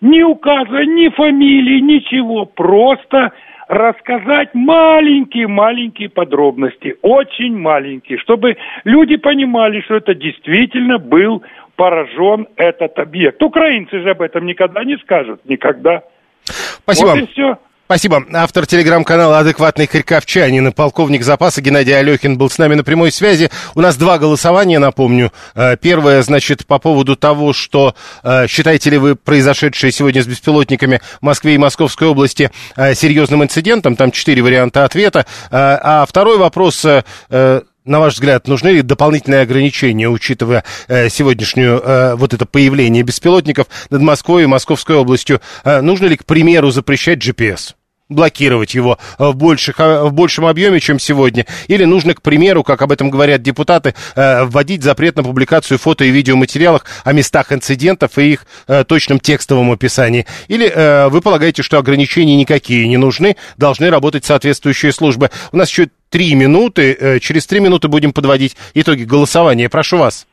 не 0.00 0.24
указывая 0.24 0.86
ни 0.86 1.08
фамилии, 1.10 1.80
ничего, 1.80 2.46
просто 2.46 3.32
рассказать 3.68 4.54
маленькие-маленькие 4.54 6.08
подробности, 6.08 6.96
очень 7.02 7.56
маленькие, 7.56 8.18
чтобы 8.18 8.56
люди 8.84 9.16
понимали, 9.16 9.82
что 9.82 9.96
это 9.96 10.14
действительно 10.14 10.98
был 10.98 11.42
поражен 11.76 12.48
этот 12.56 12.98
объект. 12.98 13.42
Украинцы 13.42 14.00
же 14.00 14.10
об 14.10 14.22
этом 14.22 14.46
никогда 14.46 14.82
не 14.84 14.96
скажут, 14.96 15.44
никогда. 15.44 16.02
Спасибо. 16.44 17.08
Вот 17.08 17.18
и 17.18 17.26
все. 17.26 17.58
Спасибо. 17.88 18.22
Автор 18.34 18.66
телеграм-канала 18.66 19.38
«Адекватный 19.38 19.86
харьковчанин» 19.86 20.68
и 20.68 20.72
полковник 20.72 21.22
запаса 21.22 21.62
Геннадий 21.62 21.98
Алехин 21.98 22.36
был 22.36 22.50
с 22.50 22.58
нами 22.58 22.74
на 22.74 22.84
прямой 22.84 23.10
связи. 23.10 23.50
У 23.74 23.80
нас 23.80 23.96
два 23.96 24.18
голосования, 24.18 24.78
напомню. 24.78 25.32
Э, 25.54 25.74
Первое, 25.80 26.20
значит, 26.20 26.66
по 26.66 26.78
поводу 26.78 27.16
того, 27.16 27.54
что 27.54 27.94
э, 28.22 28.46
считаете 28.46 28.90
ли 28.90 28.98
вы 28.98 29.16
произошедшее 29.16 29.90
сегодня 29.90 30.22
с 30.22 30.26
беспилотниками 30.26 31.00
в 31.18 31.24
Москве 31.24 31.54
и 31.54 31.58
Московской 31.58 32.08
области 32.08 32.50
э, 32.76 32.94
серьезным 32.94 33.42
инцидентом? 33.42 33.96
Там 33.96 34.10
четыре 34.10 34.42
варианта 34.42 34.84
ответа. 34.84 35.24
А 35.50 36.04
второй 36.06 36.36
вопрос... 36.36 36.84
на 37.30 38.00
ваш 38.00 38.14
взгляд, 38.14 38.46
нужны 38.46 38.68
ли 38.68 38.82
дополнительные 38.82 39.40
ограничения, 39.40 40.10
учитывая 40.10 40.62
э, 40.88 41.08
сегодняшнюю 41.08 41.80
э, 41.82 42.14
вот 42.16 42.34
это 42.34 42.44
появление 42.44 43.02
беспилотников 43.02 43.66
над 43.88 44.02
Москвой 44.02 44.42
и 44.42 44.46
Московской 44.46 44.94
областью? 44.94 45.40
Э, 45.64 45.80
нужно 45.80 46.04
ли, 46.04 46.18
к 46.18 46.26
примеру, 46.26 46.70
запрещать 46.70 47.26
GPS? 47.26 47.77
Блокировать 48.08 48.74
его 48.74 48.98
в, 49.18 49.34
больших, 49.34 49.78
в 49.78 50.10
большем 50.10 50.46
объеме, 50.46 50.80
чем 50.80 50.98
сегодня? 50.98 51.46
Или 51.66 51.84
нужно, 51.84 52.14
к 52.14 52.22
примеру, 52.22 52.62
как 52.64 52.82
об 52.82 52.92
этом 52.92 53.10
говорят 53.10 53.42
депутаты, 53.42 53.94
вводить 54.16 54.82
запрет 54.82 55.16
на 55.16 55.22
публикацию 55.22 55.78
фото 55.78 56.04
и 56.04 56.10
видеоматериалов 56.10 56.84
о 57.04 57.12
местах 57.12 57.52
инцидентов 57.52 58.18
и 58.18 58.32
их 58.32 58.46
точном 58.86 59.20
текстовом 59.20 59.72
описании? 59.72 60.26
Или 60.48 61.08
вы 61.08 61.20
полагаете, 61.20 61.62
что 61.62 61.78
ограничения 61.78 62.36
никакие 62.36 62.88
не 62.88 62.96
нужны, 62.96 63.36
должны 63.56 63.90
работать 63.90 64.24
соответствующие 64.24 64.92
службы? 64.92 65.30
У 65.52 65.56
нас 65.56 65.68
еще 65.68 65.88
три 66.10 66.34
минуты, 66.34 67.18
через 67.20 67.46
три 67.46 67.60
минуты 67.60 67.88
будем 67.88 68.12
подводить 68.12 68.56
итоги 68.74 69.04
голосования. 69.04 69.68
Прошу 69.68 69.98
вас. 69.98 70.26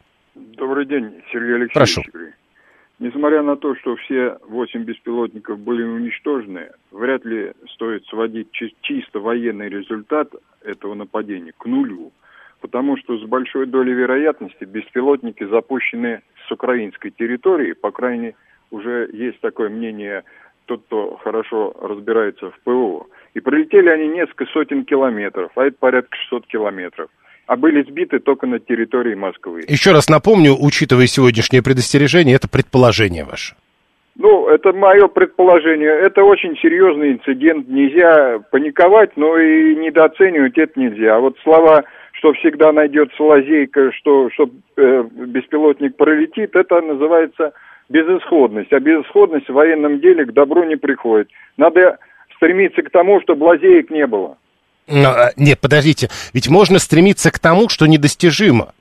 Добрый 0.58 0.86
день, 0.86 1.12
Сергей 1.32 1.56
Алексеевич. 1.56 1.74
Прошу. 1.74 2.04
Несмотря 3.06 3.43
на 3.43 3.56
то, 3.56 3.76
что 3.76 3.95
все 3.97 4.39
восемь 4.47 4.82
беспилотников 4.82 5.60
были 5.60 5.84
уничтожены, 5.84 6.72
вряд 6.89 7.24
ли 7.24 7.51
стоит 7.76 8.03
сводить 8.08 8.47
чисто 8.51 9.20
военный 9.20 9.70
результат 9.70 10.34
этого 10.64 10.95
нападения 10.95 11.53
к 11.56 11.68
нулю, 11.68 12.12
потому 12.62 12.97
что 12.97 13.20
с 13.20 13.22
большой 13.26 13.68
долей 13.68 13.93
вероятности 13.93 14.64
беспилотники 14.64 15.43
запущены 15.43 16.24
с 16.47 16.51
украинской 16.51 17.12
территории, 17.12 17.74
по 17.74 17.91
крайней 17.91 18.34
уже 18.72 19.08
есть 19.14 19.39
такое 19.39 19.70
мнение 19.70 20.24
тот, 20.66 20.82
кто 20.88 21.18
хорошо 21.18 21.76
разбирается 21.80 22.49
в 22.49 22.60
ПВО. 22.62 23.06
И 23.36 23.39
пролетели 23.39 23.89
они 23.89 24.08
несколько 24.08 24.47
сотен 24.47 24.84
километров, 24.84 25.51
а 25.56 25.66
это 25.66 25.78
порядка 25.78 26.18
600 26.18 26.47
километров 26.47 27.12
а 27.48 27.56
были 27.56 27.84
сбиты 27.84 28.20
только 28.20 28.48
на 28.48 28.60
территории 28.60 29.16
Москвы. 29.16 29.64
Еще 29.68 29.91
раз 29.91 30.10
напомню, 30.10 30.56
учитывая 30.60 31.08
сегодняшнее 31.08 31.62
предостережение, 31.62 32.36
это 32.36 32.50
предположение 32.50 33.24
ваше. 33.24 33.56
Ну, 34.18 34.48
это 34.48 34.72
мое 34.72 35.08
предположение. 35.08 35.89
Это 35.89 36.24
очень 36.24 36.56
серьезный 36.58 37.14
инцидент. 37.14 37.68
Нельзя 37.68 38.39
паниковать, 38.50 39.18
но 39.18 39.38
и 39.38 39.76
недооценивать 39.76 40.58
это 40.58 40.80
нельзя. 40.80 41.18
А 41.18 41.20
вот 41.20 41.38
слова, 41.43 41.84
что 42.14 42.32
всегда 42.34 42.72
найдется 42.72 43.22
лазейка, 43.22 43.91
что, 43.91 44.30
что 44.32 44.50
э, 44.78 45.04
беспилотник 45.12 45.98
пролетит, 45.98 46.56
это 46.56 46.82
называется 46.82 47.52
безысходность. 47.89 48.72
А 48.72 48.80
безысходность 48.80 49.50
в 49.50 49.54
военном 49.54 50.00
деле 50.00 50.26
к 50.26 50.32
добру 50.32 50.64
не 50.64 50.78
приходит. 50.78 51.28
Надо 51.58 52.00
стремиться 52.38 52.84
к 52.84 52.91
тому, 52.91 53.20
чтобы 53.22 53.43
лазеек 53.43 53.89
не 53.89 54.08
было. 54.08 54.38
А, 54.88 55.32
нет, 55.36 55.60
подождите, 55.60 56.10
ведь 56.34 56.50
можно 56.50 56.80
стремиться 56.80 57.32
к 57.32 57.40
тому, 57.40 57.70
что 57.70 57.86
недостижимо. 57.86 58.74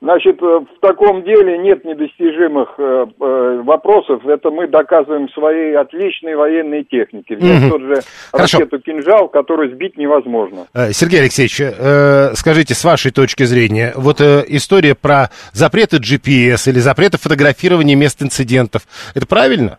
Значит, 0.00 0.40
э, 0.40 0.44
в 0.44 0.80
таком 0.80 1.24
деле 1.24 1.58
нет 1.58 1.84
недостижимых 1.84 2.74
э, 2.78 3.06
э, 3.20 3.62
вопросов. 3.64 4.24
Это 4.26 4.50
мы 4.50 4.68
доказываем 4.68 5.28
своей 5.30 5.76
отличной 5.76 6.36
военной 6.36 6.84
технике. 6.84 7.34
Взять 7.34 7.64
угу. 7.64 7.70
тот 7.70 7.82
же 7.82 8.02
Хорошо. 8.30 8.58
ракету 8.58 8.78
«Кинжал», 8.80 9.28
которую 9.28 9.74
сбить 9.74 9.98
невозможно. 9.98 10.68
Э, 10.72 10.92
Сергей 10.92 11.20
Алексеевич, 11.22 11.60
э, 11.60 12.30
скажите, 12.34 12.74
с 12.74 12.84
вашей 12.84 13.10
точки 13.10 13.42
зрения, 13.42 13.92
вот 13.96 14.20
э, 14.20 14.44
история 14.46 14.94
про 14.94 15.30
запреты 15.52 15.96
GPS 15.96 16.70
или 16.70 16.78
запреты 16.78 17.18
фотографирования 17.18 17.96
мест 17.96 18.22
инцидентов, 18.22 18.82
это 19.16 19.26
правильно? 19.26 19.78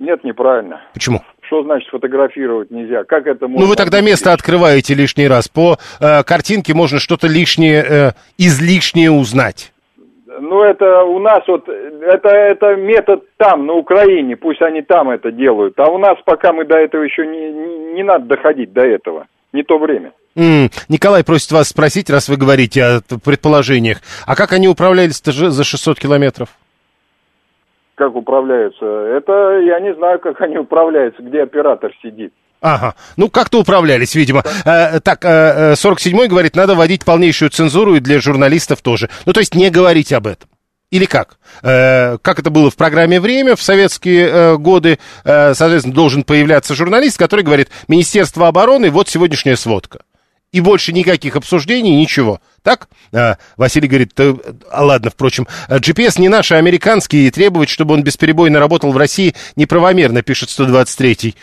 Нет, 0.00 0.24
неправильно. 0.24 0.80
Почему? 0.92 1.22
Что 1.50 1.64
значит 1.64 1.88
фотографировать 1.90 2.70
нельзя? 2.70 3.02
Как 3.02 3.26
это 3.26 3.48
можно? 3.48 3.64
Ну, 3.64 3.70
вы 3.70 3.74
тогда 3.74 4.00
место 4.00 4.32
открываете 4.32 4.94
лишний 4.94 5.26
раз. 5.26 5.48
По 5.48 5.78
э, 6.00 6.22
картинке 6.22 6.74
можно 6.74 7.00
что-то 7.00 7.26
лишнее, 7.26 7.84
э, 7.84 8.10
излишнее 8.38 9.10
узнать. 9.10 9.72
Ну, 10.40 10.62
это 10.62 11.02
у 11.02 11.18
нас 11.18 11.40
вот, 11.48 11.68
это, 11.68 12.28
это 12.28 12.76
метод 12.76 13.24
там, 13.36 13.66
на 13.66 13.72
Украине, 13.72 14.36
пусть 14.36 14.62
они 14.62 14.82
там 14.82 15.10
это 15.10 15.32
делают. 15.32 15.74
А 15.80 15.90
у 15.90 15.98
нас 15.98 16.18
пока 16.24 16.52
мы 16.52 16.64
до 16.64 16.76
этого 16.76 17.02
еще 17.02 17.26
не, 17.26 17.50
не, 17.50 17.94
не 17.94 18.04
надо 18.04 18.26
доходить 18.26 18.72
до 18.72 18.82
этого. 18.82 19.26
Не 19.52 19.64
то 19.64 19.76
время. 19.76 20.12
Mm. 20.36 20.70
Николай 20.88 21.24
просит 21.24 21.50
вас 21.50 21.70
спросить, 21.70 22.10
раз 22.10 22.28
вы 22.28 22.36
говорите 22.36 22.84
о 22.84 23.00
предположениях, 23.24 23.98
а 24.24 24.36
как 24.36 24.52
они 24.52 24.68
управлялись-то 24.68 25.32
за 25.32 25.64
600 25.64 25.98
километров? 25.98 26.50
Как 28.00 28.16
управляются. 28.16 28.86
Это 28.86 29.60
я 29.60 29.78
не 29.78 29.94
знаю, 29.94 30.18
как 30.20 30.40
они 30.40 30.56
управляются, 30.56 31.22
где 31.22 31.42
оператор 31.42 31.92
сидит. 32.02 32.32
Ага, 32.62 32.94
ну 33.18 33.28
как-то 33.28 33.60
управлялись, 33.60 34.14
видимо. 34.14 34.42
Э, 34.64 35.00
так, 35.00 35.22
э, 35.22 35.74
47-й 35.74 36.28
говорит, 36.28 36.56
надо 36.56 36.74
вводить 36.74 37.04
полнейшую 37.04 37.50
цензуру 37.50 37.96
и 37.96 38.00
для 38.00 38.18
журналистов 38.20 38.80
тоже. 38.80 39.10
Ну, 39.26 39.34
то 39.34 39.40
есть 39.40 39.54
не 39.54 39.68
говорить 39.68 40.14
об 40.14 40.26
этом. 40.26 40.48
Или 40.90 41.04
как? 41.04 41.38
Э, 41.62 42.16
как 42.22 42.38
это 42.38 42.48
было 42.48 42.70
в 42.70 42.76
программе 42.76 43.20
«Время» 43.20 43.54
в 43.54 43.62
советские 43.62 44.28
э, 44.28 44.56
годы, 44.56 44.98
э, 45.24 45.52
соответственно, 45.52 45.94
должен 45.94 46.24
появляться 46.24 46.74
журналист, 46.74 47.18
который 47.18 47.44
говорит, 47.44 47.68
Министерство 47.86 48.48
обороны, 48.48 48.90
вот 48.90 49.08
сегодняшняя 49.08 49.56
сводка 49.56 50.00
и 50.52 50.60
больше 50.60 50.92
никаких 50.92 51.36
обсуждений, 51.36 51.96
ничего. 51.96 52.40
Так? 52.62 52.88
А, 53.12 53.36
Василий 53.56 53.88
говорит, 53.88 54.12
а 54.18 54.84
ладно, 54.84 55.10
впрочем, 55.10 55.46
GPS 55.68 56.20
не 56.20 56.28
наш, 56.28 56.52
а 56.52 56.56
американский, 56.56 57.26
и 57.26 57.30
требовать, 57.30 57.68
чтобы 57.68 57.94
он 57.94 58.02
бесперебойно 58.02 58.58
работал 58.58 58.92
в 58.92 58.96
России, 58.96 59.34
неправомерно, 59.56 60.22
пишет 60.22 60.48
123-й. 60.48 61.34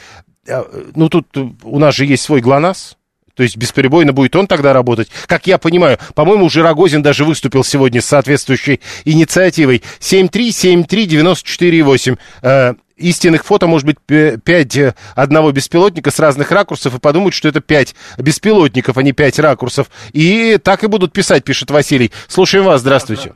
А, 0.49 0.65
ну, 0.95 1.09
тут 1.09 1.27
у 1.35 1.79
нас 1.79 1.95
же 1.95 2.05
есть 2.05 2.23
свой 2.23 2.41
ГЛОНАСС. 2.41 2.95
То 3.35 3.43
есть 3.43 3.55
бесперебойно 3.55 4.13
будет 4.13 4.35
он 4.35 4.47
тогда 4.47 4.73
работать. 4.73 5.09
Как 5.27 5.45
я 5.45 5.59
понимаю, 5.59 5.99
по-моему, 6.15 6.45
уже 6.45 6.63
Рогозин 6.63 7.03
даже 7.03 7.23
выступил 7.23 7.63
сегодня 7.63 8.01
с 8.01 8.07
соответствующей 8.07 8.81
инициативой. 9.05 9.83
7373948 9.99 12.77
истинных 12.97 13.45
фото 13.45 13.67
может 13.67 13.85
быть 13.85 13.97
5 14.05 14.77
э, 14.77 14.93
одного 15.15 15.51
беспилотника 15.51 16.11
с 16.11 16.19
разных 16.19 16.51
ракурсов 16.51 16.95
и 16.95 16.99
подумают, 16.99 17.33
что 17.33 17.47
это 17.47 17.61
5 17.61 17.95
беспилотников, 18.17 18.97
а 18.97 19.03
не 19.03 19.13
5 19.13 19.39
ракурсов. 19.39 19.89
И 20.13 20.57
так 20.57 20.83
и 20.83 20.87
будут 20.87 21.13
писать, 21.13 21.43
пишет 21.43 21.71
Василий. 21.71 22.11
Слушаем 22.27 22.65
вас, 22.65 22.81
здравствуйте. 22.81 23.33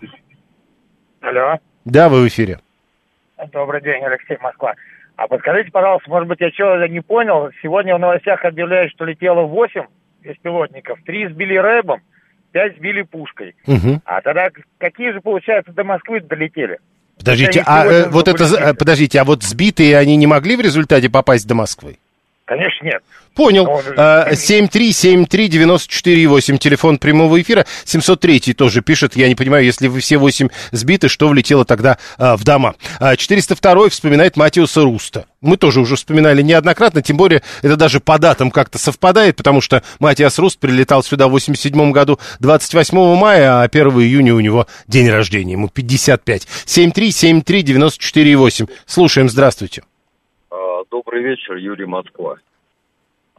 Алло. 1.21 1.59
Да, 1.85 2.09
вы 2.09 2.23
в 2.23 2.27
эфире. 2.27 2.59
Добрый 3.51 3.81
день, 3.81 4.03
Алексей 4.03 4.37
Москва. 4.39 4.75
А 5.15 5.27
подскажите, 5.27 5.71
пожалуйста, 5.71 6.09
может 6.09 6.27
быть, 6.27 6.39
я 6.39 6.51
чего-то 6.51 6.87
не 6.87 7.01
понял. 7.01 7.49
Сегодня 7.61 7.95
в 7.95 7.99
новостях 7.99 8.43
объявляют, 8.45 8.91
что 8.91 9.05
летело 9.05 9.41
8 9.41 9.85
беспилотников. 10.21 10.99
Три 11.05 11.27
сбили 11.27 11.55
рэбом, 11.55 12.01
пять 12.51 12.77
сбили 12.77 13.03
пушкой. 13.03 13.55
Угу. 13.67 14.01
А 14.05 14.21
тогда 14.21 14.49
какие 14.77 15.11
же, 15.11 15.21
получается, 15.21 15.73
до 15.73 15.83
Москвы 15.83 16.21
долетели? 16.21 16.79
Подождите, 17.21 17.63
а 17.65 17.85
э, 17.85 18.09
вот 18.09 18.27
это, 18.27 18.43
э, 18.43 18.73
подождите, 18.73 19.21
а 19.21 19.23
вот 19.23 19.43
сбитые 19.43 19.97
они 19.97 20.15
не 20.15 20.25
могли 20.25 20.55
в 20.55 20.61
результате 20.61 21.09
попасть 21.09 21.45
до 21.47 21.53
Москвы? 21.53 21.97
Конечно, 22.51 22.83
нет. 22.83 23.01
Понял. 23.33 23.65
7373948, 23.95 26.55
а, 26.55 26.57
телефон 26.57 26.97
прямого 26.97 27.41
эфира. 27.41 27.65
703 27.85 28.53
тоже 28.53 28.81
пишет, 28.81 29.15
я 29.15 29.29
не 29.29 29.35
понимаю, 29.35 29.63
если 29.63 29.87
вы 29.87 30.01
все 30.01 30.17
8 30.17 30.49
сбиты, 30.73 31.07
что 31.07 31.29
влетело 31.29 31.63
тогда 31.63 31.97
а, 32.17 32.35
в 32.35 32.43
дома. 32.43 32.75
402 32.99 33.85
а, 33.85 33.89
вспоминает 33.89 34.35
Матиуса 34.35 34.81
Руста. 34.81 35.27
Мы 35.39 35.55
тоже 35.55 35.79
уже 35.79 35.95
вспоминали 35.95 36.41
неоднократно, 36.41 37.01
тем 37.01 37.15
более 37.15 37.41
это 37.61 37.77
даже 37.77 38.01
по 38.01 38.19
датам 38.19 38.51
как-то 38.51 38.77
совпадает, 38.77 39.37
потому 39.37 39.61
что 39.61 39.81
Матиас 39.99 40.37
Руст 40.37 40.59
прилетал 40.59 41.03
сюда 41.03 41.29
в 41.29 41.31
87 41.31 41.93
году 41.93 42.19
28 42.41 43.15
мая, 43.15 43.61
а 43.61 43.63
1 43.63 43.87
июня 43.91 44.35
у 44.35 44.41
него 44.41 44.67
день 44.87 45.09
рождения, 45.09 45.53
ему 45.53 45.69
55. 45.69 46.49
7373948. 46.65 48.69
Слушаем, 48.85 49.29
здравствуйте. 49.29 49.83
Добрый 50.91 51.23
вечер, 51.23 51.55
Юрий 51.55 51.85
Москва. 51.85 52.35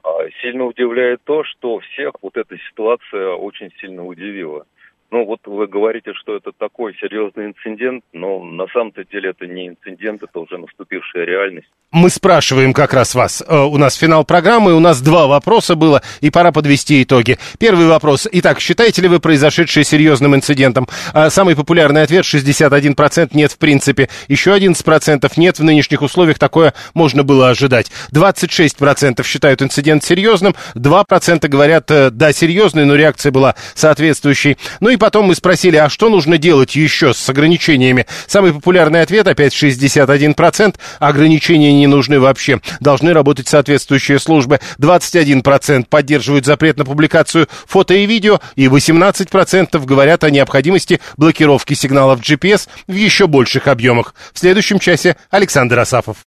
А, 0.02 0.08
сильно 0.40 0.64
удивляет 0.64 1.20
то, 1.24 1.44
что 1.44 1.80
всех 1.80 2.14
вот 2.22 2.38
эта 2.38 2.56
ситуация 2.70 3.34
очень 3.34 3.70
сильно 3.78 4.06
удивила. 4.06 4.64
Ну, 5.12 5.26
вот 5.26 5.40
вы 5.44 5.66
говорите, 5.66 6.14
что 6.14 6.34
это 6.34 6.52
такой 6.56 6.94
серьезный 6.94 7.44
инцидент, 7.44 8.02
но 8.14 8.42
на 8.42 8.66
самом-то 8.68 9.04
деле 9.04 9.28
это 9.28 9.46
не 9.46 9.68
инцидент, 9.68 10.22
это 10.22 10.40
уже 10.40 10.56
наступившая 10.56 11.26
реальность. 11.26 11.68
Мы 11.90 12.08
спрашиваем 12.08 12.72
как 12.72 12.94
раз 12.94 13.14
вас. 13.14 13.44
Э, 13.46 13.58
у 13.58 13.76
нас 13.76 13.94
финал 13.96 14.24
программы, 14.24 14.72
у 14.72 14.80
нас 14.80 15.02
два 15.02 15.26
вопроса 15.26 15.74
было, 15.74 16.00
и 16.22 16.30
пора 16.30 16.50
подвести 16.50 17.02
итоги. 17.02 17.36
Первый 17.58 17.88
вопрос. 17.88 18.26
Итак, 18.32 18.60
считаете 18.60 19.02
ли 19.02 19.08
вы 19.08 19.20
произошедшее 19.20 19.84
серьезным 19.84 20.34
инцидентом? 20.34 20.88
А, 21.12 21.28
самый 21.28 21.54
популярный 21.54 22.00
ответ 22.00 22.24
61% 22.24 23.32
нет 23.34 23.52
в 23.52 23.58
принципе. 23.58 24.08
Еще 24.28 24.56
11% 24.56 25.30
нет 25.36 25.58
в 25.58 25.62
нынешних 25.62 26.00
условиях, 26.00 26.38
такое 26.38 26.72
можно 26.94 27.22
было 27.22 27.50
ожидать. 27.50 27.90
26% 28.14 29.22
считают 29.26 29.60
инцидент 29.60 30.02
серьезным, 30.02 30.54
2% 30.74 31.48
говорят, 31.48 31.90
э, 31.90 32.08
да, 32.08 32.32
серьезный, 32.32 32.86
но 32.86 32.94
реакция 32.94 33.30
была 33.30 33.54
соответствующей. 33.74 34.56
Ну 34.80 34.88
и 34.88 34.96
потом 35.02 35.26
мы 35.26 35.34
спросили, 35.34 35.74
а 35.74 35.88
что 35.88 36.08
нужно 36.08 36.38
делать 36.38 36.76
еще 36.76 37.12
с 37.12 37.28
ограничениями? 37.28 38.06
Самый 38.28 38.52
популярный 38.52 39.02
ответ, 39.02 39.26
опять 39.26 39.52
61%, 39.52 40.76
ограничения 41.00 41.72
не 41.72 41.88
нужны 41.88 42.20
вообще. 42.20 42.60
Должны 42.78 43.12
работать 43.12 43.48
соответствующие 43.48 44.20
службы. 44.20 44.60
21% 44.78 45.86
поддерживают 45.90 46.46
запрет 46.46 46.76
на 46.76 46.84
публикацию 46.84 47.48
фото 47.66 47.94
и 47.94 48.06
видео, 48.06 48.40
и 48.54 48.66
18% 48.66 49.84
говорят 49.84 50.22
о 50.22 50.30
необходимости 50.30 51.00
блокировки 51.16 51.74
сигналов 51.74 52.20
GPS 52.20 52.68
в 52.86 52.94
еще 52.94 53.26
больших 53.26 53.66
объемах. 53.66 54.14
В 54.32 54.38
следующем 54.38 54.78
часе 54.78 55.16
Александр 55.30 55.80
Асафов. 55.80 56.18